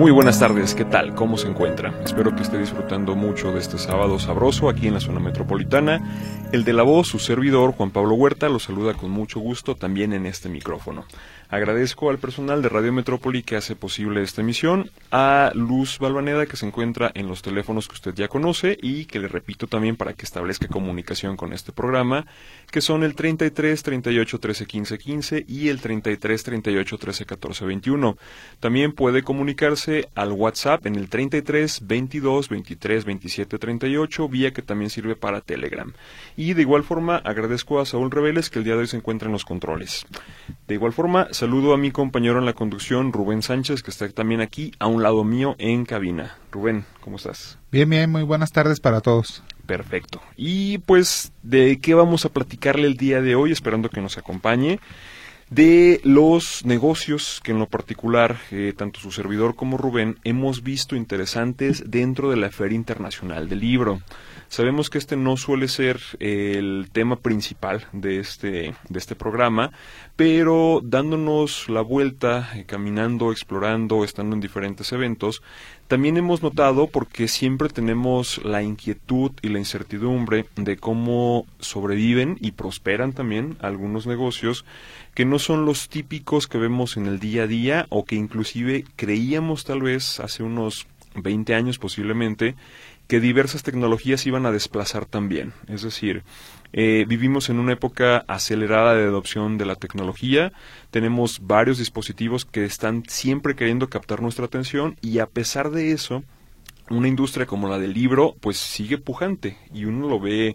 Muy 0.00 0.12
buenas 0.12 0.40
tardes, 0.40 0.74
¿qué 0.74 0.86
tal? 0.86 1.14
¿Cómo 1.14 1.36
se 1.36 1.46
encuentra? 1.46 1.92
Espero 2.02 2.34
que 2.34 2.40
esté 2.40 2.56
disfrutando 2.56 3.14
mucho 3.16 3.52
de 3.52 3.58
este 3.58 3.76
sábado 3.76 4.18
sabroso 4.18 4.70
aquí 4.70 4.86
en 4.86 4.94
la 4.94 5.00
zona 5.00 5.20
metropolitana. 5.20 6.00
El 6.52 6.64
de 6.64 6.72
la 6.72 6.82
voz, 6.82 7.08
su 7.08 7.18
servidor, 7.18 7.72
Juan 7.72 7.90
Pablo 7.90 8.14
Huerta, 8.14 8.48
lo 8.48 8.58
saluda 8.60 8.94
con 8.94 9.10
mucho 9.10 9.40
gusto 9.40 9.76
también 9.76 10.14
en 10.14 10.24
este 10.24 10.48
micrófono. 10.48 11.04
Agradezco 11.50 12.10
al 12.10 12.18
personal 12.18 12.62
de 12.62 12.68
Radio 12.68 12.92
Metrópoli 12.92 13.42
que 13.42 13.56
hace 13.56 13.74
posible 13.74 14.22
esta 14.22 14.40
emisión, 14.40 14.88
a 15.10 15.50
Luz 15.56 15.98
Balvaneda 15.98 16.46
que 16.46 16.56
se 16.56 16.64
encuentra 16.64 17.10
en 17.12 17.26
los 17.26 17.42
teléfonos 17.42 17.88
que 17.88 17.94
usted 17.94 18.14
ya 18.14 18.28
conoce 18.28 18.78
y 18.80 19.06
que 19.06 19.18
le 19.18 19.26
repito 19.26 19.66
también 19.66 19.96
para 19.96 20.12
que 20.12 20.24
establezca 20.24 20.68
comunicación 20.68 21.36
con 21.36 21.52
este 21.52 21.72
programa, 21.72 22.24
que 22.70 22.80
son 22.80 23.02
el 23.02 23.16
33 23.16 23.82
38 23.82 24.38
13 24.38 24.66
15 24.66 24.98
15 24.98 25.44
y 25.48 25.70
el 25.70 25.80
33 25.80 26.40
38 26.44 26.98
13 26.98 27.26
14 27.26 27.64
21. 27.64 28.16
También 28.60 28.92
puede 28.92 29.24
comunicarse 29.24 30.08
al 30.14 30.30
WhatsApp 30.30 30.86
en 30.86 30.94
el 30.94 31.08
33 31.08 31.80
22 31.84 32.48
23 32.48 33.04
27 33.04 33.58
38, 33.58 34.28
vía 34.28 34.52
que 34.52 34.62
también 34.62 34.88
sirve 34.88 35.16
para 35.16 35.40
Telegram. 35.40 35.92
Y 36.36 36.54
de 36.54 36.62
igual 36.62 36.84
forma 36.84 37.16
agradezco 37.16 37.80
a 37.80 37.86
Saúl 37.86 38.12
Reveles 38.12 38.50
que 38.50 38.60
el 38.60 38.64
día 38.64 38.74
de 38.74 38.82
hoy 38.82 38.86
se 38.86 38.98
encuentra 38.98 39.26
en 39.26 39.32
los 39.32 39.44
controles. 39.44 40.06
De 40.68 40.74
igual 40.74 40.92
forma, 40.92 41.26
saludo 41.40 41.72
a 41.72 41.78
mi 41.78 41.90
compañero 41.90 42.38
en 42.38 42.44
la 42.44 42.52
conducción, 42.52 43.14
Rubén 43.14 43.40
Sánchez, 43.40 43.82
que 43.82 43.90
está 43.90 44.06
también 44.10 44.42
aquí 44.42 44.72
a 44.78 44.88
un 44.88 45.02
lado 45.02 45.24
mío 45.24 45.56
en 45.56 45.86
cabina. 45.86 46.36
Rubén, 46.52 46.84
¿cómo 47.00 47.16
estás? 47.16 47.58
Bien, 47.72 47.88
bien, 47.88 48.10
muy 48.10 48.24
buenas 48.24 48.52
tardes 48.52 48.78
para 48.78 49.00
todos. 49.00 49.42
Perfecto. 49.64 50.20
Y 50.36 50.78
pues, 50.78 51.32
¿de 51.42 51.78
qué 51.80 51.94
vamos 51.94 52.26
a 52.26 52.28
platicarle 52.28 52.86
el 52.86 52.98
día 52.98 53.22
de 53.22 53.36
hoy? 53.36 53.52
Esperando 53.52 53.88
que 53.88 54.02
nos 54.02 54.18
acompañe. 54.18 54.80
De 55.48 56.02
los 56.04 56.66
negocios 56.66 57.40
que 57.42 57.52
en 57.52 57.58
lo 57.58 57.66
particular, 57.66 58.36
eh, 58.50 58.74
tanto 58.76 59.00
su 59.00 59.10
servidor 59.10 59.56
como 59.56 59.78
Rubén, 59.78 60.18
hemos 60.24 60.62
visto 60.62 60.94
interesantes 60.94 61.84
dentro 61.86 62.28
de 62.28 62.36
la 62.36 62.50
Feria 62.50 62.76
Internacional 62.76 63.48
del 63.48 63.60
Libro. 63.60 64.02
Sabemos 64.50 64.90
que 64.90 64.98
este 64.98 65.14
no 65.14 65.36
suele 65.36 65.68
ser 65.68 66.00
el 66.18 66.88
tema 66.90 67.14
principal 67.14 67.86
de 67.92 68.18
este, 68.18 68.74
de 68.88 68.98
este 68.98 69.14
programa, 69.14 69.70
pero 70.16 70.80
dándonos 70.82 71.68
la 71.68 71.82
vuelta, 71.82 72.50
eh, 72.56 72.64
caminando, 72.66 73.30
explorando, 73.30 74.02
estando 74.02 74.34
en 74.34 74.40
diferentes 74.40 74.90
eventos, 74.90 75.40
también 75.86 76.16
hemos 76.16 76.42
notado, 76.42 76.88
porque 76.88 77.28
siempre 77.28 77.68
tenemos 77.68 78.44
la 78.44 78.60
inquietud 78.60 79.30
y 79.40 79.50
la 79.50 79.60
incertidumbre 79.60 80.46
de 80.56 80.76
cómo 80.78 81.46
sobreviven 81.60 82.36
y 82.40 82.50
prosperan 82.50 83.12
también 83.12 83.56
algunos 83.60 84.08
negocios 84.08 84.64
que 85.14 85.24
no 85.24 85.38
son 85.38 85.64
los 85.64 85.88
típicos 85.88 86.48
que 86.48 86.58
vemos 86.58 86.96
en 86.96 87.06
el 87.06 87.20
día 87.20 87.44
a 87.44 87.46
día 87.46 87.86
o 87.88 88.04
que 88.04 88.16
inclusive 88.16 88.84
creíamos 88.96 89.62
tal 89.62 89.82
vez 89.82 90.18
hace 90.18 90.42
unos 90.42 90.88
20 91.14 91.54
años 91.54 91.78
posiblemente 91.78 92.56
que 93.10 93.18
diversas 93.18 93.64
tecnologías 93.64 94.24
iban 94.24 94.46
a 94.46 94.52
desplazar 94.52 95.04
también. 95.04 95.52
Es 95.66 95.82
decir, 95.82 96.22
eh, 96.72 97.04
vivimos 97.08 97.48
en 97.48 97.58
una 97.58 97.72
época 97.72 98.24
acelerada 98.28 98.94
de 98.94 99.02
adopción 99.02 99.58
de 99.58 99.66
la 99.66 99.74
tecnología, 99.74 100.52
tenemos 100.92 101.40
varios 101.42 101.78
dispositivos 101.78 102.44
que 102.44 102.64
están 102.64 103.02
siempre 103.08 103.56
queriendo 103.56 103.88
captar 103.88 104.22
nuestra 104.22 104.44
atención 104.44 104.96
y 105.00 105.18
a 105.18 105.26
pesar 105.26 105.72
de 105.72 105.90
eso, 105.90 106.22
una 106.88 107.08
industria 107.08 107.46
como 107.46 107.68
la 107.68 107.80
del 107.80 107.94
libro 107.94 108.36
pues 108.38 108.58
sigue 108.58 108.96
pujante 108.96 109.58
y 109.74 109.86
uno 109.86 110.08
lo 110.08 110.20
ve 110.20 110.54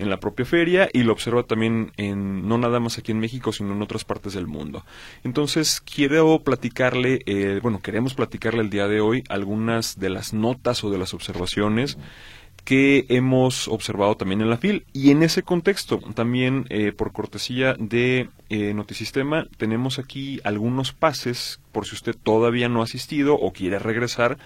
en 0.00 0.10
la 0.10 0.18
propia 0.18 0.44
feria 0.44 0.88
y 0.92 1.02
lo 1.02 1.12
observa 1.12 1.42
también 1.44 1.92
en 1.96 2.48
no 2.48 2.58
nada 2.58 2.80
más 2.80 2.98
aquí 2.98 3.12
en 3.12 3.20
México 3.20 3.52
sino 3.52 3.72
en 3.72 3.82
otras 3.82 4.04
partes 4.04 4.32
del 4.32 4.46
mundo 4.46 4.84
entonces 5.24 5.80
quiero 5.80 6.40
platicarle 6.40 7.20
eh, 7.26 7.60
bueno 7.62 7.80
queremos 7.80 8.14
platicarle 8.14 8.62
el 8.62 8.70
día 8.70 8.88
de 8.88 9.00
hoy 9.00 9.24
algunas 9.28 9.98
de 9.98 10.10
las 10.10 10.32
notas 10.32 10.82
o 10.84 10.90
de 10.90 10.98
las 10.98 11.14
observaciones 11.14 11.98
que 12.64 13.06
hemos 13.08 13.68
observado 13.68 14.16
también 14.16 14.40
en 14.40 14.50
la 14.50 14.56
FIL. 14.56 14.84
Y 14.92 15.10
en 15.10 15.22
ese 15.22 15.42
contexto, 15.42 15.98
también 16.14 16.66
eh, 16.68 16.92
por 16.92 17.12
cortesía 17.12 17.74
de 17.78 18.28
eh, 18.48 18.74
Notisistema, 18.74 19.46
tenemos 19.56 19.98
aquí 19.98 20.40
algunos 20.44 20.92
pases 20.92 21.60
por 21.72 21.86
si 21.86 21.94
usted 21.94 22.14
todavía 22.20 22.68
no 22.68 22.80
ha 22.80 22.84
asistido 22.84 23.34
o 23.34 23.52
quiere 23.52 23.78
regresar 23.78 24.38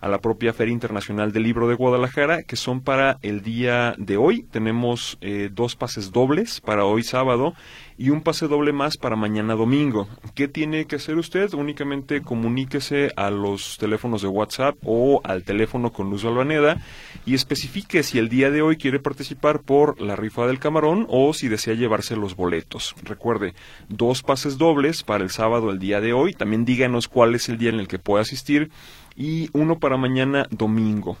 a 0.00 0.08
la 0.08 0.20
propia 0.20 0.52
Feria 0.52 0.72
Internacional 0.72 1.32
del 1.32 1.42
Libro 1.42 1.68
de 1.68 1.74
Guadalajara, 1.74 2.42
que 2.42 2.56
son 2.56 2.80
para 2.80 3.18
el 3.22 3.42
día 3.42 3.94
de 3.98 4.16
hoy. 4.16 4.44
Tenemos 4.50 5.18
eh, 5.20 5.50
dos 5.52 5.76
pases 5.76 6.12
dobles 6.12 6.60
para 6.60 6.84
hoy 6.84 7.02
sábado 7.02 7.54
y 8.00 8.08
un 8.08 8.22
pase 8.22 8.48
doble 8.48 8.72
más 8.72 8.96
para 8.96 9.14
mañana 9.14 9.54
domingo. 9.54 10.08
¿Qué 10.34 10.48
tiene 10.48 10.86
que 10.86 10.96
hacer 10.96 11.18
usted? 11.18 11.52
Únicamente 11.52 12.22
comuníquese 12.22 13.12
a 13.14 13.28
los 13.30 13.76
teléfonos 13.76 14.22
de 14.22 14.28
WhatsApp 14.28 14.76
o 14.84 15.20
al 15.22 15.44
teléfono 15.44 15.92
con 15.92 16.08
Luz 16.08 16.24
Albaneda 16.24 16.80
y 17.26 17.34
especifique 17.34 18.02
si 18.02 18.18
el 18.18 18.30
día 18.30 18.50
de 18.50 18.62
hoy 18.62 18.78
quiere 18.78 19.00
participar 19.00 19.60
por 19.60 20.00
la 20.00 20.16
rifa 20.16 20.46
del 20.46 20.58
camarón 20.58 21.06
o 21.10 21.34
si 21.34 21.48
desea 21.48 21.74
llevarse 21.74 22.16
los 22.16 22.36
boletos. 22.36 22.94
Recuerde, 23.04 23.52
dos 23.90 24.22
pases 24.22 24.56
dobles 24.56 25.02
para 25.02 25.22
el 25.22 25.28
sábado 25.28 25.70
el 25.70 25.78
día 25.78 26.00
de 26.00 26.14
hoy. 26.14 26.32
También 26.32 26.64
díganos 26.64 27.06
cuál 27.06 27.34
es 27.34 27.50
el 27.50 27.58
día 27.58 27.68
en 27.68 27.80
el 27.80 27.88
que 27.88 27.98
puede 27.98 28.22
asistir 28.22 28.70
y 29.16 29.50
uno 29.52 29.78
para 29.78 29.96
mañana 29.96 30.46
domingo. 30.50 31.16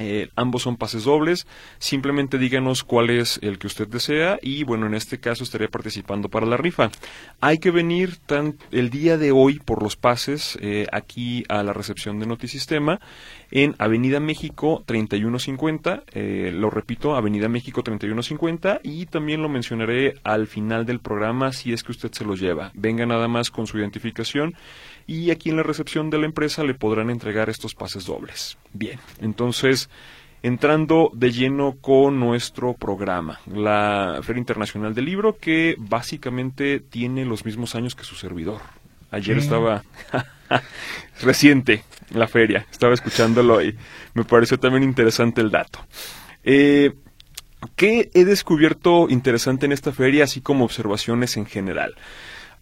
Eh, 0.00 0.30
ambos 0.34 0.62
son 0.62 0.76
pases 0.76 1.04
dobles. 1.04 1.46
Simplemente 1.78 2.38
díganos 2.38 2.84
cuál 2.84 3.10
es 3.10 3.38
el 3.42 3.58
que 3.58 3.66
usted 3.66 3.86
desea 3.86 4.38
y 4.40 4.64
bueno, 4.64 4.86
en 4.86 4.94
este 4.94 5.20
caso 5.20 5.44
estaría 5.44 5.68
participando 5.68 6.30
para 6.30 6.46
la 6.46 6.56
rifa. 6.56 6.90
Hay 7.40 7.58
que 7.58 7.70
venir 7.70 8.18
el 8.72 8.88
día 8.88 9.18
de 9.18 9.30
hoy 9.30 9.58
por 9.58 9.82
los 9.82 9.96
pases 9.96 10.58
eh, 10.62 10.86
aquí 10.90 11.44
a 11.48 11.62
la 11.62 11.74
recepción 11.74 12.18
de 12.18 12.26
Notisistema 12.26 12.98
en 13.50 13.74
Avenida 13.78 14.20
México 14.20 14.82
3150. 14.86 16.04
Eh, 16.12 16.50
lo 16.54 16.70
repito, 16.70 17.14
Avenida 17.14 17.48
México 17.48 17.82
3150 17.82 18.80
y 18.82 19.04
también 19.04 19.42
lo 19.42 19.50
mencionaré 19.50 20.14
al 20.24 20.46
final 20.46 20.86
del 20.86 21.00
programa 21.00 21.52
si 21.52 21.74
es 21.74 21.82
que 21.82 21.92
usted 21.92 22.10
se 22.12 22.24
lo 22.24 22.36
lleva. 22.36 22.70
Venga 22.72 23.04
nada 23.04 23.28
más 23.28 23.50
con 23.50 23.66
su 23.66 23.76
identificación 23.76 24.54
y 25.10 25.32
aquí 25.32 25.50
en 25.50 25.56
la 25.56 25.64
recepción 25.64 26.08
de 26.08 26.18
la 26.18 26.26
empresa 26.26 26.62
le 26.62 26.74
podrán 26.74 27.10
entregar 27.10 27.50
estos 27.50 27.74
pases 27.74 28.04
dobles. 28.04 28.56
Bien, 28.72 29.00
entonces 29.20 29.90
entrando 30.44 31.10
de 31.12 31.32
lleno 31.32 31.78
con 31.80 32.20
nuestro 32.20 32.74
programa, 32.74 33.40
la 33.52 34.20
Feria 34.22 34.38
Internacional 34.38 34.94
del 34.94 35.06
Libro, 35.06 35.36
que 35.36 35.74
básicamente 35.78 36.78
tiene 36.78 37.24
los 37.24 37.44
mismos 37.44 37.74
años 37.74 37.96
que 37.96 38.04
su 38.04 38.14
servidor. 38.14 38.60
Ayer 39.10 39.36
estaba 39.38 39.82
reciente 41.22 41.82
la 42.14 42.28
feria, 42.28 42.64
estaba 42.70 42.94
escuchándolo 42.94 43.60
y 43.64 43.76
me 44.14 44.22
pareció 44.22 44.60
también 44.60 44.84
interesante 44.84 45.40
el 45.40 45.50
dato. 45.50 45.80
Eh, 46.44 46.92
¿Qué 47.74 48.12
he 48.14 48.24
descubierto 48.24 49.08
interesante 49.10 49.66
en 49.66 49.72
esta 49.72 49.90
feria, 49.90 50.22
así 50.22 50.40
como 50.40 50.64
observaciones 50.64 51.36
en 51.36 51.46
general? 51.46 51.96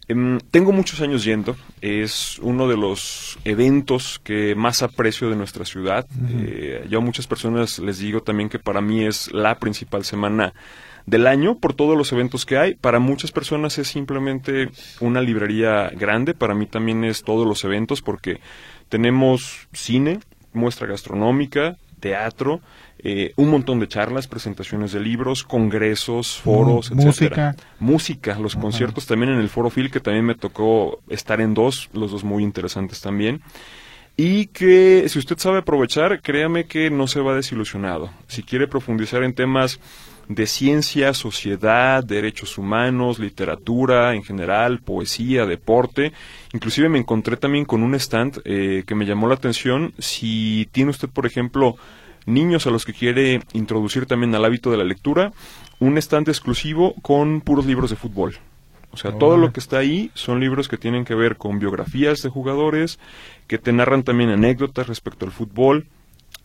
Em, 0.09 0.39
tengo 0.49 0.71
muchos 0.71 1.01
años 1.01 1.23
yendo, 1.23 1.55
es 1.81 2.39
uno 2.39 2.67
de 2.67 2.75
los 2.75 3.37
eventos 3.45 4.19
que 4.23 4.55
más 4.55 4.81
aprecio 4.81 5.29
de 5.29 5.35
nuestra 5.35 5.65
ciudad. 5.65 6.07
Eh, 6.31 6.87
yo 6.89 6.97
a 6.97 7.01
muchas 7.01 7.27
personas 7.27 7.77
les 7.77 7.99
digo 7.99 8.21
también 8.21 8.49
que 8.49 8.57
para 8.57 8.81
mí 8.81 9.05
es 9.05 9.31
la 9.31 9.59
principal 9.59 10.03
semana 10.03 10.55
del 11.05 11.27
año 11.27 11.59
por 11.59 11.75
todos 11.75 11.95
los 11.95 12.11
eventos 12.11 12.47
que 12.47 12.57
hay. 12.57 12.73
Para 12.73 12.97
muchas 12.97 13.31
personas 13.31 13.77
es 13.77 13.87
simplemente 13.87 14.71
una 14.99 15.21
librería 15.21 15.89
grande, 15.89 16.33
para 16.33 16.55
mí 16.55 16.65
también 16.65 17.03
es 17.03 17.23
todos 17.23 17.45
los 17.45 17.63
eventos 17.63 18.01
porque 18.01 18.39
tenemos 18.89 19.67
cine, 19.73 20.21
muestra 20.53 20.87
gastronómica, 20.87 21.77
teatro, 21.99 22.61
eh, 23.01 23.33
un 23.37 23.49
montón 23.49 23.79
de 23.79 23.87
charlas, 23.87 24.27
presentaciones 24.27 24.91
de 24.91 24.99
libros, 24.99 25.43
congresos, 25.43 26.39
foros, 26.39 26.91
etc. 26.91 26.95
Música. 26.95 27.55
Música, 27.79 28.39
los 28.39 28.55
conciertos 28.55 29.05
también 29.05 29.31
en 29.31 29.39
el 29.39 29.49
Foro 29.49 29.69
Phil, 29.69 29.89
que 29.89 29.99
también 29.99 30.25
me 30.25 30.35
tocó 30.35 30.99
estar 31.07 31.39
en 31.39 31.53
dos, 31.53 31.89
los 31.93 32.11
dos 32.11 32.23
muy 32.23 32.43
interesantes 32.43 32.99
también. 33.01 33.41
Y 34.17 34.47
que 34.47 35.07
si 35.07 35.17
usted 35.17 35.37
sabe 35.37 35.59
aprovechar, 35.59 36.21
créame 36.21 36.65
que 36.65 36.89
no 36.89 37.07
se 37.07 37.21
va 37.21 37.35
desilusionado. 37.35 38.09
Si 38.27 38.43
quiere 38.43 38.67
profundizar 38.67 39.23
en 39.23 39.33
temas 39.33 39.79
de 40.29 40.45
ciencia, 40.45 41.13
sociedad, 41.13 42.03
derechos 42.03 42.57
humanos, 42.57 43.17
literatura 43.17 44.13
en 44.13 44.23
general, 44.23 44.79
poesía, 44.79 45.45
deporte. 45.45 46.13
Inclusive 46.53 46.87
me 46.87 46.99
encontré 46.99 47.35
también 47.35 47.65
con 47.65 47.81
un 47.81 47.95
stand 47.95 48.41
eh, 48.45 48.83
que 48.85 48.93
me 48.93 49.05
llamó 49.05 49.27
la 49.27 49.33
atención. 49.33 49.93
Si 49.97 50.69
tiene 50.71 50.91
usted, 50.91 51.09
por 51.09 51.25
ejemplo, 51.25 51.77
niños 52.29 52.67
a 52.67 52.71
los 52.71 52.85
que 52.85 52.93
quiere 52.93 53.41
introducir 53.53 54.05
también 54.05 54.33
al 54.35 54.45
hábito 54.45 54.71
de 54.71 54.77
la 54.77 54.83
lectura, 54.83 55.31
un 55.79 55.97
stand 55.97 56.29
exclusivo 56.29 56.93
con 57.01 57.41
puros 57.41 57.65
libros 57.65 57.89
de 57.89 57.95
fútbol. 57.95 58.37
O 58.91 58.97
sea, 58.97 59.11
todo 59.11 59.37
lo 59.37 59.53
que 59.53 59.59
está 59.59 59.77
ahí 59.77 60.09
son 60.15 60.39
libros 60.39 60.67
que 60.67 60.77
tienen 60.77 61.05
que 61.05 61.13
ver 61.13 61.37
con 61.37 61.59
biografías 61.59 62.23
de 62.23 62.29
jugadores, 62.29 62.99
que 63.47 63.59
te 63.59 63.71
narran 63.71 64.03
también 64.03 64.31
anécdotas 64.31 64.87
respecto 64.87 65.25
al 65.25 65.31
fútbol, 65.31 65.87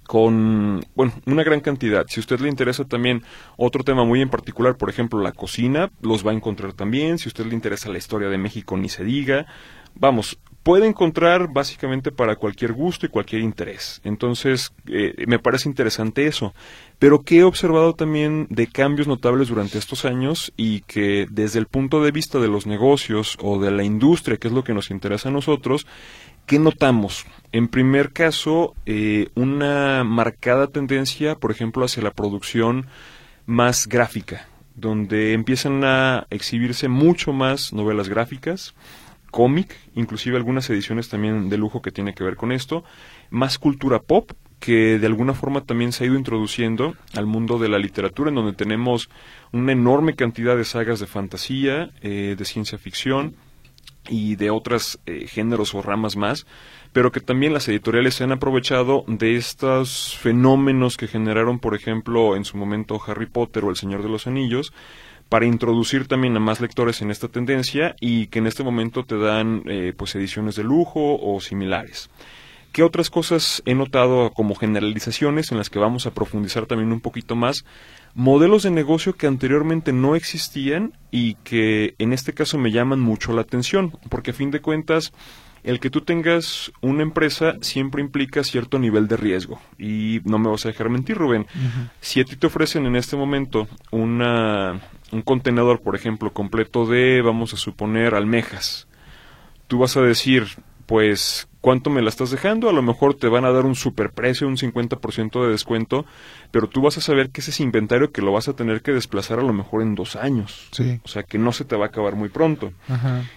con, 0.07 0.85
bueno, 0.95 1.13
una 1.25 1.43
gran 1.43 1.61
cantidad. 1.61 2.05
Si 2.09 2.21
a 2.21 2.23
usted 2.23 2.41
le 2.41 2.49
interesa 2.49 2.85
también 2.85 3.23
otro 3.57 3.83
tema 3.83 4.05
muy 4.05 4.21
en 4.21 4.29
particular, 4.29 4.77
por 4.77 4.91
ejemplo, 4.91 5.21
la 5.23 5.33
cocina, 5.33 5.91
los 6.03 6.27
va 6.27 6.33
a 6.33 6.35
encontrar 6.35 6.75
también. 6.75 7.19
Si 7.19 7.29
a 7.29 7.31
usted 7.31 7.47
le 7.47 7.55
interesa 7.55 7.89
la 7.89 7.99
historia 7.99 8.29
de 8.29 8.37
México, 8.37 8.77
ni 8.77 8.91
se 8.91 9.05
diga. 9.05 9.47
Vamos, 9.95 10.39
puede 10.65 10.87
encontrar 10.89 11.53
básicamente 11.53 12.11
para 12.11 12.37
cualquier 12.37 12.73
gusto 12.73 13.05
y 13.05 13.11
cualquier 13.11 13.43
interés. 13.43 14.01
Entonces, 14.03 14.73
eh, 14.89 15.15
me 15.29 15.39
parece 15.39 15.69
interesante 15.69 16.27
eso. 16.27 16.55
Pero 16.99 17.23
que 17.23 17.41
he 17.41 17.45
observado 17.45 17.95
también 17.95 18.47
de 18.49 18.67
cambios 18.67 19.07
notables 19.07 19.49
durante 19.49 19.77
estos 19.79 20.07
años 20.07 20.53
y 20.57 20.81
que 20.81 21.27
desde 21.31 21.59
el 21.59 21.67
punto 21.67 22.03
de 22.03 22.13
vista 22.13 22.39
de 22.39 22.49
los 22.49 22.67
negocios 22.67 23.37
o 23.43 23.61
de 23.61 23.71
la 23.71 23.85
industria, 23.85 24.39
que 24.39 24.49
es 24.49 24.55
lo 24.55 24.65
que 24.65 24.73
nos 24.73 24.91
interesa 24.91 25.29
a 25.29 25.33
nosotros, 25.33 25.87
¿qué 26.47 26.59
notamos? 26.59 27.27
En 27.53 27.69
primer 27.69 28.13
caso, 28.13 28.75
eh, 28.87 29.29
una 29.35 30.03
marcada 30.03 30.69
tendencia, 30.69 31.35
por 31.35 31.51
ejemplo, 31.51 31.85
hacia 31.85 32.03
la 32.03 32.11
producción 32.13 32.87
más 33.45 33.87
gráfica, 33.87 34.49
donde 34.77 35.35
empiezan 35.35 35.85
a 35.85 36.27
exhibirse 36.31 36.89
mucho 36.89 37.35
más 37.35 37.75
novelas 37.75 38.09
gráficas, 38.09 38.75
cómic, 39.35 39.77
inclusive 39.97 40.37
algunas 40.37 40.71
ediciones 40.71 41.09
también 41.09 41.49
de 41.49 41.59
lujo 41.59 41.83
que 41.83 41.91
tiene 41.91 42.15
que 42.15 42.23
ver 42.23 42.37
con 42.37 42.53
esto, 42.53 42.85
más 43.31 43.59
cultura 43.59 43.99
pop, 43.99 44.31
que 44.61 45.01
de 45.01 45.07
alguna 45.09 45.35
forma 45.35 45.63
también 45.63 45.91
se 45.91 46.05
ha 46.05 46.07
ido 46.07 46.17
introduciendo 46.17 46.95
al 47.17 47.27
mundo 47.27 47.59
de 47.59 47.69
la 47.69 47.81
literatura, 47.81 48.29
en 48.29 48.37
donde 48.37 48.53
tenemos 48.53 49.11
una 49.51 49.73
enorme 49.73 50.15
cantidad 50.15 50.57
de 50.57 50.65
sagas 50.65 51.01
de 51.01 51.09
fantasía, 51.09 51.91
eh, 52.01 52.37
de 52.39 52.45
ciencia 52.45 52.79
ficción 52.79 53.35
y 54.09 54.37
de 54.37 54.51
otros 54.51 55.01
eh, 55.05 55.27
géneros 55.27 55.75
o 55.75 55.83
ramas 55.83 56.15
más, 56.15 56.47
pero 56.93 57.11
que 57.11 57.19
también 57.19 57.53
las 57.53 57.67
editoriales 57.67 58.15
se 58.15 58.23
han 58.23 58.31
aprovechado 58.31 59.05
de 59.09 59.35
estos 59.35 60.17
fenómenos 60.17 60.97
que 60.97 61.09
generaron, 61.09 61.59
por 61.59 61.75
ejemplo, 61.75 62.37
en 62.37 62.45
su 62.45 62.57
momento 62.57 63.01
Harry 63.05 63.27
Potter 63.27 63.65
o 63.65 63.71
El 63.71 63.77
Señor 63.77 64.05
de 64.05 64.11
los 64.11 64.29
Anillos, 64.29 64.73
para 65.35 65.47
introducir 65.47 66.07
también 66.07 66.37
a 66.37 66.39
más 66.39 66.61
lectores 66.61 67.03
en 67.03 67.11
esta 67.11 67.27
tendencia 67.27 67.97
y 67.99 68.29
que 68.29 68.39
en 68.39 68.47
este 68.47 68.63
momento 68.63 69.05
te 69.05 69.19
dan 69.19 69.65
eh, 69.67 69.93
pues 69.97 70.15
ediciones 70.15 70.55
de 70.55 70.63
lujo 70.63 71.19
o 71.21 71.41
similares. 71.41 72.09
¿Qué 72.71 72.85
otras 72.85 73.11
cosas 73.11 73.61
he 73.67 73.75
notado 73.75 74.31
como 74.31 74.55
generalizaciones 74.55 75.51
en 75.51 75.59
las 75.59 75.71
que 75.71 75.81
vamos 75.81 76.07
a 76.07 76.13
profundizar 76.13 76.67
también 76.67 76.93
un 76.93 77.01
poquito 77.01 77.35
más? 77.35 77.65
Modelos 78.15 78.63
de 78.63 78.71
negocio 78.71 79.15
que 79.15 79.27
anteriormente 79.27 79.93
no 79.93 80.15
existían 80.15 80.93
y 81.11 81.35
que 81.43 81.97
en 81.99 82.13
este 82.13 82.33
caso 82.33 82.57
me 82.57 82.71
llaman 82.71 83.01
mucho 83.01 83.33
la 83.33 83.41
atención, 83.41 83.91
porque 84.11 84.31
a 84.31 84.35
fin 84.35 84.53
de 84.53 84.61
cuentas 84.61 85.13
el 85.65 85.81
que 85.81 85.91
tú 85.91 86.03
tengas 86.03 86.71
una 86.83 87.03
empresa 87.03 87.55
siempre 87.63 88.03
implica 88.03 88.45
cierto 88.45 88.79
nivel 88.79 89.09
de 89.09 89.17
riesgo. 89.17 89.61
Y 89.79 90.21
no 90.25 90.39
me 90.39 90.51
vas 90.51 90.65
a 90.67 90.69
dejar 90.69 90.91
mentir, 90.91 91.17
Rubén. 91.17 91.47
Si 92.01 92.21
a 92.21 92.25
ti 92.25 92.37
te 92.37 92.47
ofrecen 92.47 92.85
en 92.85 92.97
este 92.97 93.17
momento 93.17 93.67
una, 93.91 94.81
un 95.11 95.23
contenedor, 95.23 95.81
por 95.81 95.97
ejemplo, 95.97 96.33
completo 96.35 96.85
de, 96.85 97.23
vamos 97.23 97.55
a 97.55 97.57
suponer, 97.57 98.15
almejas, 98.15 98.87
tú 99.67 99.79
vas 99.79 99.97
a 99.97 100.03
decir, 100.03 100.49
pues 100.87 101.49
cuánto 101.61 101.89
me 101.89 102.03
la 102.03 102.11
estás 102.11 102.31
dejando, 102.31 102.69
a 102.69 102.75
lo 102.75 102.83
mejor 102.83 103.15
te 103.15 103.27
van 103.27 103.47
a 103.47 103.51
dar 103.51 103.65
un 103.65 103.75
superprecio, 103.75 104.47
un 104.47 104.59
50% 104.59 105.43
de 105.43 105.51
descuento, 105.51 106.05
pero 106.51 106.69
tú 106.69 106.83
vas 106.83 106.99
a 106.99 107.01
saber 107.01 107.31
que 107.31 107.41
ese 107.41 107.53
es 107.53 107.61
inventario 107.61 108.13
que 108.13 108.21
lo 108.21 108.33
vas 108.33 108.49
a 108.49 108.53
tener 108.55 108.83
que 108.83 108.93
desplazar 108.93 109.39
a 109.39 109.43
lo 109.43 109.55
mejor 109.55 109.81
en 109.81 109.95
dos 109.95 110.15
años. 110.15 110.69
Sí. 110.73 111.01
O 111.05 111.09
sea, 111.09 111.23
que 111.23 111.39
no 111.39 111.53
se 111.53 111.65
te 111.65 111.75
va 111.75 111.87
a 111.87 111.89
acabar 111.89 112.17
muy 112.17 112.29
pronto. 112.29 112.73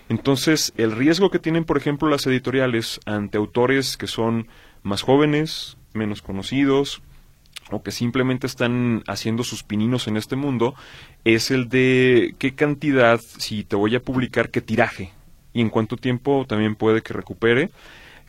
Entonces, 0.10 0.74
el 0.76 0.92
riesgo 0.92 1.30
que 1.30 1.40
tienen, 1.40 1.64
por 1.64 1.78
ejemplo, 1.78 2.10
las 2.10 2.28
editoriales 2.28 3.00
ante 3.06 3.38
autores 3.38 3.96
que 3.96 4.08
son 4.08 4.48
más 4.84 5.04
jóvenes, 5.04 5.78
menos 5.94 6.22
conocidos, 6.22 7.02
o 7.72 7.82
que 7.82 7.92
simplemente 7.92 8.46
están 8.46 9.04
haciendo 9.08 9.44
sus 9.44 9.64
pininos 9.64 10.08
en 10.08 10.18
este 10.18 10.36
mundo, 10.36 10.76
es 11.24 11.50
el 11.50 11.70
de 11.70 12.36
qué 12.40 12.56
cantidad, 12.56 13.22
si 13.22 13.64
te 13.64 13.78
voy 13.78 13.96
a 13.96 14.02
publicar, 14.02 14.50
qué 14.50 14.60
tiraje 14.60 15.12
y 15.58 15.62
en 15.62 15.70
cuánto 15.70 15.98
tiempo 15.98 16.46
también 16.48 16.76
puede 16.76 17.02
que 17.02 17.14
recupere 17.14 17.72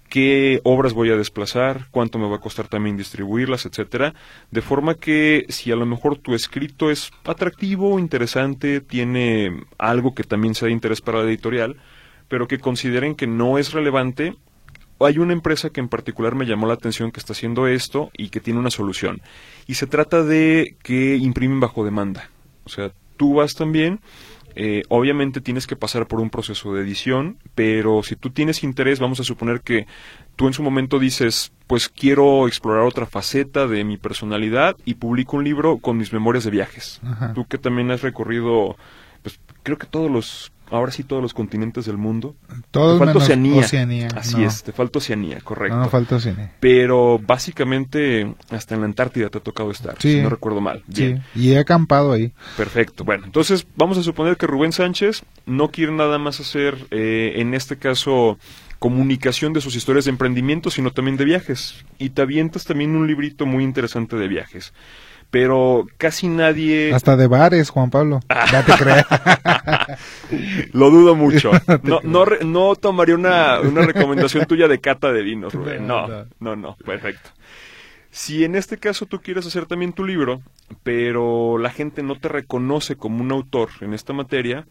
qué 0.08 0.60
obras 0.64 0.94
voy 0.94 1.10
a 1.10 1.16
desplazar, 1.16 1.88
cuánto 1.90 2.18
me 2.18 2.26
va 2.26 2.36
a 2.36 2.40
costar 2.40 2.68
también 2.68 2.96
distribuirlas, 2.96 3.66
etcétera, 3.66 4.14
de 4.50 4.62
forma 4.62 4.94
que 4.94 5.44
si 5.50 5.70
a 5.70 5.76
lo 5.76 5.84
mejor 5.84 6.16
tu 6.16 6.34
escrito 6.34 6.90
es 6.90 7.10
atractivo, 7.24 7.98
interesante, 7.98 8.80
tiene 8.80 9.64
algo 9.76 10.14
que 10.14 10.24
también 10.24 10.54
sea 10.54 10.66
de 10.66 10.72
interés 10.72 11.02
para 11.02 11.18
la 11.18 11.28
editorial, 11.28 11.76
pero 12.28 12.48
que 12.48 12.58
consideren 12.58 13.14
que 13.14 13.26
no 13.26 13.58
es 13.58 13.72
relevante, 13.72 14.34
hay 14.98 15.18
una 15.18 15.34
empresa 15.34 15.68
que 15.68 15.80
en 15.80 15.88
particular 15.88 16.34
me 16.34 16.46
llamó 16.46 16.66
la 16.66 16.74
atención 16.74 17.12
que 17.12 17.20
está 17.20 17.34
haciendo 17.34 17.66
esto 17.66 18.10
y 18.16 18.30
que 18.30 18.40
tiene 18.40 18.60
una 18.60 18.70
solución. 18.70 19.20
Y 19.66 19.74
se 19.74 19.86
trata 19.86 20.24
de 20.24 20.76
que 20.82 21.16
imprimen 21.16 21.60
bajo 21.60 21.84
demanda. 21.84 22.30
O 22.64 22.70
sea, 22.70 22.92
tú 23.18 23.34
vas 23.34 23.52
también 23.52 24.00
eh, 24.60 24.82
obviamente 24.88 25.40
tienes 25.40 25.68
que 25.68 25.76
pasar 25.76 26.08
por 26.08 26.18
un 26.18 26.30
proceso 26.30 26.74
de 26.74 26.82
edición, 26.82 27.38
pero 27.54 28.02
si 28.02 28.16
tú 28.16 28.30
tienes 28.30 28.64
interés, 28.64 28.98
vamos 28.98 29.20
a 29.20 29.22
suponer 29.22 29.60
que 29.60 29.86
tú 30.34 30.48
en 30.48 30.52
su 30.52 30.64
momento 30.64 30.98
dices, 30.98 31.52
pues 31.68 31.88
quiero 31.88 32.48
explorar 32.48 32.82
otra 32.82 33.06
faceta 33.06 33.68
de 33.68 33.84
mi 33.84 33.98
personalidad 33.98 34.76
y 34.84 34.94
publico 34.94 35.36
un 35.36 35.44
libro 35.44 35.78
con 35.78 35.96
mis 35.96 36.12
memorias 36.12 36.42
de 36.42 36.50
viajes. 36.50 37.00
Tú 37.36 37.44
que 37.46 37.56
también 37.56 37.92
has 37.92 38.02
recorrido, 38.02 38.76
pues 39.22 39.38
creo 39.62 39.78
que 39.78 39.86
todos 39.86 40.10
los 40.10 40.50
ahora 40.70 40.92
sí 40.92 41.04
todos 41.04 41.22
los 41.22 41.34
continentes 41.34 41.86
del 41.86 41.96
mundo. 41.96 42.36
Todos 42.70 42.98
te 42.98 43.04
falta 43.04 43.18
Oceanía. 43.18 44.08
Así 44.14 44.42
es, 44.42 44.62
te 44.62 44.72
falta 44.72 44.98
Oceanía, 44.98 45.40
correcto. 45.40 45.76
No, 45.76 45.84
no 45.84 45.88
falta 45.88 46.16
Oceanía. 46.16 46.52
Pero 46.60 47.18
básicamente 47.18 48.34
hasta 48.50 48.74
en 48.74 48.80
la 48.80 48.86
Antártida 48.86 49.28
te 49.28 49.38
ha 49.38 49.40
tocado 49.40 49.70
estar, 49.70 49.96
si 49.98 50.20
no 50.20 50.28
recuerdo 50.28 50.60
mal. 50.60 50.82
Sí, 50.92 51.16
y 51.34 51.52
he 51.52 51.58
acampado 51.58 52.12
ahí. 52.12 52.32
Perfecto. 52.56 53.04
Bueno, 53.04 53.24
entonces 53.26 53.66
vamos 53.76 53.98
a 53.98 54.02
suponer 54.02 54.36
que 54.36 54.46
Rubén 54.46 54.72
Sánchez 54.72 55.22
no 55.46 55.70
quiere 55.70 55.92
nada 55.92 56.18
más 56.18 56.40
hacer, 56.40 56.86
eh, 56.90 57.34
en 57.36 57.54
este 57.54 57.76
caso, 57.76 58.38
comunicación 58.78 59.52
de 59.52 59.60
sus 59.60 59.74
historias 59.74 60.04
de 60.04 60.12
emprendimiento, 60.12 60.70
sino 60.70 60.92
también 60.92 61.16
de 61.16 61.24
viajes. 61.24 61.84
Y 61.98 62.10
te 62.10 62.22
avientas 62.22 62.64
también 62.64 62.94
un 62.94 63.06
librito 63.06 63.46
muy 63.46 63.64
interesante 63.64 64.16
de 64.16 64.28
viajes 64.28 64.72
pero 65.30 65.86
casi 65.98 66.28
nadie... 66.28 66.92
Hasta 66.94 67.16
de 67.16 67.26
bares, 67.26 67.70
Juan 67.70 67.90
Pablo. 67.90 68.20
No 68.28 68.64
te 68.64 68.72
creas. 68.72 69.06
Lo 70.72 70.90
dudo 70.90 71.14
mucho. 71.14 71.50
No, 71.82 72.00
no, 72.02 72.24
no 72.44 72.74
tomaría 72.76 73.14
una, 73.14 73.60
una 73.60 73.82
recomendación 73.82 74.46
tuya 74.46 74.68
de 74.68 74.80
cata 74.80 75.12
de 75.12 75.22
vinos, 75.22 75.54
Rubén. 75.54 75.86
No, 75.86 76.06
no, 76.40 76.56
no, 76.56 76.76
perfecto. 76.84 77.30
Si 78.10 78.44
en 78.44 78.54
este 78.54 78.78
caso 78.78 79.06
tú 79.06 79.20
quieres 79.20 79.46
hacer 79.46 79.66
también 79.66 79.92
tu 79.92 80.04
libro, 80.04 80.40
pero 80.82 81.58
la 81.58 81.70
gente 81.70 82.02
no 82.02 82.18
te 82.18 82.28
reconoce 82.28 82.96
como 82.96 83.22
un 83.22 83.30
autor 83.30 83.68
en 83.80 83.94
esta 83.94 84.12
materia, 84.12 84.66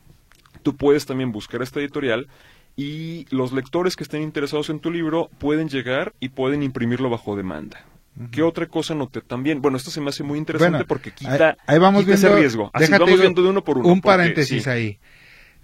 tú 0.63 0.75
puedes 0.75 1.05
también 1.05 1.31
buscar 1.31 1.61
esta 1.61 1.79
editorial 1.79 2.27
y 2.75 3.25
los 3.29 3.53
lectores 3.53 3.95
que 3.95 4.03
estén 4.03 4.21
interesados 4.21 4.69
en 4.69 4.79
tu 4.79 4.91
libro 4.91 5.29
pueden 5.39 5.69
llegar 5.69 6.13
y 6.19 6.29
pueden 6.29 6.61
imprimirlo 6.63 7.09
bajo 7.09 7.35
demanda. 7.35 7.85
¿Qué 8.31 8.41
otra 8.41 8.67
cosa 8.67 8.95
noté 8.95 9.21
también? 9.21 9.61
Bueno, 9.61 9.77
esto 9.77 9.91
se 9.91 10.01
me 10.01 10.09
hace 10.09 10.23
muy 10.23 10.39
interesante 10.39 10.85
porque 10.85 11.11
quita, 11.11 11.57
ahí, 11.67 11.77
vamos 11.77 12.05
viendo, 12.05 12.27
ese 12.27 12.35
riesgo. 12.35 12.71
Así 12.73 12.91
vamos 12.91 13.19
viendo 13.19 13.43
de 13.43 13.49
uno 13.49 13.63
por 13.63 13.77
uno. 13.77 13.87
Un 13.87 14.01
paréntesis 14.01 14.67
ahí. 14.67 14.99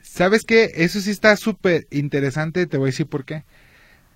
¿Sabes 0.02 0.44
qué? 0.44 0.72
Eso 0.76 1.00
sí 1.00 1.10
está 1.10 1.36
súper 1.38 1.88
interesante, 1.90 2.68
te 2.68 2.78
voy 2.78 2.88
a 2.88 2.92
decir 2.92 3.08
por 3.08 3.26
qué. 3.26 3.44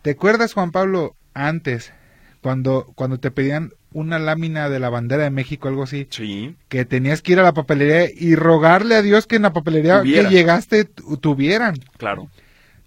¿Te 0.04 0.12
acuerdas, 0.12 0.54
Juan 0.54 0.72
Pablo, 0.72 1.16
antes, 1.34 1.94
cuando, 2.42 2.92
cuando 2.96 3.20
te 3.20 3.32
pedían 3.32 3.72
una 3.92 4.20
lámina 4.20 4.70
de 4.70 4.80
la 4.80 4.90
bandera 4.90 5.24
de 5.24 5.32
México, 5.32 5.68
algo 5.68 5.84
así? 5.84 6.08
Sí. 6.12 6.56
Que 6.70 6.86
tenías 6.86 7.22
que 7.22 7.32
ir 7.32 7.40
a 7.40 7.44
la 7.44 7.54
papelería 7.54 8.10
y 8.16 8.36
rogarle 8.36 8.96
a 8.96 9.02
Dios 9.02 9.26
que 9.26 9.38
en 9.38 9.42
la 9.44 9.54
papelería 9.54 10.04
que 10.04 10.30
llegaste 10.30 10.86
tuvieran. 10.86 11.76
Claro. 11.98 12.30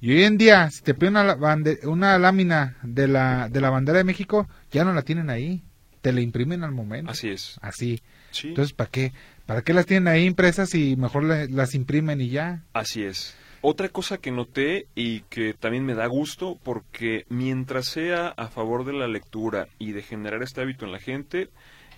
Y 0.00 0.12
hoy 0.12 0.24
en 0.24 0.38
día, 0.38 0.70
si 0.70 0.82
te 0.82 0.94
piden 0.94 1.16
una, 1.16 1.36
una 1.84 2.18
lámina 2.18 2.76
de 2.82 3.06
la, 3.06 3.48
de 3.50 3.60
la 3.60 3.68
bandera 3.68 3.98
de 3.98 4.04
México, 4.04 4.48
ya 4.70 4.84
no 4.84 4.94
la 4.94 5.02
tienen 5.02 5.28
ahí. 5.28 5.62
Te 6.00 6.12
la 6.12 6.22
imprimen 6.22 6.64
al 6.64 6.72
momento. 6.72 7.10
Así 7.10 7.28
es. 7.28 7.58
Así. 7.60 8.00
Entonces, 8.42 8.72
¿para 8.72 8.90
qué? 8.90 9.12
¿Para 9.44 9.62
qué 9.62 9.74
las 9.74 9.84
tienen 9.84 10.08
ahí 10.08 10.24
impresas 10.24 10.74
y 10.74 10.96
mejor 10.96 11.24
las 11.24 11.74
imprimen 11.74 12.20
y 12.20 12.30
ya? 12.30 12.62
Así 12.72 13.02
es. 13.02 13.36
Otra 13.62 13.90
cosa 13.90 14.16
que 14.16 14.30
noté 14.30 14.86
y 14.94 15.20
que 15.22 15.52
también 15.52 15.84
me 15.84 15.94
da 15.94 16.06
gusto, 16.06 16.58
porque 16.62 17.26
mientras 17.28 17.86
sea 17.86 18.28
a 18.28 18.48
favor 18.48 18.86
de 18.86 18.94
la 18.94 19.06
lectura 19.06 19.68
y 19.78 19.92
de 19.92 20.02
generar 20.02 20.42
este 20.42 20.62
hábito 20.62 20.86
en 20.86 20.92
la 20.92 20.98
gente, 20.98 21.50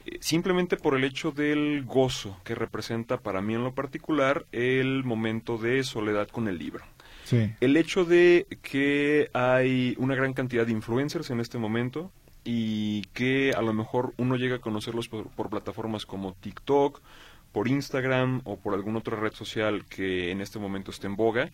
eh, 0.07 0.19
simplemente 0.21 0.77
por 0.77 0.97
el 0.97 1.05
hecho 1.05 1.31
del 1.31 1.85
gozo 1.85 2.41
que 2.43 2.57
representa 2.57 3.19
para 3.19 3.43
mí 3.43 3.55
en 3.55 3.63
lo 3.63 3.75
particular 3.75 4.45
el 4.51 5.05
momento 5.05 5.57
de 5.57 5.85
soledad 5.85 6.27
con 6.27 6.49
el 6.49 6.59
libro. 6.59 6.85
El 7.61 7.77
hecho 7.77 8.05
de 8.05 8.47
que 8.63 9.31
hay 9.33 9.95
una 9.99 10.15
gran 10.15 10.33
cantidad 10.33 10.67
de 10.67 10.73
influencers 10.73 11.31
en 11.31 11.41
este 11.41 11.59
momento 11.59 12.11
y 12.45 13.03
que 13.13 13.53
a 13.57 13.63
lo 13.63 13.73
mejor 13.73 14.15
uno 14.17 14.37
llega 14.37 14.57
a 14.57 14.61
conocerlos 14.61 15.09
por, 15.09 15.51
plataformas 15.51 16.07
como 16.07 16.35
TikTok, 16.35 17.01
por 17.53 17.69
Instagram 17.69 18.41
o 18.45 18.57
por 18.57 18.75
alguna 18.75 18.99
otra 18.99 19.17
red 19.17 19.33
social 19.33 19.85
que 19.87 20.31
en 20.31 20.41
este 20.41 20.59
momento 20.59 20.91
esté 20.91 21.07
en 21.07 21.17
boga 21.17 21.51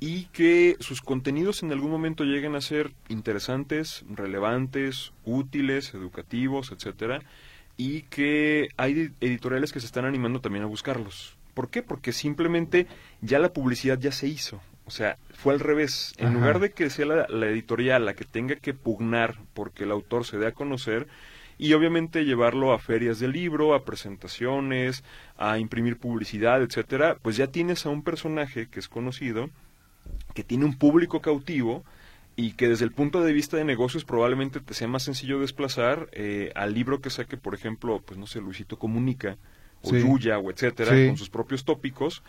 y 0.00 0.24
que 0.26 0.76
sus 0.80 1.02
contenidos 1.02 1.62
en 1.62 1.72
algún 1.72 1.90
momento 1.90 2.24
lleguen 2.24 2.54
a 2.54 2.60
ser 2.60 2.92
interesantes, 3.08 4.04
relevantes, 4.08 5.12
útiles, 5.24 5.92
educativos, 5.92 6.72
etcétera, 6.72 7.20
y 7.76 8.02
que 8.02 8.70
hay 8.78 9.12
editoriales 9.20 9.72
que 9.72 9.80
se 9.80 9.86
están 9.86 10.06
animando 10.06 10.40
también 10.40 10.64
a 10.64 10.68
buscarlos. 10.68 11.36
¿Por 11.52 11.68
qué? 11.68 11.82
Porque 11.82 12.12
simplemente 12.12 12.86
ya 13.20 13.38
la 13.38 13.52
publicidad 13.52 13.98
ya 13.98 14.12
se 14.12 14.26
hizo. 14.26 14.60
O 14.90 14.92
sea, 14.92 15.18
fue 15.34 15.54
al 15.54 15.60
revés. 15.60 16.14
En 16.18 16.34
lugar 16.34 16.58
de 16.58 16.72
que 16.72 16.90
sea 16.90 17.06
la, 17.06 17.26
la, 17.28 17.46
editorial 17.46 18.04
la 18.04 18.14
que 18.14 18.24
tenga 18.24 18.56
que 18.56 18.74
pugnar 18.74 19.36
porque 19.54 19.84
el 19.84 19.92
autor 19.92 20.26
se 20.26 20.36
dé 20.36 20.48
a 20.48 20.52
conocer 20.52 21.06
y 21.58 21.74
obviamente 21.74 22.24
llevarlo 22.24 22.72
a 22.72 22.80
ferias 22.80 23.20
de 23.20 23.28
libro, 23.28 23.72
a 23.74 23.84
presentaciones, 23.84 25.04
a 25.36 25.60
imprimir 25.60 25.96
publicidad, 25.96 26.60
etcétera, 26.60 27.18
pues 27.22 27.36
ya 27.36 27.46
tienes 27.46 27.86
a 27.86 27.90
un 27.90 28.02
personaje 28.02 28.66
que 28.66 28.80
es 28.80 28.88
conocido 28.88 29.48
que 30.34 30.42
tiene 30.42 30.64
un 30.64 30.76
público 30.76 31.20
cautivo 31.20 31.84
y 32.34 32.54
que 32.54 32.68
desde 32.68 32.84
el 32.84 32.90
punto 32.90 33.22
de 33.22 33.32
vista 33.32 33.56
de 33.56 33.64
negocios 33.64 34.04
probablemente 34.04 34.58
te 34.58 34.74
sea 34.74 34.88
más 34.88 35.04
sencillo 35.04 35.38
desplazar 35.38 36.08
eh, 36.10 36.50
al 36.56 36.74
libro 36.74 37.00
que 37.00 37.10
saque, 37.10 37.36
por 37.36 37.54
ejemplo, 37.54 38.02
pues 38.04 38.18
no 38.18 38.26
sé, 38.26 38.40
Luisito 38.40 38.76
Comunica 38.76 39.38
o 39.82 39.96
Yuya 39.96 40.38
o 40.38 40.50
etcétera, 40.50 40.90
con 41.06 41.16
sus 41.16 41.30
propios 41.30 41.64
tópicos 41.64 42.22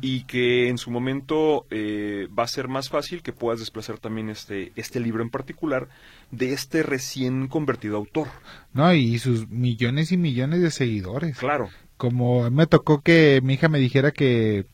y 0.00 0.24
que 0.24 0.68
en 0.68 0.78
su 0.78 0.90
momento 0.90 1.66
eh, 1.70 2.28
va 2.36 2.44
a 2.44 2.48
ser 2.48 2.68
más 2.68 2.88
fácil 2.88 3.22
que 3.22 3.32
puedas 3.32 3.60
desplazar 3.60 3.98
también 3.98 4.28
este, 4.28 4.72
este 4.76 5.00
libro 5.00 5.22
en 5.22 5.30
particular 5.30 5.88
de 6.30 6.52
este 6.52 6.82
recién 6.82 7.48
convertido 7.48 7.96
autor. 7.96 8.28
No, 8.72 8.92
y 8.92 9.18
sus 9.18 9.48
millones 9.48 10.12
y 10.12 10.16
millones 10.16 10.60
de 10.60 10.70
seguidores. 10.70 11.38
Claro. 11.38 11.68
Como 11.96 12.50
me 12.50 12.66
tocó 12.66 13.00
que 13.00 13.40
mi 13.42 13.54
hija 13.54 13.68
me 13.68 13.78
dijera 13.78 14.10
que 14.10 14.66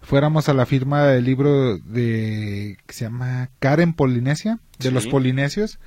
fuéramos 0.00 0.48
a 0.48 0.54
la 0.54 0.66
firma 0.66 1.04
del 1.04 1.24
libro 1.24 1.78
de 1.78 2.78
que 2.86 2.94
se 2.94 3.04
llama 3.04 3.50
Karen 3.58 3.92
Polinesia, 3.94 4.60
de 4.78 4.90
los 4.90 5.06
polinesios. 5.06 5.78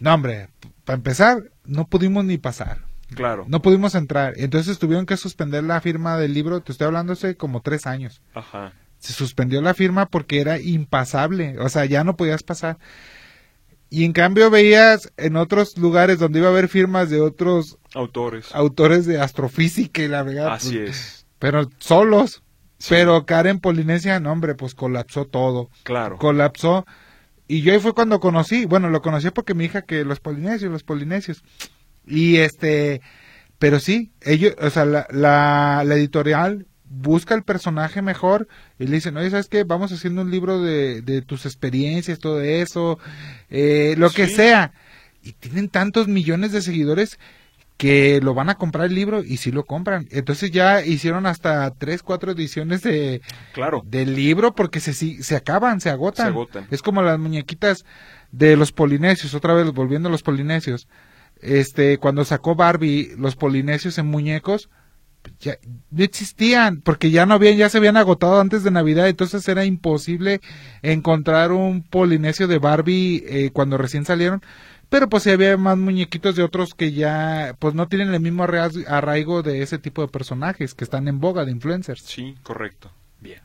No, 0.00 0.14
hombre, 0.14 0.48
para 0.84 0.96
empezar, 0.96 1.50
no 1.64 1.86
pudimos 1.86 2.24
ni 2.24 2.38
pasar. 2.38 2.87
Claro. 3.14 3.46
No 3.48 3.62
pudimos 3.62 3.94
entrar. 3.94 4.34
Entonces 4.36 4.78
tuvieron 4.78 5.06
que 5.06 5.16
suspender 5.16 5.64
la 5.64 5.80
firma 5.80 6.16
del 6.18 6.34
libro, 6.34 6.60
te 6.60 6.72
estoy 6.72 6.86
hablando 6.86 7.14
hace 7.14 7.36
como 7.36 7.62
tres 7.62 7.86
años. 7.86 8.20
Ajá. 8.34 8.72
Se 8.98 9.12
suspendió 9.12 9.62
la 9.62 9.74
firma 9.74 10.06
porque 10.06 10.40
era 10.40 10.60
impasable, 10.60 11.58
o 11.58 11.68
sea, 11.68 11.84
ya 11.84 12.04
no 12.04 12.16
podías 12.16 12.42
pasar. 12.42 12.78
Y 13.90 14.04
en 14.04 14.12
cambio 14.12 14.50
veías 14.50 15.12
en 15.16 15.36
otros 15.36 15.78
lugares 15.78 16.18
donde 16.18 16.40
iba 16.40 16.48
a 16.48 16.50
haber 16.50 16.68
firmas 16.68 17.08
de 17.08 17.20
otros 17.20 17.78
autores, 17.94 18.54
autores 18.54 19.06
de 19.06 19.20
astrofísica 19.20 20.02
y 20.02 20.08
la 20.08 20.22
verdad. 20.22 20.52
Así 20.52 20.76
pues, 20.76 20.90
es. 20.90 21.26
Pero 21.38 21.70
solos. 21.78 22.42
Pero 22.88 23.26
Karen 23.26 23.58
Polinesia, 23.58 24.20
no 24.20 24.30
hombre, 24.30 24.54
pues 24.54 24.74
colapsó 24.74 25.24
todo. 25.24 25.68
Claro. 25.82 26.16
Colapsó. 26.16 26.86
Y 27.48 27.62
yo 27.62 27.72
ahí 27.72 27.80
fue 27.80 27.94
cuando 27.94 28.20
conocí, 28.20 28.66
bueno, 28.66 28.90
lo 28.90 29.02
conocí 29.02 29.30
porque 29.30 29.54
mi 29.54 29.64
hija 29.64 29.82
que 29.82 30.04
los 30.04 30.20
polinesios, 30.20 30.70
los 30.70 30.84
polinesios. 30.84 31.42
Y 32.08 32.38
este, 32.38 33.00
pero 33.58 33.80
sí, 33.80 34.12
ellos, 34.22 34.54
o 34.60 34.70
sea, 34.70 34.84
la, 34.84 35.06
la, 35.10 35.94
editorial 35.94 36.66
busca 36.90 37.34
el 37.34 37.42
personaje 37.42 38.02
mejor 38.02 38.48
y 38.78 38.86
le 38.86 38.96
dicen, 38.96 39.16
oye, 39.16 39.30
¿sabes 39.30 39.48
qué? 39.48 39.64
Vamos 39.64 39.92
haciendo 39.92 40.22
un 40.22 40.30
libro 40.30 40.62
de, 40.62 41.02
de 41.02 41.22
tus 41.22 41.44
experiencias, 41.44 42.18
todo 42.18 42.40
eso, 42.40 42.98
eh, 43.50 43.94
lo 43.98 44.10
que 44.10 44.26
sea. 44.26 44.72
Y 45.22 45.32
tienen 45.32 45.68
tantos 45.68 46.08
millones 46.08 46.52
de 46.52 46.62
seguidores 46.62 47.18
que 47.78 48.20
lo 48.20 48.34
van 48.34 48.50
a 48.50 48.56
comprar 48.56 48.86
el 48.86 48.94
libro 48.94 49.22
y 49.22 49.36
sí 49.36 49.52
lo 49.52 49.64
compran. 49.64 50.08
Entonces 50.10 50.50
ya 50.50 50.84
hicieron 50.84 51.26
hasta 51.26 51.70
tres, 51.70 52.02
cuatro 52.02 52.32
ediciones 52.32 52.82
de 52.82 53.22
claro. 53.52 53.82
del 53.86 54.16
libro 54.16 54.54
porque 54.54 54.80
se, 54.80 54.92
se 54.92 55.36
acaban, 55.36 55.80
se 55.80 55.88
agotan. 55.88 56.26
se 56.26 56.30
agotan. 56.30 56.66
Es 56.72 56.82
como 56.82 57.02
las 57.02 57.20
muñequitas 57.20 57.84
de 58.32 58.56
los 58.56 58.72
polinesios, 58.72 59.32
otra 59.32 59.54
vez 59.54 59.72
volviendo 59.72 60.08
a 60.08 60.12
los 60.12 60.24
polinesios. 60.24 60.88
Este, 61.40 61.98
cuando 61.98 62.24
sacó 62.24 62.54
Barbie 62.54 63.14
los 63.16 63.36
polinesios 63.36 63.98
en 63.98 64.06
muñecos, 64.06 64.68
ya 65.40 65.58
no 65.90 66.04
existían 66.04 66.80
porque 66.80 67.10
ya 67.10 67.26
no 67.26 67.34
habían 67.34 67.56
ya 67.56 67.68
se 67.68 67.78
habían 67.78 67.96
agotado 67.96 68.40
antes 68.40 68.62
de 68.62 68.70
Navidad 68.70 69.08
entonces 69.08 69.46
era 69.48 69.64
imposible 69.64 70.40
encontrar 70.80 71.52
un 71.52 71.82
polinesio 71.82 72.46
de 72.46 72.58
Barbie 72.58 73.24
eh, 73.26 73.50
cuando 73.52 73.76
recién 73.76 74.04
salieron 74.06 74.40
pero 74.88 75.08
pues 75.08 75.24
si 75.24 75.30
había 75.30 75.56
más 75.56 75.76
muñequitos 75.76 76.34
de 76.34 76.42
otros 76.42 76.74
que 76.74 76.92
ya 76.92 77.54
pues 77.58 77.74
no 77.74 77.88
tienen 77.88 78.14
el 78.14 78.20
mismo 78.20 78.44
arraigo 78.44 79.42
de 79.42 79.62
ese 79.62 79.78
tipo 79.78 80.02
de 80.02 80.08
personajes 80.08 80.74
que 80.74 80.84
están 80.84 81.08
en 81.08 81.20
boga 81.20 81.44
de 81.44 81.52
influencers. 81.52 82.02
Sí, 82.02 82.36
correcto. 82.42 82.90
Bien. 83.20 83.40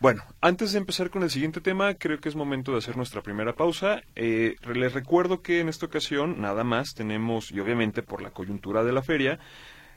Bueno, 0.00 0.22
antes 0.40 0.72
de 0.72 0.78
empezar 0.78 1.10
con 1.10 1.24
el 1.24 1.30
siguiente 1.30 1.60
tema, 1.60 1.92
creo 1.92 2.18
que 2.20 2.30
es 2.30 2.34
momento 2.34 2.72
de 2.72 2.78
hacer 2.78 2.96
nuestra 2.96 3.20
primera 3.20 3.52
pausa. 3.54 4.00
Eh, 4.16 4.56
les 4.74 4.94
recuerdo 4.94 5.42
que 5.42 5.60
en 5.60 5.68
esta 5.68 5.84
ocasión 5.84 6.40
nada 6.40 6.64
más 6.64 6.94
tenemos, 6.94 7.50
y 7.50 7.60
obviamente 7.60 8.02
por 8.02 8.22
la 8.22 8.30
coyuntura 8.30 8.82
de 8.82 8.92
la 8.92 9.02
feria, 9.02 9.38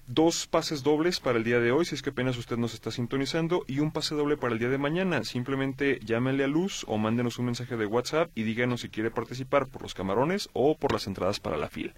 dos 0.05 0.45
pases 0.45 0.83
dobles 0.83 1.22
para 1.22 1.38
el 1.38 1.45
día 1.45 1.62
de 1.62 1.72
hoy, 1.72 1.86
si 1.86 1.95
es 1.95 2.01
que 2.01 2.10
apenas 2.10 2.38
usted 2.38 2.57
nos 2.57 2.74
está 2.74 2.91
sintonizando, 2.91 3.63
y 3.65 3.79
un 3.79 3.91
pase 3.91 4.13
doble 4.13 4.36
para 4.36 4.51
el 4.51 4.60
día 4.60 4.67
de 4.67 4.77
mañana. 4.77 5.24
Simplemente 5.24 6.01
llámele 6.03 6.43
a 6.43 6.48
Luz 6.48 6.83
o 6.89 6.98
mándenos 6.98 7.39
un 7.39 7.45
mensaje 7.45 7.77
de 7.77 7.86
WhatsApp 7.86 8.29
y 8.36 8.43
díganos 8.43 8.81
si 8.81 8.89
quiere 8.89 9.10
participar 9.10 9.67
por 9.67 9.83
los 9.83 9.93
camarones 9.93 10.50
o 10.51 10.75
por 10.75 10.91
las 10.91 11.07
entradas 11.07 11.39
para 11.39 11.55
la 11.55 11.69
fila. 11.69 11.93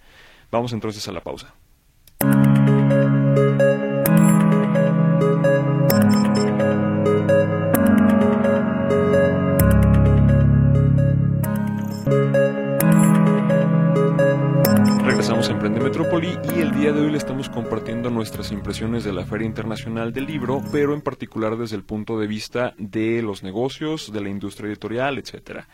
Vamos 0.51 0.73
entonces 0.73 1.07
a 1.07 1.11
la 1.11 1.21
pausa. 1.21 1.55
Emprende 15.65 15.89
Metrópoli 15.89 16.37
y 16.55 16.59
el 16.59 16.75
día 16.75 16.91
de 16.91 17.01
hoy 17.01 17.09
le 17.09 17.17
estamos 17.17 17.49
compartiendo 17.49 18.11
nuestras 18.11 18.51
impresiones 18.51 19.03
de 19.03 19.11
la 19.11 19.25
Feria 19.25 19.47
Internacional 19.47 20.13
del 20.13 20.27
Libro, 20.27 20.61
pero 20.71 20.93
en 20.93 21.01
particular 21.01 21.57
desde 21.57 21.75
el 21.75 21.83
punto 21.83 22.19
de 22.19 22.27
vista 22.27 22.75
de 22.77 23.23
los 23.23 23.41
negocios, 23.41 24.13
de 24.13 24.21
la 24.21 24.29
industria 24.29 24.67
editorial, 24.67 25.17
etcétera. 25.17 25.67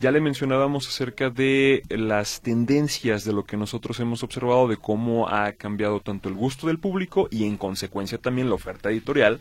Ya 0.00 0.10
le 0.10 0.22
mencionábamos 0.22 0.88
acerca 0.88 1.28
de 1.28 1.82
las 1.90 2.40
tendencias 2.40 3.26
de 3.26 3.34
lo 3.34 3.44
que 3.44 3.58
nosotros 3.58 4.00
hemos 4.00 4.22
observado, 4.22 4.68
de 4.68 4.78
cómo 4.78 5.28
ha 5.28 5.52
cambiado 5.52 6.00
tanto 6.00 6.30
el 6.30 6.34
gusto 6.34 6.68
del 6.68 6.78
público 6.78 7.28
y 7.30 7.44
en 7.44 7.58
consecuencia 7.58 8.16
también 8.16 8.48
la 8.48 8.54
oferta 8.54 8.88
editorial. 8.88 9.40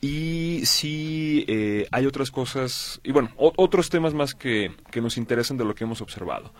Y 0.00 0.62
si 0.64 1.44
eh, 1.48 1.86
hay 1.90 2.06
otras 2.06 2.30
cosas, 2.30 2.98
y 3.04 3.12
bueno, 3.12 3.28
otros 3.36 3.90
temas 3.90 4.14
más 4.14 4.34
que, 4.34 4.72
que 4.90 5.02
nos 5.02 5.18
interesan 5.18 5.58
de 5.58 5.66
lo 5.66 5.74
que 5.74 5.84
hemos 5.84 6.00
observado. 6.00 6.50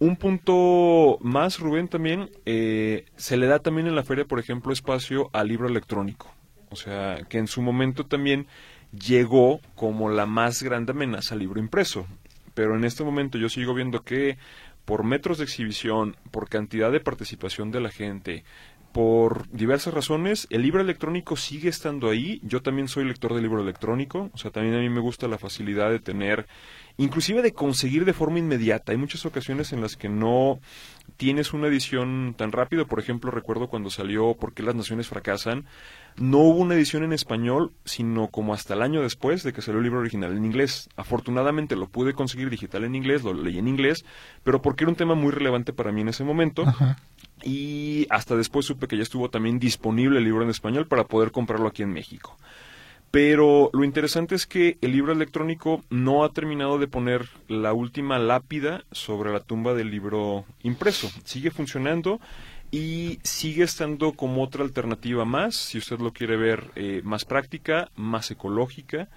Un 0.00 0.16
punto 0.16 1.18
más, 1.20 1.58
Rubén, 1.58 1.88
también, 1.88 2.30
eh, 2.46 3.06
se 3.16 3.36
le 3.36 3.46
da 3.46 3.58
también 3.58 3.88
en 3.88 3.96
la 3.96 4.04
feria, 4.04 4.24
por 4.24 4.38
ejemplo, 4.38 4.72
espacio 4.72 5.28
al 5.32 5.48
libro 5.48 5.66
electrónico. 5.66 6.32
O 6.70 6.76
sea, 6.76 7.24
que 7.28 7.38
en 7.38 7.48
su 7.48 7.62
momento 7.62 8.06
también 8.06 8.46
llegó 8.92 9.60
como 9.74 10.08
la 10.08 10.26
más 10.26 10.62
grande 10.62 10.92
amenaza 10.92 11.34
al 11.34 11.40
libro 11.40 11.58
impreso. 11.58 12.06
Pero 12.54 12.76
en 12.76 12.84
este 12.84 13.02
momento 13.02 13.38
yo 13.38 13.48
sigo 13.48 13.74
viendo 13.74 14.02
que 14.02 14.38
por 14.84 15.04
metros 15.04 15.38
de 15.38 15.44
exhibición, 15.44 16.16
por 16.30 16.48
cantidad 16.48 16.90
de 16.92 17.00
participación 17.00 17.70
de 17.70 17.80
la 17.80 17.90
gente, 17.90 18.44
por 18.92 19.48
diversas 19.50 19.94
razones, 19.94 20.46
el 20.50 20.62
libro 20.62 20.80
electrónico 20.80 21.36
sigue 21.36 21.68
estando 21.68 22.08
ahí. 22.08 22.40
Yo 22.42 22.62
también 22.62 22.88
soy 22.88 23.04
lector 23.04 23.34
de 23.34 23.42
libro 23.42 23.62
electrónico, 23.62 24.30
o 24.32 24.38
sea, 24.38 24.50
también 24.50 24.74
a 24.74 24.80
mí 24.80 24.88
me 24.88 25.00
gusta 25.00 25.28
la 25.28 25.38
facilidad 25.38 25.90
de 25.90 26.00
tener 26.00 26.46
inclusive 26.98 27.42
de 27.42 27.52
conseguir 27.52 28.04
de 28.04 28.12
forma 28.12 28.40
inmediata. 28.40 28.92
Hay 28.92 28.98
muchas 28.98 29.24
ocasiones 29.24 29.72
en 29.72 29.80
las 29.80 29.96
que 29.96 30.08
no 30.08 30.60
tienes 31.16 31.52
una 31.52 31.68
edición 31.68 32.34
tan 32.36 32.52
rápido. 32.52 32.86
Por 32.86 32.98
ejemplo, 32.98 33.30
recuerdo 33.30 33.68
cuando 33.68 33.88
salió 33.88 34.34
¿Por 34.34 34.52
qué 34.52 34.62
las 34.62 34.74
naciones 34.74 35.08
fracasan? 35.08 35.64
No 36.16 36.38
hubo 36.38 36.58
una 36.58 36.74
edición 36.74 37.04
en 37.04 37.12
español, 37.12 37.72
sino 37.84 38.28
como 38.28 38.52
hasta 38.52 38.74
el 38.74 38.82
año 38.82 39.00
después 39.00 39.44
de 39.44 39.52
que 39.52 39.62
salió 39.62 39.78
el 39.78 39.84
libro 39.84 40.00
original 40.00 40.36
en 40.36 40.44
inglés. 40.44 40.88
Afortunadamente 40.96 41.76
lo 41.76 41.88
pude 41.88 42.12
conseguir 42.12 42.50
digital 42.50 42.84
en 42.84 42.96
inglés, 42.96 43.22
lo 43.22 43.32
leí 43.32 43.58
en 43.58 43.68
inglés, 43.68 44.04
pero 44.42 44.60
porque 44.60 44.84
era 44.84 44.90
un 44.90 44.96
tema 44.96 45.14
muy 45.14 45.30
relevante 45.30 45.72
para 45.72 45.92
mí 45.92 46.00
en 46.00 46.08
ese 46.08 46.24
momento. 46.24 46.64
Y 47.44 48.06
hasta 48.10 48.36
después 48.36 48.66
supe 48.66 48.88
que 48.88 48.96
ya 48.96 49.02
estuvo 49.02 49.30
también 49.30 49.58
disponible 49.58 50.18
el 50.18 50.24
libro 50.24 50.42
en 50.42 50.50
español 50.50 50.86
para 50.86 51.04
poder 51.04 51.30
comprarlo 51.30 51.68
aquí 51.68 51.82
en 51.82 51.92
México. 51.92 52.36
Pero 53.10 53.70
lo 53.72 53.84
interesante 53.84 54.34
es 54.34 54.46
que 54.46 54.76
el 54.82 54.92
libro 54.92 55.12
electrónico 55.12 55.82
no 55.88 56.24
ha 56.24 56.32
terminado 56.32 56.78
de 56.78 56.88
poner 56.88 57.26
la 57.48 57.72
última 57.72 58.18
lápida 58.18 58.84
sobre 58.92 59.32
la 59.32 59.40
tumba 59.40 59.72
del 59.72 59.90
libro 59.90 60.44
impreso. 60.62 61.10
Sigue 61.24 61.50
funcionando 61.50 62.20
y 62.70 63.18
sigue 63.22 63.64
estando 63.64 64.12
como 64.12 64.42
otra 64.42 64.62
alternativa 64.62 65.24
más, 65.24 65.54
si 65.54 65.78
usted 65.78 66.00
lo 66.00 66.12
quiere 66.12 66.36
ver 66.36 66.70
eh, 66.74 67.00
más 67.02 67.24
práctica, 67.24 67.90
más 67.96 68.30
ecológica, 68.30 69.08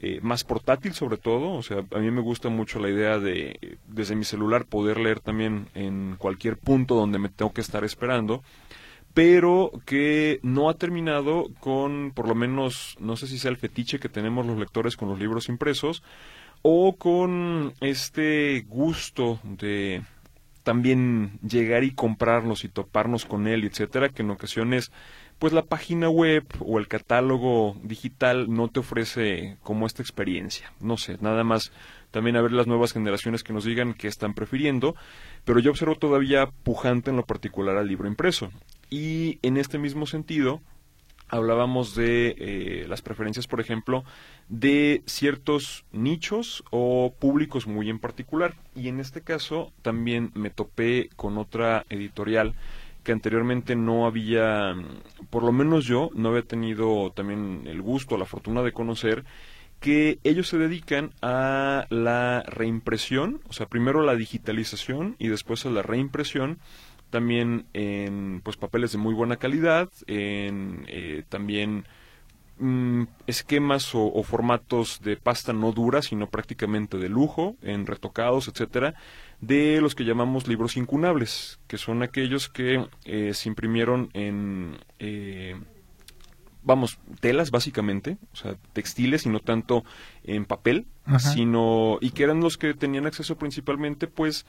eh, 0.00 0.20
más 0.22 0.44
portátil 0.44 0.94
sobre 0.94 1.16
todo. 1.16 1.52
O 1.52 1.62
sea, 1.62 1.84
a 1.90 1.98
mí 1.98 2.10
me 2.10 2.20
gusta 2.20 2.48
mucho 2.48 2.78
la 2.78 2.90
idea 2.90 3.18
de 3.18 3.78
desde 3.86 4.16
mi 4.16 4.24
celular 4.24 4.64
poder 4.64 4.98
leer 4.98 5.20
también 5.20 5.68
en 5.74 6.16
cualquier 6.18 6.56
punto 6.56 6.94
donde 6.94 7.18
me 7.18 7.28
tengo 7.28 7.52
que 7.52 7.60
estar 7.60 7.84
esperando 7.84 8.42
pero 9.14 9.72
que 9.84 10.38
no 10.42 10.70
ha 10.70 10.74
terminado 10.74 11.48
con, 11.58 12.12
por 12.14 12.28
lo 12.28 12.36
menos, 12.36 12.94
no 13.00 13.16
sé 13.16 13.26
si 13.26 13.36
sea 13.36 13.50
el 13.50 13.56
fetiche 13.56 13.98
que 13.98 14.08
tenemos 14.08 14.46
los 14.46 14.58
lectores 14.58 14.96
con 14.96 15.08
los 15.08 15.18
libros 15.18 15.48
impresos, 15.48 16.04
o 16.62 16.96
con 16.96 17.72
este 17.80 18.64
gusto 18.68 19.40
de 19.42 20.02
también 20.62 21.38
llegar 21.40 21.82
y 21.82 21.92
comprarnos 21.92 22.62
y 22.62 22.68
toparnos 22.68 23.24
con 23.24 23.46
él, 23.46 23.64
etcétera, 23.64 24.10
que 24.10 24.22
en 24.22 24.30
ocasiones 24.30 24.92
pues 25.38 25.52
la 25.52 25.62
página 25.62 26.08
web 26.08 26.44
o 26.60 26.78
el 26.78 26.88
catálogo 26.88 27.76
digital 27.82 28.52
no 28.52 28.68
te 28.68 28.80
ofrece 28.80 29.56
como 29.62 29.86
esta 29.86 30.02
experiencia. 30.02 30.72
No 30.80 30.96
sé, 30.96 31.18
nada 31.20 31.44
más 31.44 31.72
también 32.10 32.36
a 32.36 32.42
ver 32.42 32.52
las 32.52 32.66
nuevas 32.66 32.92
generaciones 32.92 33.44
que 33.44 33.52
nos 33.52 33.64
digan 33.64 33.94
qué 33.94 34.08
están 34.08 34.34
prefiriendo, 34.34 34.96
pero 35.44 35.60
yo 35.60 35.70
observo 35.70 35.94
todavía 35.94 36.46
pujante 36.46 37.10
en 37.10 37.16
lo 37.16 37.26
particular 37.26 37.76
al 37.76 37.88
libro 37.88 38.08
impreso. 38.08 38.50
Y 38.90 39.38
en 39.42 39.58
este 39.58 39.78
mismo 39.78 40.06
sentido, 40.06 40.60
hablábamos 41.28 41.94
de 41.94 42.34
eh, 42.38 42.86
las 42.88 43.02
preferencias, 43.02 43.46
por 43.46 43.60
ejemplo, 43.60 44.04
de 44.48 45.02
ciertos 45.06 45.84
nichos 45.92 46.64
o 46.70 47.14
públicos 47.18 47.66
muy 47.66 47.90
en 47.90 47.98
particular. 47.98 48.54
Y 48.74 48.88
en 48.88 49.00
este 49.00 49.20
caso 49.20 49.72
también 49.82 50.30
me 50.34 50.50
topé 50.50 51.10
con 51.16 51.38
otra 51.38 51.84
editorial 51.90 52.54
que 53.08 53.12
anteriormente 53.12 53.74
no 53.74 54.04
había, 54.04 54.74
por 55.30 55.42
lo 55.42 55.50
menos 55.50 55.86
yo, 55.86 56.10
no 56.12 56.28
había 56.28 56.42
tenido 56.42 57.10
también 57.12 57.62
el 57.64 57.80
gusto, 57.80 58.18
la 58.18 58.26
fortuna 58.26 58.62
de 58.62 58.72
conocer, 58.72 59.24
que 59.80 60.18
ellos 60.24 60.46
se 60.46 60.58
dedican 60.58 61.14
a 61.22 61.86
la 61.88 62.42
reimpresión, 62.42 63.40
o 63.48 63.54
sea, 63.54 63.64
primero 63.64 64.02
la 64.02 64.14
digitalización 64.14 65.16
y 65.18 65.28
después 65.28 65.64
a 65.64 65.70
la 65.70 65.80
reimpresión, 65.80 66.58
también 67.08 67.64
en 67.72 68.42
pues 68.44 68.58
papeles 68.58 68.92
de 68.92 68.98
muy 68.98 69.14
buena 69.14 69.36
calidad, 69.36 69.88
en 70.06 70.84
eh, 70.88 71.22
también 71.30 71.86
mm, 72.58 73.04
esquemas 73.26 73.94
o, 73.94 74.04
o, 74.04 74.22
formatos 74.22 75.00
de 75.00 75.16
pasta 75.16 75.54
no 75.54 75.72
dura, 75.72 76.02
sino 76.02 76.28
prácticamente 76.28 76.98
de 76.98 77.08
lujo, 77.08 77.56
en 77.62 77.86
retocados, 77.86 78.48
etcétera, 78.48 78.96
de 79.40 79.80
los 79.80 79.94
que 79.94 80.04
llamamos 80.04 80.48
libros 80.48 80.76
incunables, 80.76 81.60
que 81.66 81.78
son 81.78 82.02
aquellos 82.02 82.48
que 82.48 82.86
eh, 83.04 83.32
se 83.34 83.48
imprimieron 83.48 84.10
en 84.12 84.78
eh, 84.98 85.56
vamos, 86.62 86.98
telas 87.20 87.50
básicamente, 87.50 88.18
o 88.32 88.36
sea, 88.36 88.56
textiles 88.72 89.26
y 89.26 89.30
no 89.30 89.40
tanto 89.40 89.84
en 90.24 90.44
papel, 90.44 90.86
sino 91.18 91.96
y 92.00 92.10
que 92.10 92.24
eran 92.24 92.40
los 92.40 92.58
que 92.58 92.74
tenían 92.74 93.06
acceso 93.06 93.38
principalmente 93.38 94.06
pues 94.06 94.44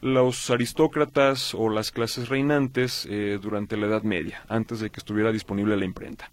los 0.00 0.50
aristócratas 0.50 1.54
o 1.54 1.70
las 1.70 1.90
clases 1.90 2.28
reinantes 2.28 3.08
eh, 3.10 3.38
durante 3.42 3.76
la 3.76 3.86
Edad 3.86 4.02
Media, 4.02 4.44
antes 4.48 4.78
de 4.80 4.90
que 4.90 5.00
estuviera 5.00 5.32
disponible 5.32 5.76
la 5.76 5.84
imprenta. 5.84 6.30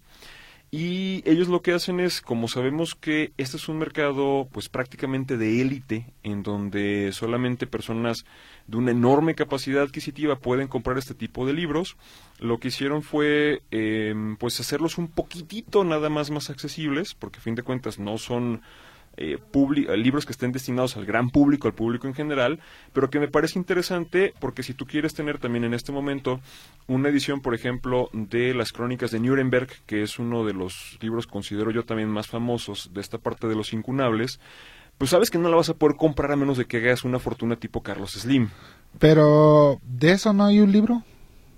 Y 0.74 1.22
ellos 1.30 1.48
lo 1.48 1.60
que 1.60 1.74
hacen 1.74 2.00
es, 2.00 2.22
como 2.22 2.48
sabemos 2.48 2.94
que 2.94 3.34
este 3.36 3.58
es 3.58 3.68
un 3.68 3.76
mercado 3.76 4.48
pues 4.52 4.70
prácticamente 4.70 5.36
de 5.36 5.60
élite, 5.60 6.06
en 6.22 6.42
donde 6.42 7.10
solamente 7.12 7.66
personas 7.66 8.24
de 8.68 8.78
una 8.78 8.92
enorme 8.92 9.34
capacidad 9.34 9.82
adquisitiva 9.82 10.36
pueden 10.38 10.68
comprar 10.68 10.96
este 10.96 11.12
tipo 11.12 11.46
de 11.46 11.52
libros, 11.52 11.98
lo 12.38 12.56
que 12.56 12.68
hicieron 12.68 13.02
fue 13.02 13.60
em, 13.70 14.38
pues 14.38 14.60
hacerlos 14.60 14.96
un 14.96 15.08
poquitito 15.08 15.84
nada 15.84 16.08
más 16.08 16.30
más 16.30 16.48
accesibles, 16.48 17.12
porque 17.12 17.40
a 17.40 17.42
fin 17.42 17.54
de 17.54 17.64
cuentas 17.64 17.98
no 17.98 18.16
son 18.16 18.62
eh, 19.16 19.38
libros 19.96 20.26
que 20.26 20.32
estén 20.32 20.52
destinados 20.52 20.96
al 20.96 21.04
gran 21.04 21.30
público, 21.30 21.68
al 21.68 21.74
público 21.74 22.06
en 22.06 22.14
general, 22.14 22.60
pero 22.92 23.10
que 23.10 23.20
me 23.20 23.28
parece 23.28 23.58
interesante 23.58 24.34
porque 24.40 24.62
si 24.62 24.74
tú 24.74 24.86
quieres 24.86 25.14
tener 25.14 25.38
también 25.38 25.64
en 25.64 25.74
este 25.74 25.92
momento 25.92 26.40
una 26.86 27.08
edición, 27.08 27.40
por 27.40 27.54
ejemplo, 27.54 28.08
de 28.12 28.54
las 28.54 28.72
crónicas 28.72 29.10
de 29.10 29.20
Nuremberg, 29.20 29.68
que 29.86 30.02
es 30.02 30.18
uno 30.18 30.44
de 30.44 30.54
los 30.54 30.98
libros, 31.00 31.26
considero 31.26 31.70
yo 31.70 31.84
también 31.84 32.08
más 32.08 32.26
famosos 32.26 32.90
de 32.92 33.00
esta 33.00 33.18
parte 33.18 33.46
de 33.48 33.54
los 33.54 33.72
incunables, 33.72 34.40
pues 34.98 35.10
sabes 35.10 35.30
que 35.30 35.38
no 35.38 35.48
la 35.48 35.56
vas 35.56 35.68
a 35.68 35.74
poder 35.74 35.96
comprar 35.96 36.32
a 36.32 36.36
menos 36.36 36.58
de 36.58 36.66
que 36.66 36.78
hagas 36.78 37.04
una 37.04 37.18
fortuna 37.18 37.56
tipo 37.56 37.82
Carlos 37.82 38.12
Slim. 38.12 38.50
Pero, 38.98 39.80
¿de 39.82 40.12
eso 40.12 40.32
no 40.32 40.44
hay 40.44 40.60
un 40.60 40.70
libro? 40.70 41.02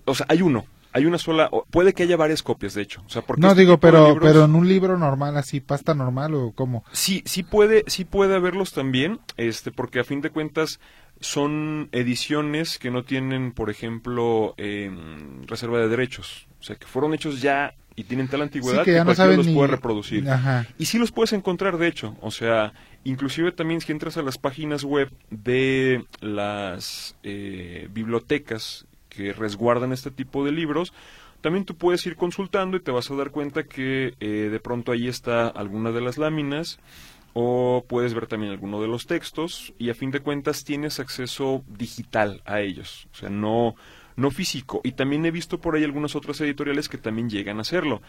O 0.07 0.15
sea, 0.15 0.27
hay 0.29 0.43
uno, 0.43 0.67
hay 0.95 1.07
una 1.07 1.19
sola, 1.19 1.51
puede 1.71 1.93
que 1.93 2.05
haya 2.05 2.17
varias 2.17 2.45
copias, 2.45 2.75
de 2.75 2.83
hecho. 2.83 3.03
O 3.05 3.11
sea, 3.11 3.23
porque 3.23 3.43
no 3.43 3.49
este 3.49 3.63
digo, 3.63 3.79
pero, 3.79 4.17
pero 4.21 4.45
en 4.45 4.55
un 4.55 4.69
libro 4.69 4.97
normal, 4.97 5.37
así, 5.37 5.61
pasta 5.61 5.93
normal 5.93 6.35
o 6.35 6.53
cómo. 6.53 6.85
Sí, 6.93 7.25
sí 7.27 7.43
puede, 7.43 7.83
sí 7.89 8.05
puede 8.05 8.37
haberlos 8.37 8.73
también, 8.73 9.19
este, 9.37 9.73
porque 9.73 9.99
a 9.99 10.05
fin 10.05 10.21
de 10.21 10.31
cuentas 10.31 10.79
son 11.19 11.89
ediciones 11.91 12.79
que 12.79 12.93
no 12.93 13.03
tienen, 13.03 13.51
por 13.51 13.71
ejemplo, 13.71 14.55
reserva 15.47 15.81
de 15.81 15.89
derechos. 15.89 16.47
O 16.61 16.63
sea, 16.63 16.77
que 16.77 16.87
fueron 16.87 17.13
hechos 17.13 17.43
ya 17.43 17.75
y 17.97 18.05
tienen 18.05 18.29
tal 18.29 18.43
antigüedad 18.43 18.85
que, 18.85 18.93
ya 18.93 19.05
no 19.05 19.17
saben 19.17 19.37
los 19.37 19.47
ni... 19.47 19.55
puede 19.55 19.69
reproducir. 19.69 20.31
Ajá. 20.31 20.65
Y 20.79 20.87
sí 20.87 20.99
los 20.99 21.11
puedes 21.11 21.33
encontrar, 21.33 21.77
de 21.77 21.89
hecho. 21.89 22.17
O 22.21 22.31
sea, 22.31 22.73
inclusive 23.03 23.51
también 23.51 23.81
si 23.81 23.91
entras 23.91 24.17
a 24.17 24.23
las 24.23 24.39
páginas 24.39 24.85
web 24.85 25.11
de 25.31 26.05
las 26.21 27.17
eh, 27.25 27.89
bibliotecas 27.91 28.87
que 29.15 29.33
resguardan 29.33 29.93
este 29.93 30.11
tipo 30.11 30.45
de 30.45 30.53
libros, 30.53 30.93
también 31.41 31.65
tú 31.65 31.77
puedes 31.77 32.05
ir 32.07 32.17
consultando 32.17 32.77
y 32.77 32.81
te 32.81 32.91
vas 32.91 33.11
a 33.11 33.15
dar 33.17 33.31
cuenta 33.31 33.65
que 33.65 34.15
eh, 34.19 34.49
de 34.51 34.61
pronto 34.61 34.93
ahí 34.93 35.09
está 35.09 35.49
alguna 35.49 35.93
de 35.93 36.01
las 36.01 36.17
láminas 36.17 36.79
o 37.35 37.85
puedes 37.87 38.15
ver 38.15 38.27
también 38.27 38.53
alguno 38.53 38.81
de 38.81 38.89
los 38.89 39.07
textos 39.07 39.75
y 39.79 39.91
a 39.91 39.95
fin 39.95 40.11
de 40.11 40.21
cuentas 40.21 40.65
tienes 40.65 41.01
acceso 41.01 41.63
digital 41.67 42.41
a 42.47 42.61
ellos, 42.61 43.09
o 43.13 43.17
sea, 43.17 43.29
no, 43.29 43.75
no 44.17 44.31
físico. 44.31 44.81
Y 44.85 44.93
también 44.93 45.27
he 45.27 45.31
visto 45.31 45.61
por 45.61 45.75
ahí 45.75 45.85
algunas 45.85 46.17
otras 46.17 46.41
editoriales 46.41 46.89
que 46.89 46.97
también 46.97 47.29
llegan 47.29 47.59
a 47.59 47.63
hacerlo. 47.63 48.01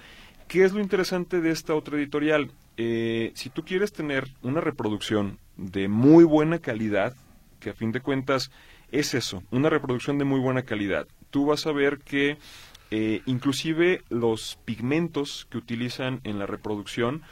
¿Qué 0.47 0.63
es 0.63 0.73
lo 0.73 0.79
interesante 0.79 1.41
de 1.41 1.49
esta 1.49 1.73
otra 1.73 1.97
editorial? 1.97 2.51
Eh, 2.77 3.31
si 3.33 3.49
tú 3.49 3.65
quieres 3.65 3.91
tener 3.91 4.29
una 4.43 4.61
reproducción 4.61 5.39
de 5.57 5.87
muy 5.87 6.23
buena 6.23 6.59
calidad, 6.59 7.15
que 7.59 7.71
a 7.71 7.73
fin 7.73 7.91
de 7.91 8.01
cuentas 8.01 8.51
es 8.91 9.13
eso, 9.13 9.43
una 9.51 9.69
reproducción 9.69 10.17
de 10.17 10.25
muy 10.25 10.39
buena 10.39 10.63
calidad. 10.63 11.07
Tú 11.29 11.45
vas 11.47 11.65
a 11.67 11.71
ver 11.71 11.99
que 11.99 12.37
eh, 12.91 13.21
inclusive 13.25 14.03
los 14.09 14.57
pigmentos 14.63 15.47
que 15.49 15.57
utilizan 15.57 16.21
en 16.23 16.39
la 16.39 16.45
reproducción 16.45 17.23